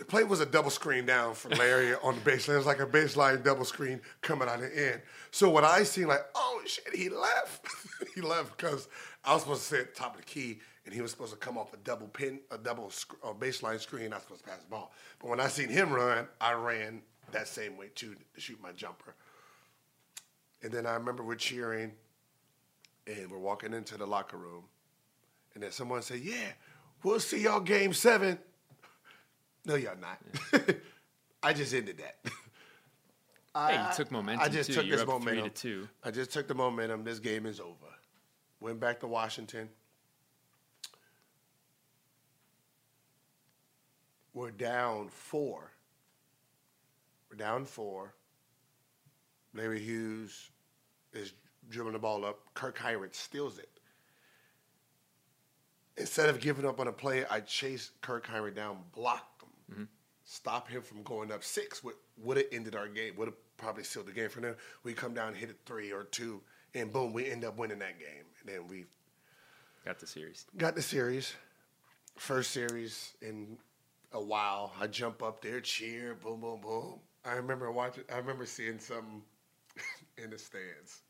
the 0.03 0.09
play 0.11 0.25
was 0.25 0.41
a 0.41 0.45
double 0.45 0.69
screen 0.69 1.05
down 1.05 1.33
from 1.33 1.51
Larry 1.51 1.95
on 2.03 2.15
the 2.15 2.21
baseline. 2.29 2.55
It 2.55 2.57
was 2.57 2.65
like 2.65 2.81
a 2.81 2.85
baseline 2.85 3.41
double 3.41 3.63
screen 3.63 4.01
coming 4.21 4.49
out 4.49 4.55
of 4.55 4.69
the 4.69 4.91
end. 4.91 5.01
So 5.31 5.49
what 5.49 5.63
I 5.63 5.83
seen, 5.83 6.07
like, 6.07 6.25
oh 6.35 6.61
shit, 6.65 6.93
he 6.93 7.07
left. 7.07 7.65
he 8.15 8.19
left 8.19 8.57
because 8.57 8.89
I 9.23 9.33
was 9.33 9.43
supposed 9.43 9.61
to 9.61 9.67
sit 9.67 9.79
at 9.79 9.95
the 9.95 9.99
top 10.01 10.15
of 10.15 10.21
the 10.21 10.27
key, 10.27 10.59
and 10.85 10.93
he 10.93 10.99
was 10.99 11.11
supposed 11.11 11.31
to 11.31 11.37
come 11.37 11.57
off 11.57 11.73
a 11.73 11.77
double 11.77 12.07
pin, 12.07 12.41
a 12.51 12.57
double 12.57 12.89
sc- 12.89 13.15
a 13.23 13.33
baseline 13.33 13.79
screen. 13.79 14.11
I 14.11 14.17
was 14.17 14.23
supposed 14.23 14.43
to 14.43 14.49
pass 14.49 14.59
the 14.59 14.69
ball. 14.69 14.91
But 15.19 15.29
when 15.29 15.39
I 15.39 15.47
seen 15.47 15.69
him 15.69 15.93
run, 15.93 16.27
I 16.41 16.51
ran 16.51 17.01
that 17.31 17.47
same 17.47 17.77
way 17.77 17.89
too 17.95 18.15
to 18.35 18.41
shoot 18.41 18.61
my 18.61 18.73
jumper. 18.73 19.15
And 20.63 20.71
then 20.71 20.85
I 20.85 20.95
remember 20.95 21.23
we're 21.23 21.35
cheering, 21.35 21.93
and 23.07 23.31
we're 23.31 23.39
walking 23.39 23.73
into 23.73 23.97
the 23.97 24.05
locker 24.05 24.37
room, 24.37 24.65
and 25.53 25.63
then 25.63 25.71
someone 25.71 26.01
said, 26.01 26.19
"Yeah, 26.19 26.51
we'll 27.03 27.21
see 27.21 27.43
y'all 27.43 27.61
game 27.61 27.93
seven. 27.93 28.37
No, 29.65 29.75
you're 29.75 29.95
not. 29.95 30.19
I 31.43 31.53
just 31.53 31.73
ended 31.73 31.99
that. 31.99 32.17
Hey, 33.55 33.75
you 33.75 33.95
took 33.95 34.11
momentum 34.11 34.43
I 34.43 34.49
just 34.49 34.69
too. 34.69 34.73
took 34.77 34.85
You're 34.87 34.97
this 34.97 35.05
momentum. 35.05 35.43
to 35.43 35.49
two. 35.51 35.87
I 36.03 36.09
just 36.09 36.31
took 36.31 36.47
the 36.47 36.55
momentum. 36.55 37.03
This 37.03 37.19
game 37.19 37.45
is 37.45 37.59
over. 37.59 37.85
Went 38.59 38.79
back 38.79 38.99
to 39.01 39.07
Washington. 39.07 39.69
We're 44.33 44.49
down 44.49 45.09
four. 45.09 45.69
We're 47.29 47.37
down 47.37 47.65
four. 47.65 48.15
Larry 49.53 49.79
Hughes 49.79 50.49
is 51.13 51.33
dribbling 51.69 51.93
the 51.93 51.99
ball 51.99 52.25
up. 52.25 52.39
Kirk 52.55 52.79
Hinrich 52.79 53.13
steals 53.13 53.59
it. 53.59 53.69
Instead 55.97 56.29
of 56.29 56.39
giving 56.39 56.65
up 56.65 56.79
on 56.79 56.87
a 56.87 56.91
play, 56.91 57.23
I 57.29 57.39
chase 57.41 57.91
Kirk 58.01 58.25
Hinrich 58.25 58.55
down, 58.55 58.77
block 58.95 59.32
stop 60.33 60.67
him 60.67 60.81
from 60.81 61.03
going 61.03 61.31
up 61.31 61.43
six. 61.43 61.83
Would 61.83 61.95
would 62.23 62.37
have 62.37 62.47
ended 62.51 62.75
our 62.75 62.87
game. 62.87 63.13
Would 63.17 63.27
have 63.27 63.57
probably 63.57 63.83
sealed 63.83 64.07
the 64.07 64.11
game 64.11 64.29
for 64.29 64.41
them. 64.41 64.55
We 64.83 64.93
come 64.93 65.13
down, 65.13 65.33
hit 65.35 65.49
a 65.51 65.55
three 65.65 65.91
or 65.91 66.03
two, 66.05 66.41
and 66.73 66.91
boom, 66.91 67.13
we 67.13 67.29
end 67.29 67.45
up 67.45 67.57
winning 67.57 67.79
that 67.79 67.99
game. 67.99 68.25
And 68.41 68.49
then 68.49 68.67
we 68.67 68.85
Got 69.85 69.99
the 69.99 70.07
series. 70.07 70.45
got 70.57 70.75
the 70.75 70.81
series, 70.81 71.33
first 72.15 72.51
series 72.51 73.13
in 73.21 73.57
a 74.13 74.21
while. 74.21 74.73
I 74.79 74.87
jump 74.87 75.21
up 75.21 75.41
there, 75.41 75.59
cheer, 75.59 76.15
boom, 76.15 76.39
boom, 76.39 76.61
boom. 76.61 76.99
I 77.25 77.33
remember 77.33 77.69
watching. 77.71 78.03
I 78.11 78.17
remember 78.17 78.45
seeing 78.45 78.79
something 78.79 79.21
in 80.17 80.29
the 80.29 80.37
stands. 80.37 81.01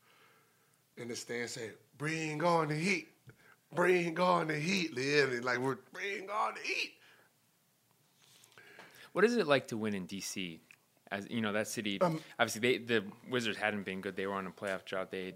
In 0.97 1.07
the 1.07 1.15
stands, 1.15 1.53
say, 1.53 1.71
"Bring 1.97 2.43
on 2.43 2.67
the 2.67 2.75
heat, 2.75 3.09
bring 3.73 4.19
on 4.19 4.47
the 4.47 4.55
heat." 4.59 4.93
Literally, 4.95 5.39
like 5.39 5.59
we're 5.59 5.77
bring 5.91 6.29
on 6.29 6.53
the 6.55 6.61
heat. 6.61 6.93
What 9.13 9.23
is 9.23 9.37
it 9.37 9.47
like 9.47 9.67
to 9.69 9.77
win 9.77 9.93
in 9.93 10.07
DC? 10.07 10.59
As 11.11 11.27
you 11.29 11.41
know, 11.41 11.53
that 11.53 11.67
city 11.67 12.01
Um, 12.01 12.19
obviously 12.39 12.61
they, 12.61 12.77
the 12.79 13.03
Wizards 13.29 13.57
hadn't 13.57 13.83
been 13.83 14.01
good. 14.01 14.15
They 14.15 14.25
were 14.25 14.33
on 14.33 14.47
a 14.47 14.51
playoff 14.51 14.83
drought. 14.83 15.11
They, 15.11 15.35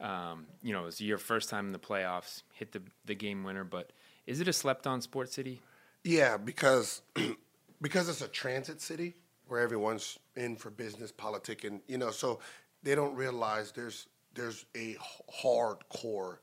um, 0.00 0.46
you 0.62 0.72
know, 0.72 0.82
it 0.82 0.86
was 0.86 1.00
your 1.00 1.18
first 1.18 1.50
time 1.50 1.66
in 1.66 1.72
the 1.72 1.78
playoffs, 1.78 2.42
hit 2.52 2.72
the 2.72 2.82
the 3.04 3.14
game 3.14 3.44
winner. 3.44 3.64
But 3.64 3.92
is 4.26 4.40
it 4.40 4.48
a 4.48 4.52
slept 4.52 4.86
on 4.86 5.00
sports 5.00 5.34
city? 5.34 5.60
Yeah, 6.04 6.36
because 6.38 7.02
because 7.82 8.08
it's 8.08 8.22
a 8.22 8.28
transit 8.28 8.80
city 8.80 9.14
where 9.48 9.60
everyone's 9.60 10.18
in 10.36 10.56
for 10.56 10.70
business, 10.70 11.12
politics, 11.12 11.64
and 11.64 11.80
you 11.86 11.98
know, 11.98 12.10
so 12.10 12.40
they 12.82 12.94
don't 12.94 13.14
realize 13.14 13.72
there's 13.72 14.06
there's 14.34 14.64
a 14.76 14.96
hardcore 15.42 16.38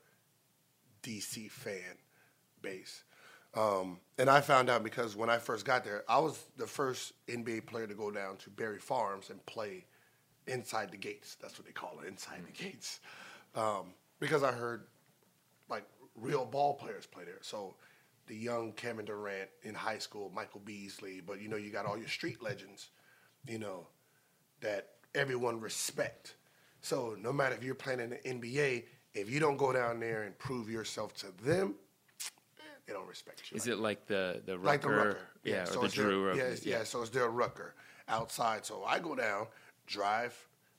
DC 1.02 1.50
fan 1.50 1.96
base. 2.62 3.02
Um, 3.54 3.98
and 4.18 4.28
I 4.28 4.40
found 4.40 4.68
out 4.68 4.84
because 4.84 5.16
when 5.16 5.30
I 5.30 5.38
first 5.38 5.64
got 5.64 5.84
there, 5.84 6.04
I 6.08 6.18
was 6.18 6.44
the 6.56 6.66
first 6.66 7.12
NBA 7.28 7.66
player 7.66 7.86
to 7.86 7.94
go 7.94 8.10
down 8.10 8.36
to 8.38 8.50
Barry 8.50 8.78
Farms 8.78 9.30
and 9.30 9.44
play 9.46 9.86
inside 10.46 10.90
the 10.90 10.96
gates. 10.96 11.36
That's 11.40 11.58
what 11.58 11.66
they 11.66 11.72
call 11.72 11.98
it, 12.02 12.08
inside 12.08 12.42
the 12.46 12.52
gates. 12.52 13.00
Um, 13.54 13.94
because 14.20 14.42
I 14.42 14.52
heard 14.52 14.84
like 15.68 15.84
real 16.14 16.44
ball 16.44 16.74
players 16.74 17.06
play 17.06 17.24
there. 17.24 17.38
So 17.40 17.74
the 18.26 18.36
young 18.36 18.72
Kevin 18.72 19.06
Durant 19.06 19.48
in 19.62 19.74
high 19.74 19.98
school, 19.98 20.30
Michael 20.34 20.60
Beasley, 20.64 21.20
but 21.24 21.40
you 21.40 21.48
know, 21.48 21.56
you 21.56 21.70
got 21.70 21.86
all 21.86 21.98
your 21.98 22.08
street 22.08 22.42
legends, 22.42 22.88
you 23.46 23.58
know, 23.58 23.86
that 24.60 24.88
everyone 25.14 25.60
respect. 25.60 26.34
So 26.80 27.16
no 27.20 27.32
matter 27.32 27.54
if 27.54 27.64
you're 27.64 27.74
playing 27.74 28.00
in 28.00 28.10
the 28.10 28.16
NBA, 28.16 28.84
if 29.14 29.30
you 29.30 29.40
don't 29.40 29.56
go 29.56 29.72
down 29.72 30.00
there 30.00 30.22
and 30.22 30.38
prove 30.38 30.70
yourself 30.70 31.14
to 31.16 31.32
them, 31.42 31.74
they 32.88 32.94
don't 32.94 33.06
respect 33.06 33.42
you. 33.50 33.56
Is 33.56 33.66
it 33.68 33.78
like 33.78 34.06
the 34.06 34.42
the 34.46 34.58
Rucker, 34.58 34.66
like 34.66 34.80
the 34.82 34.88
Rucker? 34.88 35.18
yeah, 35.44 35.64
so 35.64 35.80
or 35.80 35.88
the 35.88 35.94
their- 35.94 36.04
Drew? 36.06 36.26
Rucker, 36.26 36.38
yeah, 36.38 36.44
it's- 36.44 36.64
yeah, 36.66 36.84
So 36.84 37.02
it's 37.02 37.10
their 37.10 37.28
Rucker 37.28 37.74
outside. 38.08 38.64
So 38.64 38.82
I 38.82 38.98
go 38.98 39.14
down, 39.14 39.46
drive, 39.86 40.34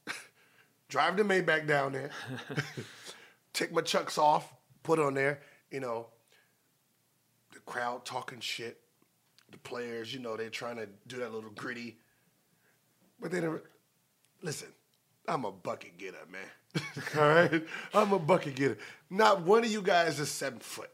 drive 0.89 1.15
the 1.17 1.23
Maybach 1.23 1.67
down 1.67 1.93
there, 1.93 2.09
take 3.53 3.71
my 3.71 3.81
chucks 3.81 4.17
off, 4.17 4.51
put 4.83 4.97
on 4.99 5.13
there. 5.13 5.41
You 5.71 5.79
know, 5.81 6.07
the 7.53 7.59
crowd 7.59 8.05
talking 8.05 8.39
shit. 8.39 8.81
The 9.51 9.57
players, 9.59 10.13
you 10.13 10.19
know, 10.19 10.37
they're 10.37 10.49
trying 10.51 10.75
to 10.77 10.87
do 11.07 11.17
that 11.17 11.31
little 11.33 11.49
gritty, 11.51 11.97
but 13.19 13.31
they 13.31 13.39
never 13.41 13.63
listen. 14.43 14.67
I'm 15.27 15.43
a 15.45 15.51
bucket 15.51 15.97
getter, 15.97 16.17
man. 16.31 16.83
All 17.17 17.27
right, 17.29 17.63
I'm 17.93 18.13
a 18.13 18.19
bucket 18.19 18.55
getter. 18.55 18.77
Not 19.09 19.41
one 19.41 19.63
of 19.63 19.71
you 19.71 19.81
guys 19.81 20.19
is 20.19 20.29
seven 20.29 20.59
foot. 20.59 20.91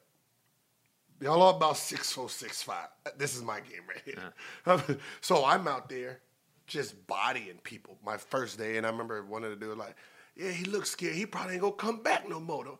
Y'all 1.21 1.41
are 1.41 1.55
about 1.55 1.77
six 1.77 2.11
four, 2.11 2.29
six 2.29 2.61
five. 2.61 2.87
This 3.17 3.35
is 3.35 3.43
my 3.43 3.59
game 3.61 3.81
right 3.87 4.01
here. 4.03 4.97
so 5.21 5.45
I'm 5.45 5.67
out 5.67 5.89
there 5.89 6.19
just 6.67 7.07
bodying 7.07 7.59
people 7.63 7.97
my 8.05 8.17
first 8.17 8.57
day, 8.57 8.77
and 8.77 8.85
I 8.85 8.89
remember 8.89 9.23
one 9.23 9.43
of 9.43 9.49
the 9.51 9.55
dudes 9.55 9.77
like, 9.77 9.95
"Yeah, 10.35 10.51
he 10.51 10.65
looks 10.65 10.91
scared. 10.91 11.15
He 11.15 11.25
probably 11.25 11.53
ain't 11.53 11.61
gonna 11.61 11.75
come 11.75 12.03
back 12.03 12.27
no 12.27 12.39
more." 12.39 12.77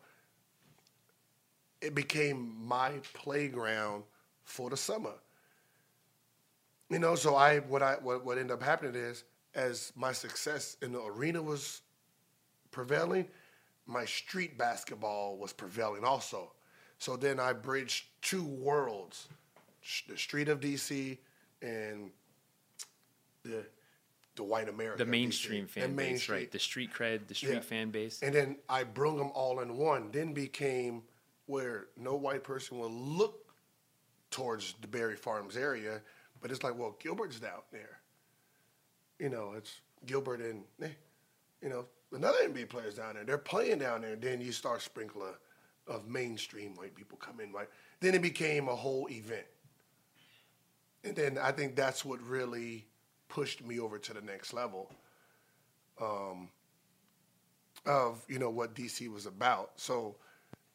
It 1.80 1.94
became 1.94 2.54
my 2.66 2.92
playground 3.14 4.04
for 4.44 4.70
the 4.70 4.76
summer. 4.76 5.14
You 6.90 6.98
know, 6.98 7.14
so 7.14 7.36
I 7.36 7.60
what 7.60 7.82
I 7.82 7.94
what 7.94 8.24
what 8.24 8.38
ended 8.38 8.52
up 8.52 8.62
happening 8.62 8.94
is 8.94 9.24
as 9.54 9.92
my 9.96 10.12
success 10.12 10.76
in 10.82 10.92
the 10.92 11.02
arena 11.02 11.42
was 11.42 11.80
prevailing, 12.70 13.26
my 13.86 14.04
street 14.04 14.58
basketball 14.58 15.38
was 15.38 15.52
prevailing 15.52 16.04
also. 16.04 16.52
So 16.98 17.16
then 17.16 17.38
I 17.38 17.52
bridged 17.52 18.06
two 18.22 18.44
worlds, 18.44 19.28
the 20.08 20.16
street 20.16 20.48
of 20.48 20.60
DC 20.60 21.18
and 21.62 22.10
the 23.42 23.64
the 24.36 24.42
white 24.42 24.68
America. 24.68 24.98
the 24.98 25.04
DC. 25.04 25.10
mainstream 25.10 25.64
The 25.64 25.80
fan 25.80 25.96
base, 25.96 26.28
right? 26.28 26.50
The 26.50 26.58
street 26.58 26.92
cred, 26.92 27.26
the 27.26 27.34
street 27.34 27.54
Yeah. 27.54 27.60
fan 27.60 27.90
base. 27.90 28.22
And 28.22 28.34
then 28.34 28.58
I 28.68 28.84
brung 28.84 29.16
them 29.16 29.30
all 29.34 29.60
in 29.60 29.76
one. 29.78 30.10
Then 30.10 30.34
became 30.34 31.02
where 31.46 31.86
no 31.96 32.16
white 32.16 32.44
person 32.44 32.78
will 32.78 32.90
look 32.92 33.46
towards 34.30 34.74
the 34.82 34.88
Barry 34.88 35.16
Farms 35.16 35.56
area, 35.56 36.02
but 36.42 36.50
it's 36.50 36.62
like, 36.62 36.76
well, 36.76 36.96
Gilbert's 37.00 37.40
down 37.40 37.62
there. 37.72 38.00
You 39.18 39.30
know, 39.30 39.54
it's 39.56 39.80
Gilbert 40.04 40.40
and 40.42 40.64
eh, 40.82 40.88
you 41.62 41.70
know 41.70 41.86
another 42.12 42.38
NBA 42.46 42.68
players 42.68 42.96
down 42.96 43.14
there. 43.14 43.24
They're 43.24 43.38
playing 43.38 43.78
down 43.78 44.02
there. 44.02 44.16
Then 44.16 44.42
you 44.42 44.52
start 44.52 44.82
sprinkling 44.82 45.32
of 45.86 46.08
mainstream 46.08 46.74
white 46.74 46.94
people 46.94 47.18
come 47.18 47.40
in, 47.40 47.52
right? 47.52 47.68
Then 48.00 48.14
it 48.14 48.22
became 48.22 48.68
a 48.68 48.74
whole 48.74 49.08
event. 49.10 49.46
And 51.04 51.14
then 51.14 51.38
I 51.38 51.52
think 51.52 51.76
that's 51.76 52.04
what 52.04 52.20
really 52.22 52.86
pushed 53.28 53.64
me 53.64 53.78
over 53.78 53.98
to 53.98 54.14
the 54.14 54.20
next 54.20 54.52
level 54.52 54.90
um, 56.00 56.48
of 57.84 58.22
you 58.28 58.38
know 58.38 58.50
what 58.50 58.74
DC 58.74 59.12
was 59.12 59.26
about. 59.26 59.70
So 59.76 60.16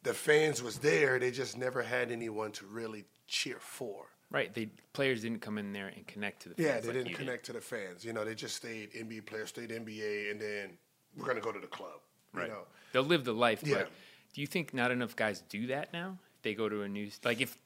the 0.02 0.14
fans 0.14 0.62
was 0.62 0.78
there; 0.78 1.18
they 1.18 1.30
just 1.30 1.58
never 1.58 1.82
had 1.82 2.10
anyone 2.10 2.52
to 2.52 2.66
really 2.66 3.04
cheer 3.26 3.56
for. 3.60 4.06
Right. 4.30 4.52
The 4.54 4.70
players 4.94 5.20
didn't 5.20 5.40
come 5.40 5.58
in 5.58 5.74
there 5.74 5.88
and 5.88 6.06
connect 6.06 6.42
to 6.42 6.48
the 6.48 6.54
fans. 6.54 6.66
Yeah, 6.66 6.80
they 6.80 6.86
like 6.88 7.04
didn't 7.04 7.18
connect 7.18 7.44
to 7.46 7.52
the 7.52 7.60
fans. 7.60 8.02
You 8.02 8.14
know, 8.14 8.24
they 8.24 8.34
just 8.34 8.56
stayed 8.56 8.92
NBA 8.94 9.26
players, 9.26 9.50
stayed 9.50 9.68
NBA, 9.68 10.30
and 10.30 10.40
then 10.40 10.70
we're 11.16 11.26
gonna 11.26 11.40
go 11.40 11.52
to 11.52 11.60
the 11.60 11.66
club. 11.66 12.00
Right. 12.32 12.46
You 12.46 12.54
know, 12.54 12.62
They'll 12.92 13.02
live 13.02 13.24
the 13.24 13.34
life, 13.34 13.62
Yeah. 13.62 13.74
but 13.76 13.90
do 14.32 14.40
you 14.40 14.46
think 14.46 14.72
not 14.74 14.90
enough 14.90 15.14
guys 15.16 15.42
do 15.48 15.66
that 15.68 15.92
now? 15.92 16.18
If 16.36 16.42
they 16.42 16.54
go 16.54 16.68
to 16.68 16.82
a 16.82 16.88
new 16.88 17.08
like 17.24 17.40
if 17.40 17.56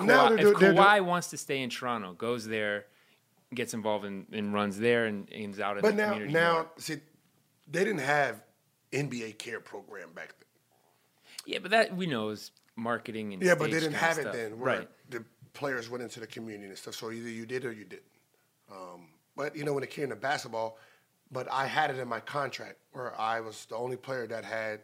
Now 0.00 0.28
Kawhi, 0.30 0.38
if 0.40 0.58
they're 0.58 0.72
do- 0.72 0.78
Kawhi 0.78 1.04
wants 1.04 1.28
to 1.30 1.36
stay 1.36 1.62
in 1.62 1.70
Toronto, 1.70 2.12
goes 2.12 2.46
there, 2.46 2.86
gets 3.54 3.74
involved 3.74 4.04
in, 4.04 4.26
in 4.32 4.52
runs 4.52 4.78
there, 4.78 5.06
and 5.06 5.28
is 5.30 5.60
out 5.60 5.76
in 5.76 5.82
but 5.82 5.90
the 5.96 6.02
now, 6.02 6.10
community. 6.12 6.32
now, 6.32 6.52
more. 6.54 6.70
see, 6.78 6.96
they 7.70 7.84
didn't 7.84 8.00
have 8.00 8.42
NBA 8.92 9.38
care 9.38 9.60
program 9.60 10.12
back 10.14 10.34
then. 10.38 10.48
yeah, 11.46 11.58
but 11.60 11.70
that 11.70 11.94
we 11.96 12.06
know 12.06 12.30
is 12.30 12.50
marketing 12.76 13.32
and 13.32 13.42
Yeah, 13.42 13.54
but 13.54 13.70
they 13.70 13.80
didn't 13.80 13.94
have 13.94 14.18
it 14.18 14.32
then. 14.32 14.58
Where 14.58 14.78
right? 14.78 14.88
The 15.10 15.24
players 15.54 15.88
went 15.88 16.02
into 16.02 16.20
the 16.20 16.26
community 16.26 16.68
and 16.68 16.78
stuff. 16.78 16.94
So 16.94 17.10
either 17.10 17.28
you 17.30 17.46
did 17.46 17.64
or 17.64 17.72
you 17.72 17.84
didn't. 17.84 18.02
Um, 18.70 19.08
but 19.36 19.56
you 19.56 19.64
know, 19.64 19.72
when 19.72 19.82
it 19.82 19.90
came 19.90 20.08
to 20.10 20.16
basketball, 20.16 20.78
but 21.30 21.50
I 21.50 21.66
had 21.66 21.90
it 21.90 21.98
in 21.98 22.08
my 22.08 22.20
contract 22.20 22.76
where 22.92 23.18
I 23.18 23.40
was 23.40 23.64
the 23.66 23.76
only 23.76 23.96
player 23.96 24.26
that 24.26 24.44
had 24.44 24.80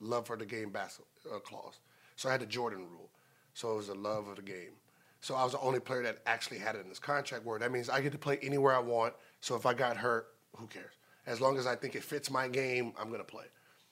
love 0.00 0.26
for 0.26 0.36
the 0.36 0.46
game 0.46 0.70
basketball 0.70 1.36
uh, 1.36 1.38
clause. 1.38 1.80
So 2.16 2.28
I 2.28 2.32
had 2.32 2.40
the 2.40 2.46
Jordan 2.46 2.86
rule. 2.90 3.10
So 3.54 3.72
it 3.72 3.76
was 3.76 3.86
the 3.88 3.94
love 3.94 4.28
of 4.28 4.36
the 4.36 4.42
game. 4.42 4.72
So 5.20 5.34
I 5.34 5.42
was 5.44 5.52
the 5.52 5.60
only 5.60 5.80
player 5.80 6.02
that 6.02 6.18
actually 6.26 6.58
had 6.58 6.76
it 6.76 6.82
in 6.82 6.88
this 6.88 6.98
contract 6.98 7.44
where 7.44 7.58
that 7.58 7.72
means 7.72 7.88
I 7.88 8.00
get 8.00 8.12
to 8.12 8.18
play 8.18 8.38
anywhere 8.42 8.74
I 8.74 8.78
want. 8.78 9.14
So 9.40 9.56
if 9.56 9.66
I 9.66 9.74
got 9.74 9.96
hurt, 9.96 10.28
who 10.56 10.66
cares? 10.66 10.92
As 11.26 11.40
long 11.40 11.58
as 11.58 11.66
I 11.66 11.74
think 11.74 11.94
it 11.96 12.04
fits 12.04 12.30
my 12.30 12.48
game, 12.48 12.92
I'm 12.98 13.10
gonna 13.10 13.24
play. 13.24 13.46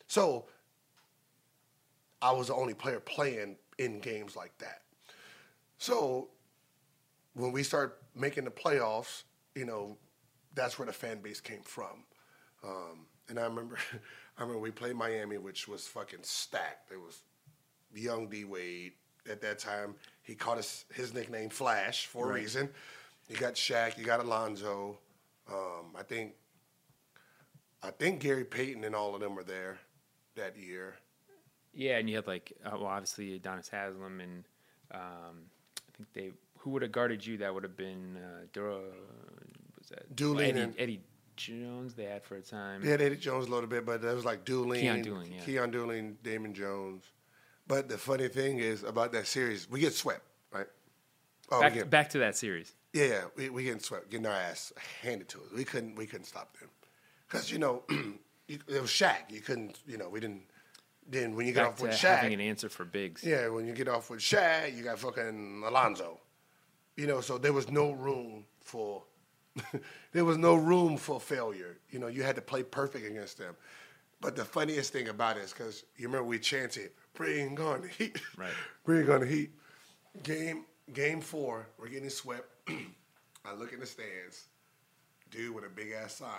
So 0.07 0.47
I 2.23 2.33
was 2.33 2.49
the 2.49 2.55
only 2.55 2.75
player 2.75 3.01
playing 3.01 3.57
in 3.79 4.01
games 4.01 4.37
like 4.37 4.57
that. 4.59 4.83
So 5.79 6.29
when 7.35 7.53
we 7.53 7.63
start 7.63 8.03
making 8.15 8.45
the 8.45 8.51
playoffs, 8.51 9.25
you 9.55 9.65
know, 9.65 9.99
that's 10.55 10.79
where 10.79 10.87
the 10.87 10.93
fan 10.93 11.21
base 11.21 11.41
came 11.41 11.63
from. 11.63 12.05
Um, 12.65 13.07
and 13.29 13.39
I 13.39 13.45
remember, 13.45 13.77
I 14.39 14.43
remember 14.43 14.61
we 14.61 14.71
played 14.71 14.97
Miami, 14.97 15.39
which 15.39 15.69
was 15.69 15.87
fucking 15.87 16.21
stacked. 16.23 16.91
It 16.93 17.01
was 17.01 17.21
young 17.95 18.29
D 18.29 18.45
Wade 18.45 18.93
at 19.31 19.41
that 19.43 19.59
time. 19.59 19.95
He 20.23 20.35
caught 20.35 20.57
his, 20.57 20.85
his 20.93 21.15
nickname 21.15 21.51
Flash 21.51 22.07
for 22.07 22.31
a 22.31 22.35
reason. 22.35 22.69
You 23.29 23.37
got 23.37 23.55
Shaq, 23.55 23.97
you 23.99 24.05
got 24.05 24.21
Alonzo. 24.21 24.99
Um, 25.51 25.95
I 25.99 26.03
think, 26.03 26.33
I 27.83 27.91
think 27.91 28.21
Gary 28.21 28.45
Payton 28.45 28.85
and 28.85 28.95
all 28.95 29.15
of 29.15 29.21
them 29.21 29.35
were 29.35 29.45
there 29.45 29.79
that 30.37 30.57
year. 30.57 30.97
Yeah, 31.73 31.99
and 31.99 32.09
you 32.09 32.17
had 32.17 32.27
like 32.27 32.53
uh, 32.65 32.71
well, 32.73 32.87
obviously 32.87 33.39
Udonis 33.39 33.69
Haslem, 33.69 34.21
and 34.21 34.45
um, 34.93 35.43
I 35.77 35.97
think 35.97 36.09
they 36.13 36.31
who 36.59 36.71
would 36.71 36.83
have 36.83 36.93
guarded 36.93 37.27
you? 37.27 37.37
That 37.39 37.53
would 37.53 37.63
have 37.65 37.77
been 37.77 38.17
uh, 38.17 38.47
Dura. 38.53 38.79
Was 39.79 39.89
that 39.91 40.15
Dooley 40.15 40.47
Eddie, 40.47 40.61
and- 40.61 40.75
Eddie 40.79 41.01
Jones? 41.37 41.95
They 41.95 42.05
had 42.05 42.25
for 42.25 42.37
a 42.37 42.43
time. 42.43 42.83
They 42.83 42.91
had 42.91 43.01
Eddie 43.01 43.17
Jones 43.17 43.47
a 43.47 43.51
little 43.51 43.69
bit, 43.69 43.85
but 43.85 44.03
that 44.03 44.15
was 44.15 44.25
like 44.25 44.45
Dooling, 44.45 44.81
Keon 44.81 45.05
Dooling, 45.05 45.35
yeah. 45.35 45.45
Keon 45.45 45.73
Dooling, 45.73 46.15
Damon 46.23 46.55
Jones. 46.55 47.05
But 47.67 47.89
the 47.89 47.97
funny 47.99 48.29
thing 48.29 48.59
is 48.59 48.83
about 48.83 49.13
that 49.13 49.27
series, 49.27 49.69
we 49.71 49.81
get 49.81 49.95
swept, 49.95 50.23
right? 50.53 50.67
Oh, 51.51 51.61
back, 51.61 51.75
get, 51.75 51.91
back 51.91 52.11
to 52.11 52.19
that 52.19 52.37
series. 52.37 52.75
yeah, 52.93 53.05
yeah, 53.05 53.25
we, 53.37 53.49
we 53.51 53.65
getting 53.65 53.81
swept, 53.81 54.11
getting 54.11 54.27
our 54.27 54.33
ass 54.33 54.73
handed 55.03 55.29
to 55.31 55.39
us. 55.39 55.47
We 55.57 55.65
couldn't, 55.65 55.97
we 55.97 56.07
couldn't 56.07 56.27
stop 56.27 56.57
them, 56.59 56.69
because 57.29 57.51
you 57.51 57.59
know, 57.59 57.83
you, 58.49 58.59
it 58.69 58.81
was 58.83 58.91
Shaq. 58.91 59.31
You 59.31 59.41
couldn't, 59.41 59.81
you 59.87 59.97
know, 59.97 60.09
we 60.09 60.21
didn't. 60.21 60.43
Then 61.07 61.37
when 61.37 61.47
you 61.47 61.53
get 61.53 61.65
Back 61.65 61.73
off 61.73 61.81
with 61.83 61.99
having 62.01 62.31
Shaq, 62.31 62.35
an 62.35 62.41
answer 62.41 62.69
for 62.71 62.85
bigs. 62.87 63.23
yeah, 63.23 63.49
when 63.49 63.67
you 63.67 63.75
get 63.75 63.89
off 63.89 64.09
with 64.09 64.21
Shaq, 64.21 64.75
you 64.77 64.83
got 64.83 64.99
fucking 64.99 65.63
Alonzo. 65.67 66.19
You 66.97 67.07
know, 67.07 67.21
so 67.21 67.39
there 67.39 67.53
was 67.53 67.71
no 67.71 67.91
room 67.93 68.45
for 68.63 69.03
there 70.13 70.25
was 70.25 70.37
no 70.39 70.55
room 70.55 70.97
for 70.97 71.21
failure. 71.21 71.79
You 71.91 71.99
know, 71.99 72.07
you 72.09 72.23
had 72.23 72.37
to 72.37 72.43
play 72.43 72.63
perfect 72.63 73.07
against 73.07 73.39
them. 73.39 73.55
But 74.21 74.37
the 74.37 74.45
funniest 74.45 74.93
thing 74.93 75.09
about 75.09 75.37
it 75.37 75.43
is 75.45 75.53
because 75.53 75.85
you 75.97 76.07
remember 76.09 76.27
we 76.29 76.39
chanted, 76.39 76.91
"Bring 77.15 77.61
on 77.61 77.83
the 77.83 77.89
heat, 77.89 78.19
Right. 78.37 78.53
Bring 78.85 79.11
on 79.11 79.21
the 79.21 79.27
heat." 79.27 79.51
Game 80.23 80.65
game 80.93 81.21
four, 81.21 81.67
we're 81.79 81.89
getting 81.89 82.09
swept. 82.11 82.49
I 83.45 83.55
look 83.55 83.73
in 83.73 83.81
the 83.81 83.87
stands, 83.87 84.47
dude 85.31 85.55
with 85.55 85.65
a 85.65 85.69
big 85.69 85.93
ass 85.93 86.15
sign. 86.15 86.31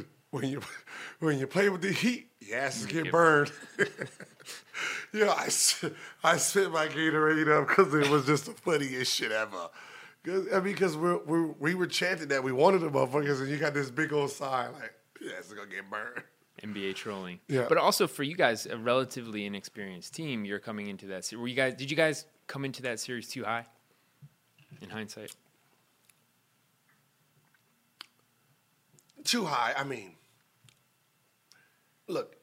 when 0.30 0.48
you 0.48 0.60
when 1.20 1.38
you 1.38 1.46
play 1.46 1.68
with 1.68 1.82
the 1.82 1.92
heat, 1.92 2.30
your 2.40 2.58
asses 2.58 2.86
get 2.86 3.04
get- 3.04 3.12
burned. 3.12 3.52
yeah, 5.12 5.30
I, 5.30 5.44
I 6.24 6.36
spit 6.36 6.70
my 6.70 6.86
Gatorade 6.88 7.48
up 7.48 7.68
because 7.68 7.92
it 7.94 8.08
was 8.10 8.26
just 8.26 8.46
the 8.46 8.52
funniest 8.52 9.14
shit 9.14 9.32
ever. 9.32 9.68
'Cause- 10.24 10.46
I 10.52 10.56
mean, 10.56 10.72
because 10.74 10.96
we're, 10.96 11.18
we're, 11.24 11.76
were 11.76 11.86
chanting 11.86 12.28
that 12.28 12.42
we 12.42 12.52
wanted 12.52 12.80
the 12.80 12.90
motherfuckers, 12.90 13.40
and 13.40 13.48
you 13.48 13.58
got 13.58 13.74
this 13.74 13.90
big 13.90 14.12
old 14.12 14.30
sign 14.30 14.72
like, 14.72 14.92
yeah, 15.20 15.32
it's 15.38 15.52
gonna 15.52 15.68
get 15.70 15.88
burned. 15.90 16.22
NBA 16.64 16.94
trolling. 16.94 17.38
Yeah. 17.48 17.66
But 17.68 17.76
also 17.78 18.06
for 18.06 18.22
you 18.22 18.34
guys, 18.34 18.66
a 18.66 18.76
relatively 18.78 19.44
inexperienced 19.44 20.14
team, 20.14 20.44
you're 20.44 20.58
coming 20.58 20.88
into 20.88 21.06
that. 21.08 21.30
Were 21.36 21.46
you 21.48 21.54
guys? 21.54 21.74
Did 21.74 21.90
you 21.90 21.96
guys 21.96 22.24
come 22.46 22.64
into 22.64 22.82
that 22.82 22.98
series 22.98 23.28
too 23.28 23.44
high? 23.44 23.66
In 24.80 24.88
hindsight, 24.90 25.34
Too 29.24 29.44
high. 29.44 29.74
I 29.76 29.84
mean, 29.84 30.12
look, 32.08 32.36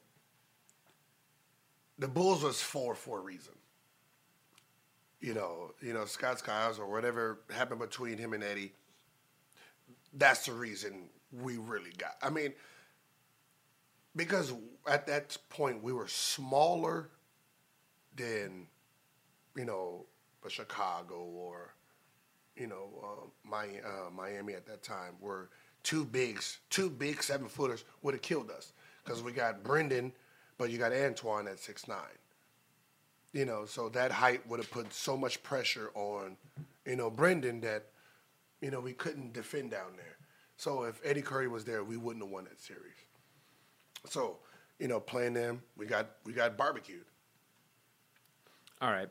the 1.98 2.08
Bulls 2.08 2.42
was 2.42 2.60
four 2.60 2.94
for 2.94 3.18
a 3.18 3.22
reason. 3.22 3.54
You 5.20 5.34
know, 5.34 5.72
you 5.80 5.94
know 5.94 6.04
Scott 6.04 6.38
Skiles 6.38 6.78
or 6.78 6.90
whatever 6.90 7.40
happened 7.50 7.80
between 7.80 8.18
him 8.18 8.32
and 8.32 8.42
Eddie. 8.44 8.72
That's 10.12 10.46
the 10.46 10.52
reason 10.52 11.08
we 11.42 11.56
really 11.56 11.92
got. 11.98 12.16
I 12.22 12.30
mean, 12.30 12.52
because 14.16 14.52
at 14.86 15.06
that 15.06 15.36
point 15.48 15.82
we 15.82 15.92
were 15.92 16.08
smaller 16.08 17.08
than, 18.16 18.66
you 19.56 19.64
know, 19.64 20.06
a 20.46 20.50
Chicago 20.50 21.16
or, 21.16 21.74
you 22.56 22.66
know, 22.66 22.88
uh, 23.02 23.50
Mi- 23.50 23.80
uh, 23.80 24.10
Miami 24.14 24.54
at 24.54 24.66
that 24.66 24.82
time 24.82 25.14
were 25.20 25.48
two 25.82 26.04
bigs, 26.04 26.58
two 26.70 26.88
big 26.88 27.22
seven 27.22 27.48
footers 27.48 27.84
would 28.02 28.14
have 28.14 28.22
killed 28.22 28.50
us 28.50 28.72
because 29.04 29.22
we 29.22 29.32
got 29.32 29.62
Brendan, 29.64 30.12
but 30.58 30.70
you 30.70 30.78
got 30.78 30.92
Antawn 30.92 31.46
at 31.48 31.58
six 31.58 31.86
nine. 31.88 32.18
You 33.32 33.44
know, 33.44 33.64
so 33.64 33.88
that 33.90 34.12
height 34.12 34.46
would 34.48 34.60
have 34.60 34.70
put 34.70 34.92
so 34.92 35.16
much 35.16 35.42
pressure 35.42 35.90
on, 35.94 36.36
you 36.86 36.94
know, 36.94 37.10
Brendan 37.10 37.60
that, 37.62 37.86
you 38.60 38.70
know, 38.70 38.78
we 38.80 38.92
couldn't 38.92 39.32
defend 39.32 39.72
down 39.72 39.96
there. 39.96 40.16
So 40.56 40.84
if 40.84 41.00
Eddie 41.04 41.22
Curry 41.22 41.48
was 41.48 41.64
there, 41.64 41.82
we 41.82 41.96
wouldn't 41.96 42.24
have 42.24 42.30
won 42.30 42.44
that 42.44 42.60
series. 42.60 42.94
So, 44.08 44.38
you 44.78 44.86
know, 44.86 45.00
playing 45.00 45.34
them, 45.34 45.62
we 45.76 45.86
got 45.86 46.10
we 46.24 46.32
got 46.32 46.56
barbecued. 46.56 47.04
all 48.80 48.90
right. 48.92 49.08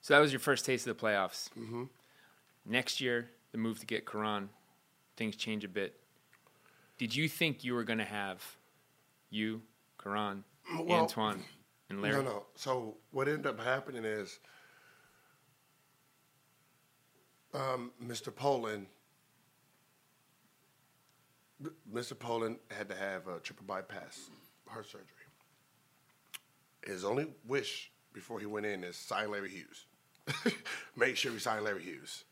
So 0.00 0.14
that 0.14 0.20
was 0.20 0.32
your 0.32 0.40
first 0.40 0.64
taste 0.64 0.86
of 0.86 0.96
the 0.96 1.02
playoffs. 1.04 1.48
Mm-hmm. 1.58 1.84
Next 2.64 3.00
year, 3.00 3.30
the 3.52 3.58
move 3.58 3.80
to 3.80 3.86
get 3.86 4.06
Caron, 4.06 4.48
things 5.16 5.36
change 5.36 5.64
a 5.64 5.68
bit. 5.68 5.94
Did 6.98 7.14
you 7.14 7.28
think 7.28 7.64
you 7.64 7.74
were 7.74 7.84
going 7.84 7.98
to 7.98 8.04
have 8.04 8.56
you, 9.30 9.62
Caron, 10.06 10.44
Well, 10.72 11.02
Antawn, 11.02 11.42
and 11.90 12.00
Larry? 12.00 12.22
No, 12.22 12.22
no. 12.22 12.46
So 12.54 12.96
what 13.10 13.26
ended 13.26 13.46
up 13.46 13.60
happening 13.60 14.04
is, 14.04 14.38
um, 17.52 17.90
Mr. 18.04 18.34
Pollin, 18.34 18.86
Mr. 21.92 22.16
Pollin 22.16 22.58
had 22.70 22.88
to 22.88 22.94
have 22.94 23.26
a 23.26 23.40
triple 23.40 23.64
bypass 23.66 24.30
heart 24.68 24.86
surgery. 24.86 25.06
His 26.84 27.04
only 27.04 27.26
wish 27.44 27.90
before 28.12 28.38
he 28.38 28.46
went 28.46 28.66
in 28.66 28.84
is 28.84 28.96
sign 28.96 29.32
Larry 29.32 29.50
Hughes. 29.50 29.86
Make 30.96 31.16
sure 31.16 31.32
we 31.32 31.40
sign 31.40 31.64
Larry 31.64 31.82
Hughes. 31.82 32.24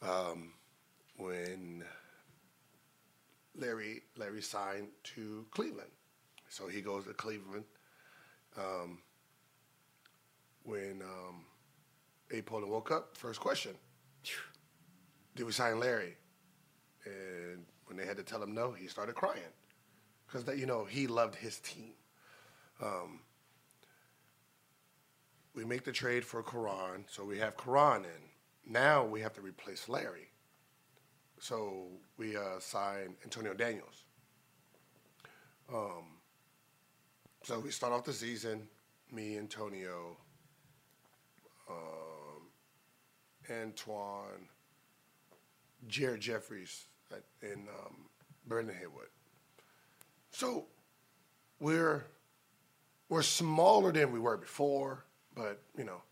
Um, 0.00 0.54
when 1.18 1.84
Larry 3.54 4.02
Larry 4.16 4.40
signed 4.40 4.88
to 5.14 5.44
Cleveland, 5.50 5.90
so 6.50 6.68
he 6.68 6.82
goes 6.82 7.06
to 7.06 7.14
Cleveland 7.14 7.64
when 10.64 11.00
um, 11.02 11.44
A. 12.30 12.42
Pollin 12.42 12.68
woke 12.68 12.90
up, 12.90 13.16
first 13.16 13.40
question, 13.40 13.72
did 15.34 15.44
we 15.44 15.52
sign 15.52 15.80
Larry? 15.80 16.16
And 17.04 17.64
when 17.86 17.96
they 17.96 18.06
had 18.06 18.16
to 18.18 18.22
tell 18.22 18.42
him 18.42 18.54
no, 18.54 18.72
he 18.72 18.86
started 18.86 19.14
crying 19.14 19.40
because 20.26 20.44
that 20.44 20.58
you 20.58 20.66
know 20.66 20.84
he 20.84 21.06
loved 21.06 21.34
his 21.34 21.58
team. 21.60 21.92
Um, 22.82 23.20
we 25.54 25.64
make 25.64 25.84
the 25.84 25.92
trade 25.92 26.24
for 26.24 26.42
Caron, 26.42 27.04
so 27.08 27.24
we 27.24 27.38
have 27.38 27.56
Caron 27.56 28.04
in. 28.04 28.72
Now 28.72 29.04
we 29.04 29.20
have 29.20 29.32
to 29.34 29.40
replace 29.40 29.88
Larry. 29.88 30.30
So 31.38 31.88
we 32.16 32.36
uh, 32.36 32.60
sign 32.60 33.16
Antonio 33.24 33.54
Daniels. 33.54 34.04
Um, 35.72 36.19
so 37.50 37.58
we 37.58 37.72
start 37.72 37.92
off 37.92 38.04
the 38.04 38.12
season, 38.12 38.68
me, 39.10 39.36
Antonio, 39.36 40.16
um, 41.68 42.46
Antawn, 43.48 44.46
Jared 45.88 46.20
Jeffries, 46.20 46.86
and 47.42 47.66
um, 47.66 47.96
Brendan 48.46 48.76
Haywood. 48.76 49.08
So 50.30 50.66
we're 51.58 52.04
we're 53.08 53.22
smaller 53.22 53.90
than 53.90 54.12
we 54.12 54.20
were 54.20 54.36
before, 54.36 55.04
but 55.34 55.60
you 55.76 55.82
know, 55.82 56.02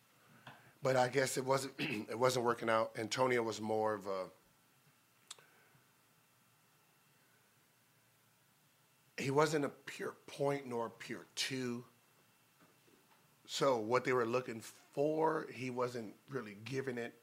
but 0.83 0.97
I 0.97 1.07
guess 1.07 1.39
it 1.39 1.45
wasn't 1.45 1.75
it 1.79 2.19
wasn't 2.19 2.47
working 2.47 2.69
out. 2.69 2.91
Antonio 2.99 3.45
was 3.45 3.61
more 3.61 3.95
of 3.95 4.09
a 4.09 4.25
he 9.19 9.31
wasn't 9.31 9.65
a 9.65 9.69
pure 9.69 10.15
point 10.27 10.67
nor 10.67 10.87
a 10.87 10.91
pure 10.91 11.27
two. 11.35 11.85
So 13.47 13.79
what 13.79 14.05
they 14.05 14.13
were 14.13 14.27
looking 14.27 14.63
for, 14.93 15.47
he 15.53 15.71
wasn't 15.71 16.15
really 16.29 16.57
giving 16.65 16.99
it 16.99 17.15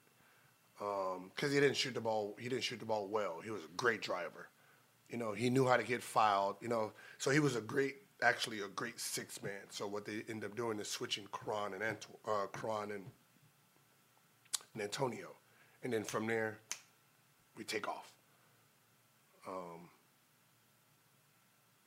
because 0.78 1.54
he 1.54 1.60
didn't 1.60 1.78
shoot 1.78 1.94
the 1.94 2.02
ball. 2.02 2.36
He 2.40 2.50
didn't 2.50 2.64
shoot 2.64 2.80
the 2.80 2.86
ball 2.86 3.08
well. 3.08 3.40
He 3.44 3.50
was 3.50 3.62
a 3.64 3.76
great 3.78 4.02
driver. 4.02 4.50
You 5.10 5.18
know, 5.18 5.34
he 5.34 5.50
knew 5.50 5.68
how 5.68 5.78
to 5.78 5.84
get 5.84 6.04
fouled. 6.04 6.58
You 6.62 6.68
know, 6.68 6.92
so 7.18 7.32
he 7.32 7.40
was 7.40 7.56
a 7.56 7.62
great, 7.62 7.98
actually 8.22 8.60
a 8.62 8.68
great 8.68 9.00
six 9.00 9.42
man. 9.42 9.62
So 9.70 9.88
what 9.88 10.06
they 10.06 10.24
end 10.28 10.44
up 10.44 10.56
doing 10.56 10.80
is 10.80 10.90
switching 10.90 11.28
Caron 11.32 11.74
and 11.74 11.84
Anto- 11.84 12.20
uh, 12.28 12.48
and, 12.84 13.06
and 14.74 14.84
Antonio, 14.84 15.36
and 15.84 15.94
then 15.94 16.04
from 16.04 16.28
there, 16.28 16.60
we 17.56 17.64
take 17.64 17.88
off. 17.88 18.12
Um, 19.48 19.90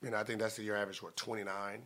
you 0.02 0.10
know, 0.10 0.16
I 0.16 0.24
think 0.24 0.40
that's 0.40 0.56
the 0.56 0.62
year 0.62 0.76
average. 0.76 1.02
What 1.02 1.16
twenty 1.16 1.44
nine? 1.44 1.82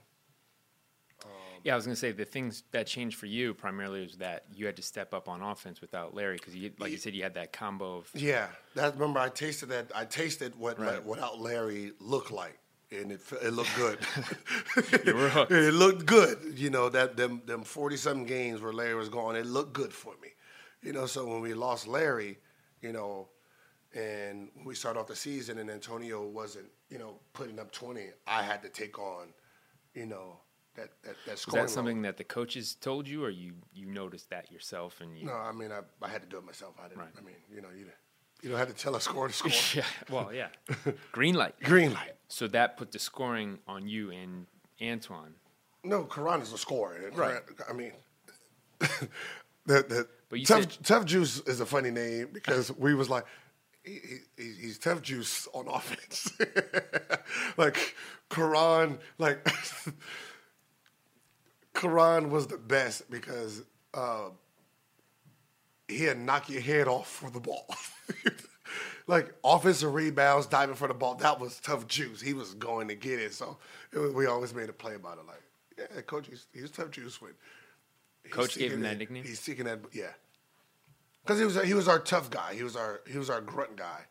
Um, 1.25 1.31
yeah, 1.63 1.75
I 1.75 1.77
was 1.77 1.85
going 1.85 1.95
to 1.95 2.01
say 2.01 2.11
the 2.11 2.25
things 2.25 2.65
that 2.73 2.89
changed 2.89 3.17
for 3.17 3.27
you 3.27 3.55
primarily 3.55 4.03
was 4.03 4.17
that 4.17 4.45
you 4.53 4.67
had 4.67 4.75
to 4.77 4.83
step 4.83 5.15
up 5.15 5.29
on 5.29 5.41
offense 5.41 5.81
without 5.81 6.15
Larry 6.17 6.37
because, 6.37 6.57
you, 6.57 6.73
like 6.81 6.91
you 6.91 6.97
said, 6.97 7.15
you 7.15 7.23
had 7.23 7.35
that 7.35 7.53
combo 7.53 7.99
of 7.99 8.11
Yeah, 8.13 8.49
that 8.75 8.95
remember 8.95 9.21
I 9.21 9.29
tasted 9.29 9.67
that. 9.67 9.93
I 9.95 10.05
tasted 10.05 10.57
what 10.59 10.81
Right. 10.81 10.95
like, 10.95 11.07
without 11.07 11.39
Larry 11.41 11.93
looked 12.01 12.33
like, 12.33 12.59
and 12.91 13.13
it 13.13 13.21
it 13.41 13.53
looked 13.53 13.75
good. 13.77 13.99
You 15.07 15.15
were 15.15 15.29
hooked. 15.29 15.53
it 15.53 15.73
looked 15.75 16.07
good. 16.07 16.39
You 16.57 16.71
know 16.71 16.89
that 16.89 17.17
them 17.17 17.43
them 17.47 17.63
forty 17.63 17.97
something 17.97 18.27
games 18.27 18.61
where 18.61 18.73
Larry 18.73 18.95
was 18.97 19.09
gone. 19.09 19.37
It 19.37 19.47
looked 19.47 19.75
good 19.75 19.93
for 19.93 20.15
me. 20.21 20.29
You 20.83 20.93
know, 20.93 21.07
so 21.07 21.25
when 21.27 21.41
we 21.41 21.55
lost 21.55 21.87
Larry, 21.87 22.39
you 22.81 22.93
know, 22.93 23.29
and 23.95 24.49
we 24.65 24.75
started 24.75 24.99
off 25.01 25.07
the 25.07 25.17
season 25.17 25.59
and 25.59 25.71
Antonio 25.71 26.27
wasn't, 26.27 26.67
you 26.89 26.99
know, 26.99 27.17
putting 27.33 27.59
up 27.59 27.71
twenty, 27.73 28.07
I 28.27 28.43
had 28.43 28.63
to 28.63 28.69
take 28.69 28.99
on, 28.99 29.29
you 29.95 30.07
know, 30.07 30.39
that 30.77 30.91
that 31.05 31.17
that 31.27 31.33
Was 31.33 31.41
scoring. 31.41 31.67
that 31.67 31.71
something 31.71 31.97
role. 31.97 32.03
that 32.05 32.17
the 32.17 32.25
coaches 32.25 32.75
told 32.75 33.07
you, 33.09 33.25
or 33.25 33.31
you 33.31 33.53
you 33.75 33.87
noticed 33.87 34.31
that 34.31 34.51
yourself 34.51 35.01
and 35.01 35.17
you? 35.19 35.27
No, 35.27 35.35
I 35.35 35.53
mean 35.53 35.71
I, 35.73 35.81
I 36.05 36.09
had 36.09 36.23
to 36.23 36.29
do 36.29 36.39
it 36.39 36.45
myself. 36.45 36.75
I 36.83 36.89
didn't. 36.89 37.01
Right. 37.01 37.09
I 37.19 37.21
mean, 37.23 37.37
you 37.55 37.61
know, 37.61 37.69
you 37.77 37.87
you 38.43 38.49
don't 38.49 38.59
have 38.59 38.69
to 38.69 38.75
tell 38.75 38.97
a 38.97 39.01
score 39.01 39.29
to 39.29 39.33
score. 39.35 39.53
yeah, 39.75 39.85
well, 40.11 40.33
yeah. 40.33 40.49
Green 41.13 41.35
light. 41.35 41.55
Green 41.63 41.93
light. 41.93 42.15
So 42.29 42.49
that 42.49 42.77
put 42.77 42.91
the 42.93 42.99
scoring 42.99 43.59
on 43.69 43.87
you 43.87 44.11
and 44.11 44.47
Antawn. 44.81 45.35
No, 45.85 46.05
Caron 46.05 46.41
is 46.41 46.53
a 46.53 46.59
scorer. 46.59 47.11
Right. 47.15 47.41
I 47.69 47.73
mean, 47.73 47.93
the, 48.81 48.89
the 49.67 50.09
But 50.29 50.41
you 50.41 50.47
tough, 50.47 50.63
said- 50.73 50.79
tough 50.85 51.05
Juice 51.05 51.41
is 51.41 51.61
a 51.61 51.67
funny 51.67 51.91
name 51.91 52.29
because 52.33 52.77
we 52.77 52.95
was 52.95 53.09
like, 53.11 53.25
he, 53.85 54.01
he, 54.37 54.53
he's 54.61 54.79
Tough 54.79 55.03
Juice 55.03 55.49
on 55.53 55.67
offense. 55.73 56.31
like 57.57 57.95
Caron, 58.31 58.99
like 59.19 59.45
Caron 61.75 62.31
was 62.31 62.47
the 62.47 62.59
best 62.59 63.11
because 63.11 63.63
uh, 63.95 64.29
he'd 65.89 66.19
knock 66.19 66.49
your 66.49 66.61
head 66.61 66.89
off 66.89 67.09
for 67.09 67.31
the 67.31 67.41
ball. 67.41 67.67
like 69.07 69.35
offensive 69.45 69.93
rebounds, 69.93 70.47
diving 70.47 70.75
for 70.75 70.89
the 70.89 70.95
ball. 70.95 71.15
That 71.17 71.41
was 71.41 71.61
tough 71.61 71.87
juice. 71.87 72.21
He 72.21 72.35
was 72.35 72.55
going 72.55 72.89
to 72.89 72.95
get 72.95 73.19
it. 73.19 73.35
So 73.35 73.59
it 73.93 73.99
was, 73.99 74.13
we 74.13 74.27
always 74.27 74.55
made 74.55 74.69
a 74.69 74.73
play 74.73 74.95
about 74.95 75.19
it. 75.19 75.27
Like, 75.27 75.43
yeah, 75.79 76.01
coach, 76.03 76.29
he's, 76.29 76.47
he's 76.53 76.71
tough 76.71 76.91
juice 76.91 77.21
when 77.21 77.33
he's 78.25 78.33
Coach 78.33 78.57
gave 78.57 78.73
him 78.73 78.83
that 78.83 78.99
nickname? 78.99 79.25
He's 79.25 79.41
seeking 79.41 79.65
that, 79.65 79.81
yeah. 79.93 80.11
Because 81.25 81.39
he 81.39 81.45
was 81.45 81.63
he 81.65 81.75
was 81.75 81.89
our 81.89 81.99
tough 81.99 82.31
guy. 82.31 82.55
He 82.55 82.63
was 82.63 82.77
our 82.77 83.01
he 83.11 83.19
was 83.19 83.31
our 83.31 83.41
grunt 83.41 83.77
guy. 83.77 84.03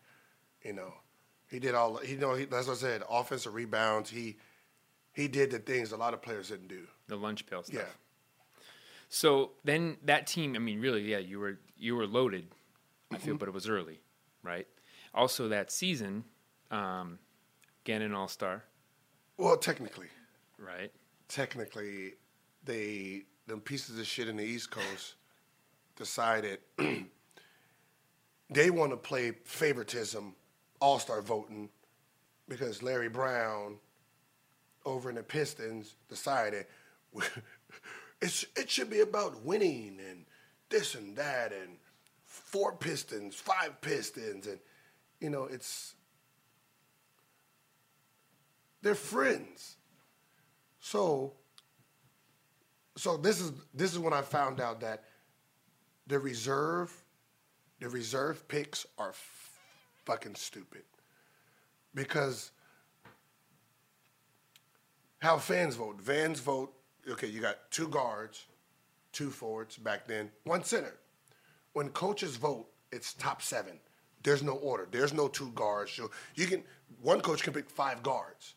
You 0.64 0.74
know, 0.74 0.94
he 1.50 1.60
did 1.60 1.76
all. 1.76 1.98
He 1.98 2.16
know 2.16 2.34
he, 2.36 2.46
that's 2.46 2.68
what 2.68 2.78
I 2.78 2.80
said. 2.80 3.04
Offensive 3.10 3.54
rebounds. 3.54 4.10
He 4.10 4.38
he 5.14 5.28
did 5.28 5.52
the 5.52 5.60
things 5.60 5.92
a 5.92 5.98
lot 5.98 6.14
of 6.14 6.22
players 6.22 6.50
didn't 6.50 6.70
do. 6.70 6.88
The 7.08 7.18
lunch 7.18 7.46
pail 7.46 7.64
stuff. 7.64 7.76
Yeah. 7.76 8.62
So 9.10 9.52
then 9.66 9.98
that 10.06 10.26
team, 10.28 10.56
I 10.56 10.60
mean, 10.60 10.80
really, 10.80 11.02
yeah, 11.02 11.18
you 11.18 11.40
were 11.40 11.60
you 11.78 11.96
were 11.96 12.08
loaded. 12.08 12.48
I 13.12 13.16
Mm-hmm. 13.16 13.26
feel, 13.26 13.36
but 13.38 13.50
it 13.50 13.54
was 13.54 13.68
early, 13.68 14.00
right? 14.42 14.66
Also, 15.14 15.50
that 15.50 15.70
season, 15.70 16.24
um, 16.72 17.20
again 17.84 18.02
an 18.02 18.14
All 18.14 18.30
Star, 18.30 18.64
Well, 19.36 19.58
technically, 19.58 20.08
right? 20.58 20.94
technically, 21.28 22.14
they 22.64 23.24
them 23.48 23.60
pieces 23.60 24.00
of 24.00 24.08
shit 24.08 24.30
in 24.30 24.38
the 24.38 24.46
East 24.46 24.72
Coast 24.72 25.16
decided 26.02 26.58
they 28.50 28.72
want 28.72 28.92
to 28.92 28.98
play 28.98 29.34
favoritism, 29.44 30.34
All 30.80 30.98
Star 30.98 31.22
voting, 31.22 31.70
because 32.50 32.82
Larry 32.82 33.08
Brown 33.08 33.76
over 34.84 35.10
in 35.10 35.16
the 35.16 35.22
Pistons 35.22 35.94
decided 36.10 36.66
it's 38.20 38.48
it 38.56 38.68
should 38.68 38.90
be 38.90 39.02
about 39.02 39.46
winning 39.46 40.00
and 40.10 40.26
this 40.70 40.96
and 40.96 41.16
that 41.18 41.54
and 41.54 41.78
four 42.26 42.72
Pistons, 42.72 43.36
five 43.36 43.80
Pistons, 43.82 44.48
and 44.48 44.58
you 45.20 45.30
know 45.30 45.44
it's 45.44 45.94
they're 48.82 48.96
friends. 48.96 49.76
So, 50.80 51.34
so 52.98 53.18
this 53.18 53.40
is 53.40 53.52
this 53.72 53.94
is 53.94 54.00
when 54.00 54.14
I 54.14 54.24
found 54.24 54.60
out 54.60 54.82
that 54.82 55.04
the 56.12 56.20
reserve, 56.20 56.94
the 57.80 57.88
reserve 57.88 58.46
picks 58.50 58.86
are 58.98 59.14
fucking 60.04 60.36
stupid, 60.36 60.84
because 61.96 62.52
how 65.20 65.38
fans 65.38 65.76
vote. 65.76 66.02
Fans 66.02 66.42
vote. 66.42 66.74
Okay, 67.10 67.28
you 67.28 67.40
got 67.40 67.72
two 67.72 67.88
guards, 67.88 68.46
two 69.14 69.30
forwards 69.30 69.78
back 69.78 70.06
then, 70.06 70.30
one 70.44 70.66
center. 70.66 70.98
When 71.72 71.88
coaches 71.92 72.36
vote, 72.36 72.68
it's 72.92 73.14
top 73.14 73.42
seven. 73.42 73.80
There's 74.22 74.44
no 74.44 74.56
order. 74.56 74.90
There's 74.92 75.14
no 75.14 75.30
two 75.30 75.52
guards. 75.52 75.94
So 75.94 76.12
you 76.36 76.46
can 76.46 76.62
one 77.02 77.22
coach 77.22 77.42
can 77.42 77.54
pick 77.54 77.70
five 77.70 78.04
guards. 78.04 78.56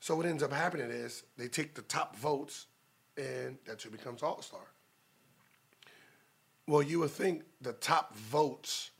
So 0.00 0.16
what 0.16 0.24
ends 0.24 0.42
up 0.42 0.50
happening 0.50 0.90
is 0.90 1.24
they 1.36 1.48
take 1.48 1.74
the 1.74 1.82
top 1.82 2.16
votes, 2.16 2.68
and 3.18 3.58
that's 3.66 3.84
who 3.84 3.90
becomes 3.90 4.22
All 4.22 4.40
Star. 4.40 4.62
Well, 6.70 6.84
you 6.84 7.00
would 7.00 7.10
think 7.10 7.42
the 7.60 7.72
top 7.72 8.14
votes, 8.14 8.92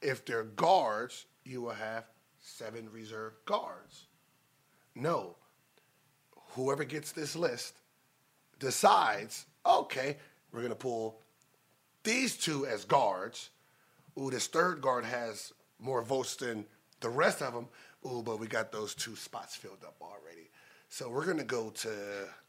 if 0.00 0.24
they're 0.24 0.44
guards, 0.44 1.26
you 1.42 1.60
will 1.60 1.70
have 1.70 2.04
seven 2.40 2.88
reserve 2.92 3.32
guards. 3.44 4.06
No. 4.94 5.34
Whoever 6.50 6.84
gets 6.84 7.10
this 7.10 7.34
list 7.34 7.74
decides, 8.60 9.46
okay, 9.66 10.18
we're 10.52 10.60
going 10.60 10.70
to 10.70 10.76
pull 10.76 11.18
these 12.04 12.36
two 12.36 12.64
as 12.66 12.84
guards. 12.84 13.50
Ooh, 14.16 14.30
this 14.30 14.46
third 14.46 14.80
guard 14.80 15.04
has 15.04 15.52
more 15.80 16.04
votes 16.04 16.36
than 16.36 16.64
the 17.00 17.08
rest 17.08 17.42
of 17.42 17.54
them. 17.54 17.66
Ooh, 18.06 18.22
but 18.24 18.38
we 18.38 18.46
got 18.46 18.70
those 18.70 18.94
two 18.94 19.16
spots 19.16 19.56
filled 19.56 19.82
up 19.84 19.96
already. 20.00 20.48
So 20.90 21.08
we're 21.08 21.24
going 21.24 21.38
to 21.38 21.44
go 21.44 21.70
to 21.70 21.88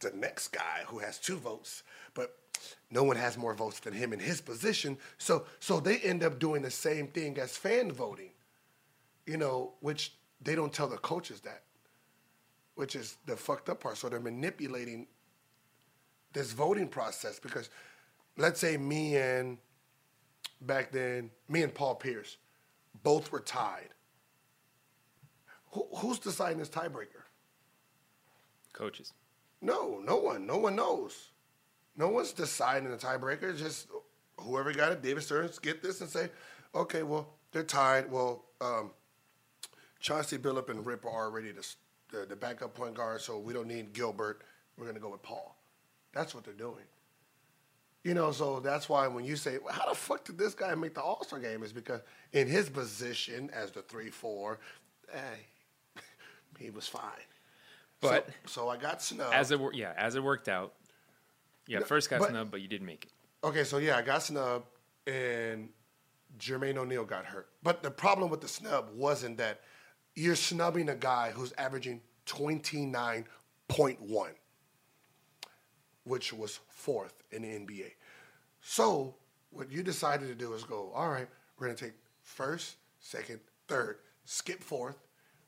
the 0.02 0.12
next 0.14 0.50
guy 0.50 0.84
who 0.86 1.00
has 1.00 1.18
two 1.18 1.38
votes, 1.38 1.82
but 2.14 2.38
no 2.92 3.04
one 3.04 3.18
has 3.18 3.38
more 3.38 3.54
votes 3.54 3.80
than 3.80 3.94
him 3.94 4.14
in 4.14 4.20
his 4.20 4.42
position. 4.42 4.98
So 5.18 5.46
so 5.60 5.80
they 5.80 5.98
end 5.98 6.24
up 6.24 6.40
doing 6.40 6.62
the 6.62 6.72
same 6.72 7.08
thing 7.08 7.38
as 7.40 7.58
fan 7.58 7.92
voting. 7.92 8.32
You 9.26 9.38
know, 9.38 9.74
which 9.80 10.14
they 10.42 10.56
don't 10.56 10.72
tell 10.72 10.88
the 10.88 10.98
coaches 10.98 11.42
that. 11.42 11.64
Which 12.76 12.96
is 12.96 13.18
the 13.26 13.36
fucked 13.36 13.70
up 13.70 13.80
part. 13.80 13.98
So 13.98 14.10
they're 14.10 14.20
manipulating 14.20 15.08
this 16.34 16.52
voting 16.52 16.88
process 16.88 17.40
because 17.40 17.70
let's 18.38 18.60
say 18.60 18.78
me 18.78 19.18
and 19.18 19.58
back 20.62 20.92
then, 20.92 21.32
me 21.48 21.64
and 21.64 21.74
Paul 21.74 21.96
Pierce 21.96 22.38
both 23.04 23.32
were 23.32 23.40
tied. 23.40 23.90
Who, 25.72 25.88
who's 25.98 26.20
deciding 26.20 26.60
this 26.60 26.70
tiebreaker? 26.70 27.24
Coaches. 28.74 29.14
No, 29.62 30.00
no 30.04 30.18
one. 30.18 30.46
No 30.46 30.58
one 30.58 30.76
knows. 30.76 31.32
No 31.98 32.10
one's 32.10 32.34
deciding 32.34 32.90
the 32.90 32.98
tiebreaker. 32.98 33.58
Just 33.58 33.88
whoever 34.38 34.74
got 34.74 34.92
it, 34.92 35.02
David 35.02 35.24
Sterns, 35.24 35.60
get 35.60 35.82
this 35.82 36.02
and 36.02 36.10
say, 36.10 36.30
okay, 36.74 37.04
well, 37.04 37.28
they're 37.52 37.64
tied. 37.64 38.12
Well, 38.12 38.46
um, 38.62 38.92
Chauncey 40.00 40.38
Billup 40.38 40.70
and 40.70 40.86
Rip 40.86 41.06
are 41.06 41.10
already 41.10 41.52
the, 41.52 41.68
the, 42.12 42.26
the 42.26 42.36
backup 42.36 42.74
point 42.74 42.96
guard, 42.96 43.22
so 43.22 43.40
we 43.40 43.54
don't 43.54 43.68
need 43.68 43.94
Gilbert. 43.94 44.42
We're 44.78 44.86
going 44.86 44.96
to 44.96 45.02
go 45.02 45.10
with 45.10 45.24
Paul. 45.24 45.56
That's 46.14 46.36
what 46.36 46.44
they're 46.44 46.54
doing. 46.54 46.84
You 48.04 48.14
know, 48.14 48.32
so 48.32 48.60
that's 48.60 48.88
why 48.88 49.08
when 49.08 49.26
you 49.26 49.36
say, 49.36 49.58
well, 49.58 49.74
how 49.74 49.90
the 49.90 49.96
fuck 49.96 50.26
did 50.26 50.38
this 50.38 50.54
guy 50.54 50.76
make 50.76 50.94
the 50.94 51.02
All 51.02 51.24
Star 51.24 51.40
game? 51.40 51.64
Is 51.64 51.74
because 51.74 52.02
in 52.34 52.48
his 52.48 52.70
position 52.70 53.50
as 53.52 53.72
the 53.72 53.82
3 53.82 54.12
4, 54.12 54.60
hey, 55.12 55.20
he 56.60 56.70
was 56.70 56.88
fine. 56.88 57.02
But 58.02 58.28
so, 58.46 58.62
so 58.62 58.70
I 58.70 58.78
got 58.78 59.02
snubbed. 59.02 59.34
as 59.34 59.50
it 59.50 59.60
yeah, 59.74 59.94
as 59.98 60.16
it 60.16 60.24
worked 60.24 60.48
out, 60.48 60.74
yeah, 61.68 61.80
first 61.80 62.10
got 62.10 62.20
but- 62.20 62.30
snubbed, 62.30 62.52
but 62.52 62.62
you 62.62 62.68
didn't 62.68 62.88
make 62.88 63.06
it. 63.06 63.12
Okay, 63.44 63.64
so 63.64 63.78
yeah, 63.78 63.98
I 63.98 64.02
got 64.02 64.24
snubbed, 64.24 64.66
and 65.06 65.70
Jermaine 66.40 66.78
O'Neal 66.78 67.06
got 67.06 67.26
hurt. 67.26 67.50
But 67.62 67.84
the 67.84 67.92
problem 67.92 68.30
with 68.30 68.42
the 68.42 68.48
snub 68.48 68.90
wasn't 68.94 69.38
that 69.38 69.62
you're 70.16 70.36
snubbing 70.36 70.90
a 70.90 70.96
guy 70.96 71.32
who's 71.32 71.54
averaging 71.58 72.02
29.1, 72.26 73.26
which 76.06 76.34
was 76.34 76.60
fourth 76.70 77.24
in 77.32 77.44
the 77.44 77.50
NBA. 77.50 77.92
So 78.62 79.16
what 79.52 79.72
you 79.72 79.84
decided 79.84 80.28
to 80.28 80.36
do 80.36 80.54
is 80.54 80.64
go, 80.64 80.92
all 80.96 81.10
right, 81.10 81.28
we're 81.58 81.68
gonna 81.68 81.78
take 81.78 81.94
first, 82.24 82.78
second, 83.00 83.40
third, 83.68 83.98
skip 84.24 84.64
fourth, 84.64 84.98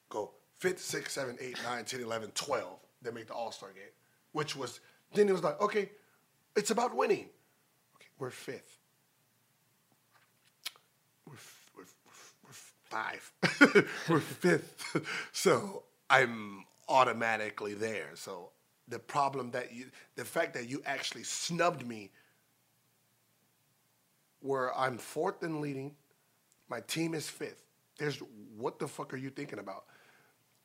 go 0.09 0.34
fifth, 0.59 0.82
sixth, 0.82 1.13
seventh, 1.13 1.41
eighth, 1.41 1.63
nine, 1.63 1.86
10, 1.86 2.01
11, 2.01 2.32
12, 2.34 2.80
then 3.01 3.13
make 3.13 3.28
the 3.28 3.34
All-Star 3.34 3.72
game. 3.72 3.84
Which 4.32 4.55
was, 4.55 4.80
then 5.13 5.30
it 5.30 5.32
was 5.32 5.43
like, 5.43 5.59
okay, 5.61 5.89
it's 6.58 6.72
about 6.72 6.95
winning. 6.95 7.30
Okay, 7.95 8.08
we're 8.20 8.30
fifth. 8.32 8.80
We're, 11.26 11.34
f- 11.36 11.72
we're, 11.76 11.84
f- 11.84 12.34
we're 12.43 12.53
five. 12.89 13.32
we're 14.10 14.20
fifth. 14.20 15.05
so 15.32 15.84
I'm 16.10 16.66
automatically 16.89 17.74
there. 17.74 18.10
So 18.16 18.51
the 18.88 18.99
problem 18.99 19.51
that 19.51 19.74
you, 19.74 19.86
the 20.16 20.26
fact 20.26 20.53
that 20.55 20.68
you 20.68 20.82
actually 20.86 21.24
snubbed 21.24 21.86
me 21.86 22.12
where 24.39 24.76
I'm 24.78 24.97
fourth 24.97 25.43
and 25.43 25.62
leading, 25.62 25.95
my 26.70 26.80
team 26.82 27.14
is 27.14 27.30
fifth. 27.30 27.64
There's 27.97 28.22
what 28.58 28.80
the 28.80 28.88
fuck 28.88 29.14
are 29.14 29.18
you 29.18 29.30
thinking 29.30 29.60
about? 29.60 29.86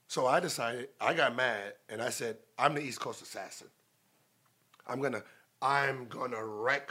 So 0.09 0.27
I 0.27 0.41
decided, 0.41 0.89
I 1.01 1.15
got 1.15 1.35
mad 1.35 1.75
and 1.89 2.03
I 2.03 2.11
said, 2.11 2.37
I'm 2.59 2.75
the 2.75 2.83
East 2.83 3.01
Coast 3.01 3.23
assassin. 3.23 3.69
I'm 4.87 5.01
gonna, 5.01 5.23
I'm 5.63 6.07
gonna 6.09 6.45
wreck 6.45 6.91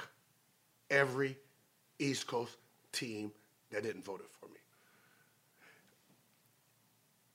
every 0.89 1.37
East 1.99 2.25
Coast 2.25 2.57
team 2.93 3.31
that 3.69 3.83
didn't 3.83 4.05
vote 4.05 4.25
for 4.39 4.47
me. 4.47 4.59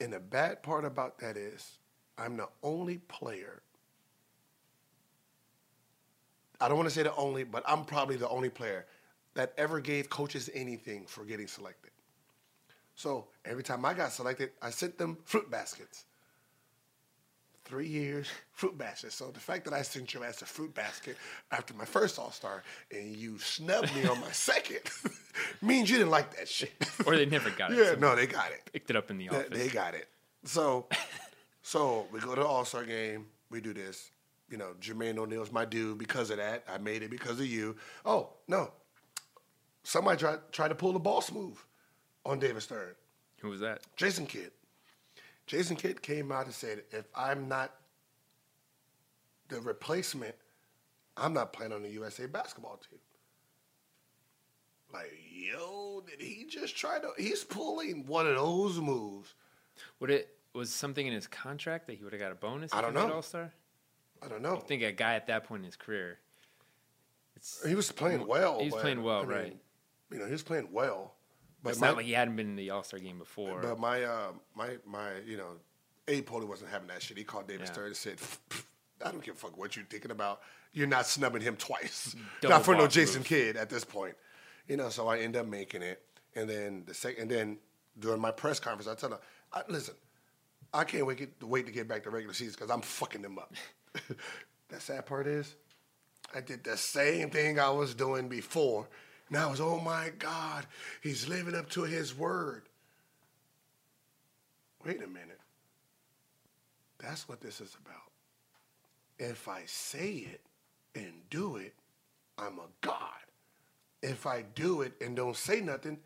And 0.01 0.13
the 0.13 0.21
bad 0.21 0.63
part 0.63 0.85
about 0.85 1.19
that 1.19 1.37
is, 1.37 1.79
I'm 2.19 2.37
the 2.37 2.49
only 2.63 2.99
player. 2.99 3.63
I 6.59 6.69
don't 6.69 6.79
want 6.79 6.89
to 6.89 6.95
say 6.95 7.03
the 7.03 7.15
only, 7.17 7.45
but 7.45 7.63
I'm 7.67 7.85
probably 7.85 8.17
the 8.17 8.29
only 8.29 8.49
player 8.49 8.87
that 9.35 9.53
ever 9.59 9.81
gave 9.81 10.09
coaches 10.09 10.49
anything 10.55 11.05
for 11.07 11.25
getting 11.25 11.47
selected. 11.47 11.91
So 12.95 13.29
every 13.45 13.63
time 13.63 13.85
I 13.85 13.93
got 13.93 14.13
selected, 14.13 14.53
I 14.63 14.71
sent 14.71 14.97
them 14.97 15.19
fruit 15.25 15.51
baskets. 15.51 16.07
Three 17.67 17.89
years, 17.89 18.29
fruit 18.53 18.79
basket. 18.79 19.13
So 19.13 19.31
the 19.33 19.41
fact 19.41 19.65
that 19.65 19.75
I 19.75 19.83
sent 19.83 20.15
your 20.15 20.25
ass 20.25 20.41
a 20.41 20.47
fruit 20.47 20.73
basket 20.75 21.17
after 21.51 21.75
my 21.75 21.85
first 21.85 22.19
All 22.19 22.31
Star 22.31 22.63
and 22.93 23.17
you 23.17 23.39
snubbed 23.39 23.95
me 23.95 24.07
on 24.07 24.21
my 24.21 24.31
second 24.33 24.81
means 25.63 25.91
you 25.91 25.99
didn't 25.99 26.11
like 26.13 26.35
that 26.37 26.49
shit. 26.49 26.73
Or 27.05 27.17
they 27.17 27.27
never 27.27 27.51
got 27.51 27.73
it. 27.73 27.79
yeah, 27.79 27.95
so 27.95 27.97
no, 27.97 28.15
they 28.15 28.27
got 28.29 28.53
it. 28.53 28.71
picked 28.73 28.91
it 28.91 28.97
up 28.97 29.11
in 29.11 29.19
the 29.19 29.29
office. 29.31 29.49
they 29.51 29.69
got 29.69 29.95
it. 29.95 30.09
So, 30.45 30.87
so 31.63 32.07
we 32.13 32.21
go 32.21 32.35
to 32.37 32.41
the 32.41 32.47
All 32.47 32.65
Star 32.65 32.85
game. 32.85 33.27
We 33.51 33.61
do 33.61 33.75
this. 33.75 34.11
you 34.49 34.57
know, 34.59 34.75
Jermaine 34.81 35.19
O'Neal's 35.19 35.51
my 35.51 35.65
dude 35.65 35.99
because 35.99 36.31
of 36.31 36.37
that. 36.37 36.63
I 36.73 36.79
made 36.79 37.03
it 37.03 37.11
because 37.11 37.41
of 37.41 37.47
you. 37.47 37.75
Oh 38.05 38.31
no, 38.47 38.71
somebody 39.83 40.19
tried 40.19 40.39
tried 40.53 40.69
to 40.69 40.75
pull 40.77 40.93
the 40.93 41.01
boss 41.01 41.33
move 41.33 41.65
on 42.25 42.39
David 42.39 42.63
Stern. 42.63 42.95
Who 43.41 43.49
was 43.49 43.59
that? 43.61 43.81
Jason 43.97 44.27
Kidd. 44.27 44.53
Jason 45.47 45.77
Kidd 45.77 46.03
came 46.03 46.33
out 46.33 46.47
and 46.47 46.55
said, 46.55 46.83
if 46.91 47.07
I'm 47.15 47.49
not 47.49 47.73
the 49.49 49.61
replacement, 49.61 50.35
I'm 51.17 51.33
not 51.33 51.53
playing 51.53 51.73
on 51.73 51.83
the 51.83 51.91
USA 51.91 52.27
basketball 52.27 52.81
team. 52.91 52.99
Like, 54.93 55.13
yo, 55.31 56.03
did 56.09 56.21
he 56.21 56.47
just 56.49 56.77
try 56.77 56.99
to? 56.99 57.11
He's 57.19 57.45
pulling 57.45 58.07
one 58.07 58.27
of 58.27 58.37
those 58.37 58.79
moves. 58.79 59.35
Would 60.01 60.11
it 60.11 60.37
was 60.53 60.73
something 60.73 61.07
in 61.07 61.13
his 61.13 61.27
contract 61.27 61.87
that 61.87 61.95
he 61.95 62.05
would 62.05 62.13
have 62.13 62.21
got 62.21 62.33
a 62.33 62.37
bonus? 62.37 62.73
I 62.73 62.81
don't 62.81 62.95
know. 62.95 63.13
All 63.13 63.23
Star. 63.23 63.53
I 64.23 64.29
don't 64.29 64.43
know. 64.43 64.57
I 64.57 64.61
think 64.61 64.83
a 64.83 64.93
guy 64.93 65.15
at 65.15 65.27
that 65.27 65.45
point 65.45 65.61
in 65.61 65.67
his 65.67 65.77
career. 65.77 66.19
It's, 67.37 67.65
He 67.67 67.75
was 67.75 67.93
playing 67.93 68.27
well. 68.27 68.61
He 68.61 68.71
was 68.71 68.81
playing 68.81 69.03
well, 69.03 69.19
I 69.19 69.23
mean, 69.23 69.31
right. 69.31 69.57
You 70.11 70.19
know, 70.19 70.27
he 70.27 70.33
was 70.33 70.43
playing 70.43 70.69
well. 70.73 71.16
But 71.67 71.73
it's 71.73 71.81
my, 71.81 71.89
not 71.89 71.97
like 71.97 72.07
he 72.07 72.13
hadn't 72.13 72.37
been 72.37 72.49
in 72.49 72.57
the 72.57 72.71
All 72.71 72.83
Star 72.83 73.01
game 73.01 73.19
before. 73.19 73.61
but 73.61 73.79
my, 73.79 74.03
uh, 74.05 74.33
my, 74.55 74.77
my, 74.87 75.11
you 75.27 75.37
know, 75.37 75.57
Abe 76.09 76.27
Pollin 76.27 76.49
wasn't 76.49 76.71
having 76.71 76.89
that 76.89 77.03
shit. 77.03 77.17
He 77.17 77.25
called 77.25 77.49
David 77.49 77.67
Yeah. 77.67 77.73
Stern 77.73 77.87
and 77.87 77.97
said, 77.97 78.19
"I 79.05 79.11
don't 79.11 79.23
give 79.23 79.35
a 79.35 79.39
fuck 79.39 79.57
what 79.59 79.77
you're 79.77 79.85
thinking 79.85 80.11
about. 80.11 80.41
You're 80.73 80.87
not 80.87 81.07
snubbing 81.07 81.43
him 81.43 81.57
twice. 81.57 82.15
Double 82.41 82.55
not 82.55 82.65
for 82.65 82.75
no 82.75 82.87
Jason 82.87 83.21
move. 83.21 83.27
Kidd 83.27 83.57
at 83.57 83.69
this 83.71 83.85
point. 83.85 84.15
You 84.69 84.77
know, 84.77 84.89
so 84.89 85.09
I 85.09 85.19
end 85.19 85.37
up 85.37 85.47
making 85.47 85.83
it, 85.83 86.03
and 86.35 86.49
then 86.49 86.85
the 86.87 86.95
second, 86.95 87.23
and 87.23 87.31
then 87.31 87.59
during 87.99 88.21
my 88.21 88.31
press 88.31 88.61
conference, 88.61 88.89
I 88.89 88.95
tell 88.95 89.11
them, 89.11 89.19
I, 89.53 89.63
listen, 89.69 89.95
I 90.75 90.85
can't 90.85 91.07
wait, 91.07 91.19
get, 91.19 91.43
wait 91.43 91.67
to 91.67 91.73
get 91.73 91.89
back 91.89 92.03
to 92.05 92.11
regular 92.11 92.35
season 92.35 92.55
because 92.59 92.71
I'm 92.71 92.83
fucking 92.83 93.23
them 93.23 93.39
up. 93.39 93.55
the 94.69 94.81
sad 94.81 95.07
part 95.07 95.27
is, 95.27 95.55
I 96.35 96.41
did 96.41 96.65
the 96.65 96.77
same 96.77 97.31
thing 97.31 97.59
I 97.59 97.71
was 97.71 97.95
doing 97.95 98.29
before. 98.29 98.89
Now 99.31 99.51
it's, 99.51 99.61
oh 99.61 99.81
my 99.81 100.11
God, 100.19 100.67
he's 101.03 101.29
living 101.29 101.55
up 101.55 101.69
to 101.71 101.83
his 101.83 102.17
word. 102.17 102.63
Wait 104.85 105.03
a 105.03 105.09
minute. 105.09 105.41
That's 106.99 107.29
what 107.29 107.41
this 107.41 107.61
is 107.61 107.77
about. 107.85 108.11
If 109.19 109.49
I 109.49 109.63
say 109.67 110.29
it 110.33 110.41
and 110.95 111.13
do 111.31 111.57
it, 111.57 111.75
I'm 112.39 112.59
a 112.59 112.69
God. 112.81 113.01
If 114.03 114.27
I 114.27 114.45
do 114.55 114.83
it 114.83 114.93
and 115.01 115.17
don't 115.17 115.37
say 115.37 115.61
nothing, 115.61 115.99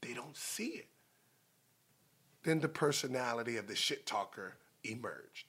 they 0.00 0.14
don't 0.14 0.36
see 0.36 0.68
it. 0.68 0.88
Then 2.44 2.60
the 2.60 2.68
personality 2.68 3.56
of 3.56 3.68
the 3.68 3.76
shit 3.76 4.06
talker 4.06 4.54
emerged. 4.84 5.46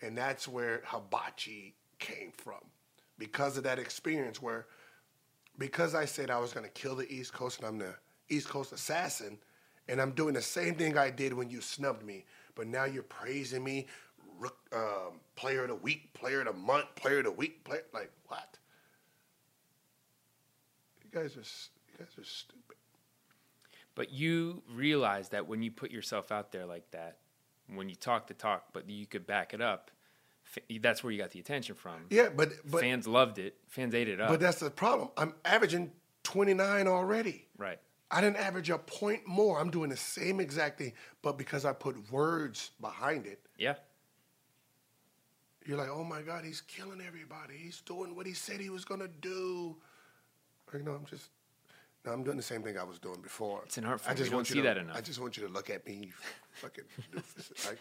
And 0.00 0.18
that's 0.18 0.48
where 0.48 0.82
hibachi 0.86 1.74
came 1.98 2.32
from. 2.36 2.60
Because 3.18 3.56
of 3.56 3.64
that 3.64 3.78
experience 3.78 4.42
where, 4.42 4.66
because 5.58 5.94
I 5.94 6.04
said 6.04 6.30
I 6.30 6.38
was 6.38 6.52
going 6.52 6.64
to 6.64 6.72
kill 6.72 6.96
the 6.96 7.10
East 7.12 7.32
Coast 7.32 7.58
and 7.58 7.68
I'm 7.68 7.78
the 7.78 7.94
East 8.28 8.48
Coast 8.48 8.72
assassin, 8.72 9.38
and 9.88 10.00
I'm 10.00 10.12
doing 10.12 10.34
the 10.34 10.42
same 10.42 10.74
thing 10.74 10.96
I 10.96 11.10
did 11.10 11.32
when 11.32 11.50
you 11.50 11.60
snubbed 11.60 12.04
me, 12.04 12.24
but 12.54 12.66
now 12.66 12.84
you're 12.84 13.02
praising 13.02 13.62
me, 13.62 13.86
um, 14.72 15.20
player 15.36 15.62
of 15.62 15.68
the 15.68 15.74
week, 15.74 16.12
player 16.14 16.40
of 16.40 16.46
the 16.46 16.52
month, 16.52 16.86
player 16.94 17.18
of 17.18 17.24
the 17.24 17.30
week, 17.30 17.62
player, 17.64 17.82
like 17.92 18.10
what? 18.26 18.58
You 21.04 21.10
guys 21.10 21.36
are, 21.36 21.40
you 21.40 21.98
guys 21.98 22.18
are 22.18 22.24
stupid. 22.24 22.76
But 23.94 24.10
you 24.10 24.62
realize 24.72 25.28
that 25.30 25.46
when 25.46 25.62
you 25.62 25.70
put 25.70 25.90
yourself 25.90 26.32
out 26.32 26.50
there 26.50 26.64
like 26.64 26.90
that, 26.92 27.18
when 27.74 27.88
you 27.88 27.94
talk 27.94 28.26
the 28.26 28.34
talk, 28.34 28.64
but 28.72 28.88
you 28.88 29.06
could 29.06 29.26
back 29.26 29.54
it 29.54 29.60
up, 29.60 29.90
that's 30.80 31.02
where 31.02 31.12
you 31.12 31.18
got 31.18 31.30
the 31.30 31.40
attention 31.40 31.74
from. 31.74 31.94
Yeah, 32.10 32.28
but 32.34 32.50
but 32.70 32.80
Fans 32.80 33.06
loved 33.06 33.38
it. 33.38 33.56
Fans 33.68 33.94
ate 33.94 34.08
it 34.08 34.20
up. 34.20 34.28
but 34.28 34.40
that's 34.40 34.60
the 34.60 34.70
problem. 34.70 35.08
I'm 35.16 35.34
averaging 35.44 35.92
29 36.24 36.86
already. 36.88 37.46
right. 37.58 37.78
I 38.14 38.20
didn't 38.20 38.36
average 38.36 38.68
a 38.68 38.76
point 38.76 39.26
more. 39.26 39.58
I'm 39.58 39.70
doing 39.70 39.88
the 39.88 39.96
same 39.96 40.38
exact 40.38 40.76
thing, 40.76 40.92
but 41.22 41.38
because 41.38 41.64
I 41.64 41.72
put 41.72 42.12
words 42.12 42.70
behind 42.78 43.24
it, 43.26 43.40
Yeah. 43.56 43.76
you're 45.64 45.78
like, 45.78 45.88
oh 45.88 46.04
my 46.04 46.20
God, 46.22 46.44
he's 46.44 46.60
killing 46.60 47.00
everybody. 47.00 47.54
He's 47.56 47.80
doing 47.80 48.14
what 48.14 48.26
he 48.26 48.34
said 48.34 48.60
he 48.60 48.68
was 48.68 48.84
gonna 48.84 49.08
do. 49.08 49.76
Or, 50.72 50.78
you 50.78 50.84
know, 50.84 50.92
I'm 50.92 51.06
just, 51.06 51.30
no, 52.04 52.12
I'm 52.12 52.22
doing 52.22 52.36
the 52.36 52.42
same 52.42 52.62
thing 52.62 52.76
I 52.78 52.82
was 52.84 52.98
doing 52.98 53.20
before. 53.22 53.62
It's 53.64 53.78
an 53.78 53.84
art 53.86 54.00
form. 54.02 54.12
I 54.12 54.14
just 54.14 54.24
We 54.28 54.30
don't 54.30 54.36
want 54.38 54.48
you 54.50 54.54
see 54.56 54.60
to, 54.60 54.68
that 54.68 54.76
enough. 54.76 54.96
I 54.96 55.00
just 55.00 55.18
want 55.20 55.36
you 55.38 55.46
to 55.46 55.52
look 55.52 55.70
at 55.70 55.86
me, 55.86 56.10
fucking 56.52 56.84
doofus. 57.14 57.66
like, 57.66 57.78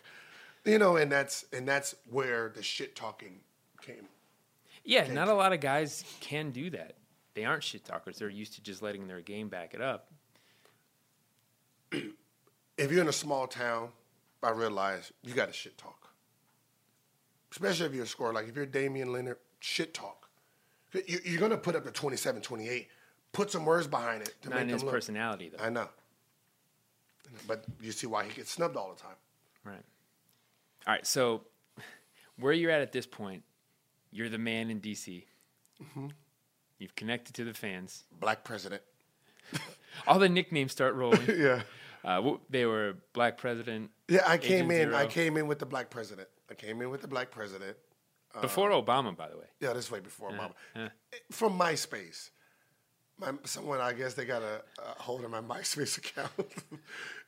you 0.66 0.78
know, 0.80 0.96
and 0.98 1.12
that's 1.12 1.46
and 1.54 1.68
that's 1.68 1.96
where 2.10 2.50
the 2.56 2.64
shit 2.64 2.96
talking 2.96 3.40
came. 3.82 4.08
Yeah, 4.84 5.12
not 5.12 5.28
a 5.28 5.34
lot 5.34 5.54
of 5.54 5.60
guys 5.60 6.04
can 6.22 6.52
do 6.52 6.70
that. 6.72 6.96
They 7.34 7.46
aren't 7.46 7.64
shit 7.64 7.86
talkers. 7.86 8.18
They're 8.18 8.30
used 8.30 8.54
to 8.56 8.62
just 8.64 8.82
letting 8.82 9.08
their 9.08 9.22
game 9.22 9.48
back 9.48 9.74
it 9.74 9.82
up. 9.82 10.12
if 11.92 12.92
you're 12.92 13.02
in 13.02 13.08
a 13.08 13.14
small 13.14 13.48
town, 13.48 13.90
I 14.44 14.50
realize 14.52 15.12
you 15.24 15.34
got 15.34 15.48
to 15.48 15.54
shit 15.54 15.78
talk. 15.78 16.10
Especially 17.52 17.86
if 17.86 17.94
you're 17.94 18.06
a 18.06 18.08
scorer. 18.08 18.34
Like 18.34 18.48
if 18.48 18.56
you're 18.56 18.66
Damian 18.66 19.10
Lillard, 19.10 19.36
shit 19.60 19.94
talk. 19.94 20.30
You- 21.08 21.20
You're 21.24 21.40
going 21.40 21.52
to 21.52 21.58
put 21.58 21.76
up 21.76 21.84
the 21.86 21.92
27, 21.92 22.42
28. 22.42 22.88
Put 23.34 23.50
some 23.52 23.66
words 23.66 23.88
behind 23.88 24.24
it 24.24 24.34
to 24.42 24.50
Not 24.50 24.60
make 24.60 24.70
his 24.70 24.84
look. 24.84 24.92
personality, 24.94 25.50
though. 25.56 25.64
I 25.64 25.70
know. 25.70 25.88
But 27.48 27.64
you 27.82 27.94
see 27.94 28.08
why 28.08 28.26
he 28.26 28.34
gets 28.34 28.52
snubbed 28.52 28.76
all 28.76 28.94
the 28.94 29.02
time. 29.02 29.16
Right. 29.64 29.84
All 30.88 30.94
right. 30.94 31.06
So, 31.06 31.42
where 32.40 32.54
you're 32.54 32.72
at 32.72 32.82
at 32.82 32.92
this 32.92 33.06
point, 33.06 33.44
you're 34.12 34.30
the 34.30 34.38
man 34.38 34.70
in 34.70 34.82
DC. 34.82 35.24
Mm-hmm. 35.82 36.08
You've 36.80 36.96
connected 36.96 37.36
to 37.36 37.44
the 37.44 37.54
fans. 37.54 38.04
Black 38.20 38.44
president. 38.44 38.82
All 40.08 40.20
the 40.20 40.30
nicknames 40.30 40.72
start 40.72 40.96
rolling. 40.96 41.22
Yeah. 41.38 41.62
Uh, 42.04 42.38
they 42.50 42.66
were 42.66 42.96
Black 43.14 43.38
President 43.38 43.92
Yeah, 44.08 44.24
I 44.26 44.40
came 44.40 44.72
Agent 44.72 44.90
in. 44.90 44.96
I 44.96 45.06
came 45.06 45.38
in 45.38 45.46
with 45.46 45.60
the 45.60 45.68
black 45.68 45.92
president. 45.92 46.28
I 46.50 46.56
came 46.56 46.82
in 46.82 46.90
with 46.90 47.02
the 47.02 47.08
black 47.08 47.30
president. 47.30 47.78
before 48.42 48.72
Obama, 48.72 49.16
by 49.16 49.30
the 49.30 49.38
way. 49.38 49.46
Yeah, 49.60 49.74
this 49.74 49.92
way 49.92 50.00
before 50.00 50.32
Obama. 50.32 50.54
yeah. 50.76 50.88
From 51.30 51.60
MySpace. 51.60 52.32
My, 53.20 53.34
someone, 53.44 53.82
I 53.82 53.94
guess 53.94 54.16
they 54.16 54.26
got 54.26 54.42
a, 54.42 54.64
a 54.80 55.00
hold 55.00 55.24
of 55.24 55.30
my 55.30 55.42
MySpace 55.60 56.00
account. 56.00 56.32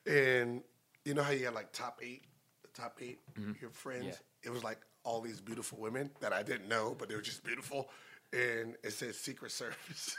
and 0.08 0.64
you 1.06 1.14
know 1.14 1.22
how 1.22 1.30
you 1.30 1.44
got 1.44 1.54
like 1.54 1.72
top 1.72 2.00
eight, 2.02 2.24
the 2.24 2.33
top 2.74 3.00
8 3.02 3.20
mm-hmm. 3.40 3.52
your 3.62 3.72
friends? 3.72 4.06
Yeah. 4.06 4.50
It 4.50 4.50
was 4.52 4.64
like 4.64 4.80
all 5.04 5.22
these 5.22 5.40
beautiful 5.40 5.80
women 5.80 6.10
that 6.20 6.34
I 6.34 6.44
didn't 6.44 6.68
know, 6.68 6.96
but 6.98 7.10
they 7.10 7.16
were 7.16 7.22
just 7.22 7.44
beautiful. 7.44 7.90
And 8.32 8.76
it 8.84 8.92
said 8.92 9.16
Secret 9.16 9.52
Service. 9.52 10.16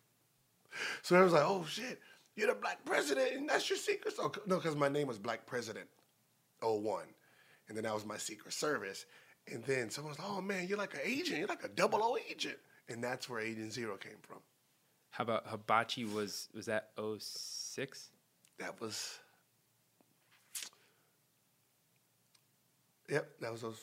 so 1.02 1.16
I 1.16 1.22
was 1.22 1.32
like, 1.32 1.44
oh 1.44 1.64
shit, 1.68 2.00
you're 2.36 2.48
the 2.48 2.54
black 2.54 2.84
president 2.84 3.32
and 3.34 3.48
that's 3.48 3.68
your 3.68 3.78
secret? 3.78 4.14
Oh, 4.18 4.30
no, 4.46 4.56
because 4.56 4.76
my 4.76 4.88
name 4.88 5.06
was 5.06 5.18
Black 5.18 5.46
President 5.46 5.86
01. 6.62 7.04
And 7.68 7.76
then 7.76 7.84
that 7.84 7.94
was 7.94 8.04
my 8.04 8.18
Secret 8.18 8.52
Service. 8.52 9.06
And 9.52 9.64
then 9.64 9.90
someone 9.90 10.10
was 10.10 10.18
like, 10.18 10.28
oh 10.30 10.40
man, 10.40 10.66
you're 10.68 10.78
like 10.78 10.94
an 10.94 11.00
agent. 11.04 11.38
You're 11.38 11.48
like 11.48 11.64
a 11.64 11.68
double 11.68 12.02
O 12.02 12.16
agent. 12.30 12.56
And 12.88 13.02
that's 13.02 13.28
where 13.28 13.40
Agent 13.40 13.72
Zero 13.72 13.96
came 13.96 14.18
from. 14.22 14.38
How 15.10 15.22
about 15.22 15.46
Hibachi? 15.46 16.04
Was 16.04 16.48
was 16.54 16.66
that 16.66 16.90
06? 16.96 18.10
That 18.58 18.80
was. 18.80 19.18
Yep, 23.08 23.40
that 23.40 23.52
was 23.52 23.60
those. 23.62 23.80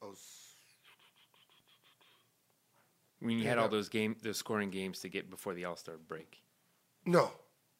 those 0.00 0.18
When 3.20 3.38
you 3.38 3.44
Yeah, 3.44 3.50
had 3.50 3.58
all 3.58 3.68
those 3.68 3.88
game, 3.88 4.16
those 4.22 4.38
scoring 4.38 4.70
games 4.70 5.00
to 5.00 5.08
get 5.08 5.30
before 5.30 5.54
the 5.54 5.64
All 5.64 5.76
Star 5.76 5.96
break. 5.96 6.42
no, 7.06 7.30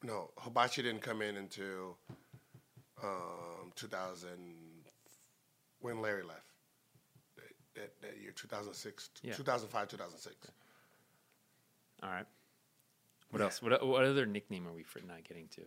no. 0.03 0.31
Hibachi 0.39 0.83
didn't 0.83 1.03
come 1.03 1.23
in 1.23 1.37
until 1.37 1.99
um, 3.03 3.73
2000, 3.77 4.29
when 5.81 6.01
Larry 6.01 6.23
left. 6.23 6.47
That, 7.37 7.45
that, 7.75 8.01
that 8.03 8.21
year, 8.21 8.33
2006, 8.33 9.11
Yeah. 9.23 9.35
2005, 9.35 9.89
2006. 9.89 10.37
All 12.03 12.11
right. 12.11 12.27
What 13.31 13.41
else? 13.43 13.63
What 13.63 13.87
what 13.87 14.05
other 14.05 14.27
nickname 14.27 14.67
are 14.69 14.73
we 14.73 14.83
for 14.83 15.01
not 15.01 15.25
getting 15.25 15.49
to? 15.55 15.63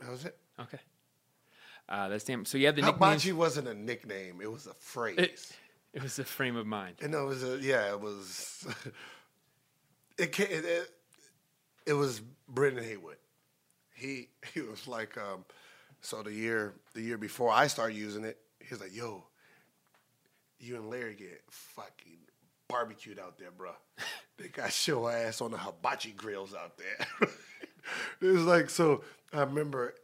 That 0.00 0.10
was 0.10 0.24
it. 0.24 0.36
Okay. 0.58 0.80
Uh, 1.92 2.08
that's 2.08 2.24
damn. 2.24 2.46
So 2.46 2.56
you 2.56 2.64
had 2.64 2.74
the 2.74 2.80
nickname. 2.80 3.10
Hibachi 3.10 3.32
wasn't 3.32 3.68
a 3.68 3.74
nickname, 3.74 4.40
it 4.40 4.50
was 4.50 4.66
a 4.66 4.72
phrase. 4.72 5.18
It, 5.18 5.52
it 5.92 6.02
was 6.02 6.18
a 6.18 6.24
frame 6.24 6.56
of 6.56 6.66
mind. 6.66 6.96
And 7.02 7.14
it 7.14 7.18
was 7.18 7.44
a 7.44 7.58
yeah, 7.58 7.90
it 7.90 8.00
was. 8.00 8.66
it 10.18 10.40
it 10.40 10.90
it 11.86 11.92
was 11.92 12.22
Brendan 12.48 12.82
Haywood. 12.82 13.18
He 13.94 14.30
he 14.54 14.62
was 14.62 14.88
like, 14.88 15.18
um, 15.18 15.44
so 16.00 16.22
the 16.22 16.32
year 16.32 16.72
the 16.94 17.02
year 17.02 17.18
before 17.18 17.52
I 17.52 17.66
started 17.66 17.94
using 17.94 18.24
it, 18.24 18.38
he 18.58 18.68
was 18.70 18.80
like, 18.80 18.96
"Yo, 18.96 19.24
you 20.58 20.76
and 20.76 20.88
Larry 20.88 21.14
get 21.14 21.42
fucking 21.50 22.20
barbecued 22.68 23.18
out 23.18 23.38
there, 23.38 23.50
bro. 23.50 23.72
they 24.38 24.48
got 24.48 24.88
your 24.88 25.12
ass 25.12 25.42
on 25.42 25.50
the 25.50 25.58
hibachi 25.58 26.12
grills 26.12 26.54
out 26.54 26.78
there." 26.78 27.28
it 28.22 28.32
was 28.32 28.44
like 28.44 28.70
so. 28.70 29.04
I 29.34 29.40
remember 29.40 29.94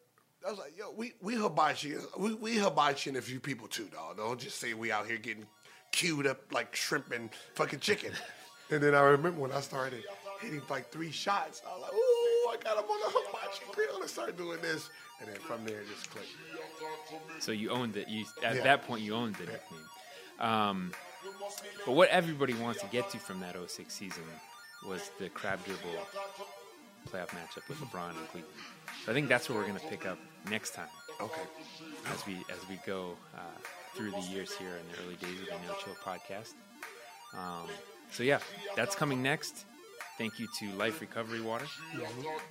I 0.46 0.50
was 0.50 0.58
like, 0.58 0.76
yo, 0.78 0.92
we 0.96 1.14
we 1.20 1.34
hibachi, 1.34 1.94
we 2.16 2.34
we 2.34 2.58
hibachi 2.58 3.10
a 3.16 3.20
few 3.22 3.40
people 3.40 3.66
too, 3.66 3.88
dog. 3.92 4.16
Don't 4.18 4.38
just 4.40 4.58
say 4.58 4.72
we 4.74 4.92
out 4.92 5.06
here 5.06 5.18
getting 5.18 5.46
queued 5.92 6.26
up 6.26 6.40
like 6.52 6.74
shrimp 6.76 7.12
and 7.12 7.30
fucking 7.54 7.80
chicken. 7.80 8.12
and 8.70 8.82
then 8.82 8.94
I 8.94 9.00
remember 9.00 9.40
when 9.40 9.52
I 9.52 9.60
started 9.60 10.04
hitting 10.40 10.62
like 10.70 10.90
three 10.92 11.10
shots, 11.10 11.62
I 11.66 11.72
was 11.72 11.82
like, 11.82 11.92
ooh, 11.92 12.50
I 12.50 12.56
got 12.62 12.78
him 12.82 12.88
on 12.90 13.00
the 13.00 13.18
hibachi 13.18 13.64
grill 13.72 14.00
and 14.00 14.08
start 14.10 14.36
doing 14.36 14.60
this. 14.62 14.90
And 15.20 15.28
then 15.28 15.36
from 15.40 15.64
there, 15.64 15.80
it 15.80 15.88
just 15.88 16.08
clicked. 16.10 16.28
So 17.40 17.50
you 17.50 17.70
owned 17.70 17.96
it. 17.96 18.08
You 18.08 18.24
at 18.44 18.56
Yeah. 18.56 18.62
that 18.62 18.86
point 18.86 19.02
you 19.02 19.14
owned 19.14 19.34
the 19.34 19.46
nickname. 19.46 19.88
Um, 20.38 20.92
but 21.84 21.92
what 21.92 22.08
everybody 22.10 22.54
wants 22.54 22.80
to 22.80 22.86
get 22.86 23.10
to 23.10 23.18
from 23.18 23.40
that 23.40 23.56
06 23.56 23.92
season 23.92 24.22
was 24.86 25.10
the 25.18 25.28
crab 25.30 25.58
dribble 25.64 25.90
playoff 27.08 27.28
matchup 27.28 27.68
with 27.68 27.78
LeBron 27.78 28.10
and 28.10 28.28
Cleveland. 28.30 28.54
So 29.04 29.12
I 29.12 29.14
think 29.14 29.28
that's 29.28 29.48
what 29.48 29.56
we're 29.58 29.66
going 29.66 29.78
to 29.80 29.86
pick 29.86 30.06
up 30.06 30.18
next 30.50 30.74
time 30.74 30.88
Okay. 31.20 31.40
as 32.12 32.26
we 32.26 32.34
as 32.50 32.68
we 32.68 32.78
go 32.86 33.16
uh, 33.34 33.38
through 33.94 34.10
the 34.12 34.20
years 34.20 34.54
here 34.54 34.68
in 34.76 34.84
the 34.92 35.02
early 35.04 35.16
days 35.16 35.40
of 35.40 35.46
the 35.46 35.66
No 35.66 35.74
Chill 35.82 35.94
podcast. 36.04 36.54
Um, 37.34 37.68
so 38.10 38.22
yeah, 38.22 38.38
that's 38.76 38.94
coming 38.94 39.22
next. 39.22 39.64
Thank 40.16 40.40
you 40.40 40.48
to 40.58 40.72
Life 40.72 41.00
Recovery 41.00 41.40
Water, 41.40 41.66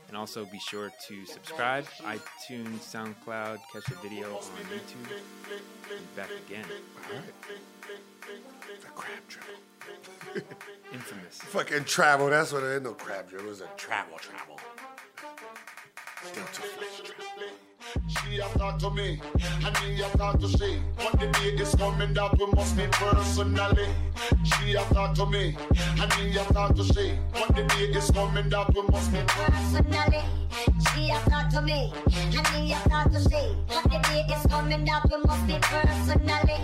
and 0.08 0.16
also 0.16 0.46
be 0.46 0.58
sure 0.60 0.90
to 1.10 1.26
subscribe, 1.26 1.86
iTunes, 2.06 2.80
SoundCloud, 2.80 3.58
catch 3.74 3.84
the 3.88 3.96
video 4.02 4.28
on 4.38 4.42
YouTube. 4.72 5.10
Be 5.90 5.96
back 6.16 6.30
again, 6.48 6.64
All 7.10 7.16
right. 7.16 7.24
The 8.82 8.88
crab 8.96 9.20
dribble. 9.28 9.60
infamous. 10.94 11.40
Fucking 11.40 11.86
travel. 11.86 12.30
That's 12.30 12.52
what 12.52 12.64
it 12.64 12.70
is. 12.70 12.82
No 12.82 12.94
crab 12.94 13.30
dribble. 13.30 13.46
It 13.46 13.50
was 13.50 13.62
a 13.62 13.70
travel 13.78 14.18
travel. 14.18 14.60
Still 16.24 16.46
too 16.54 16.64
travel. 17.04 17.57
She 17.94 18.38
have 18.38 18.54
talked 18.54 18.82
to 18.82 18.90
me, 18.90 19.20
and 19.66 19.82
me 19.82 19.98
have 20.02 20.14
talked 20.18 20.42
to 20.42 20.50
she. 20.50 20.80
But 20.98 21.20
the 21.20 21.28
day 21.28 21.62
is 21.62 21.74
coming 21.76 22.14
that 22.14 22.38
we 22.38 22.46
must 22.48 22.76
meet 22.76 22.92
personally. 22.92 23.88
She 24.44 24.74
have 24.74 24.90
talked 24.90 25.16
to 25.18 25.26
me, 25.26 25.56
and 26.00 26.18
me 26.18 26.32
have 26.34 26.48
talked 26.50 26.76
to 26.78 26.84
she. 26.84 27.18
But 27.32 27.56
the 27.56 27.64
day 27.64 27.86
is 27.98 28.12
coming 28.12 28.50
that 28.50 28.74
we 28.74 28.82
must 28.84 29.12
meet 29.12 29.28
Personally, 29.28 30.24
she 30.94 31.08
have 31.08 31.26
talked 31.26 31.52
to 31.52 31.62
me, 31.62 31.94
and 32.16 32.54
me 32.54 32.70
have 32.72 32.90
talked 32.90 33.14
to 33.14 33.22
she. 33.22 33.56
But 33.68 33.84
the 33.84 34.00
day 34.10 34.26
is 34.36 34.46
coming 34.52 34.86
that 34.86 35.04
we 35.10 35.18
must 35.24 35.48
be 35.48 35.58
personally. 35.62 36.60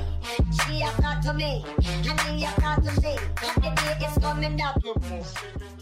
She 0.66 0.80
have 0.82 0.98
talked 0.98 1.24
to 1.24 1.34
me, 1.34 1.64
and 1.78 2.20
me 2.26 2.42
have 2.42 2.56
talked 2.56 2.84
to 2.86 2.92
she. 3.02 3.18
But 3.42 3.56
the 3.56 3.72
day 3.82 4.06
is 4.06 4.18
coming 4.18 4.58
that 4.58 4.76
we 4.84 4.94
must 4.94 5.36
be 5.36 5.73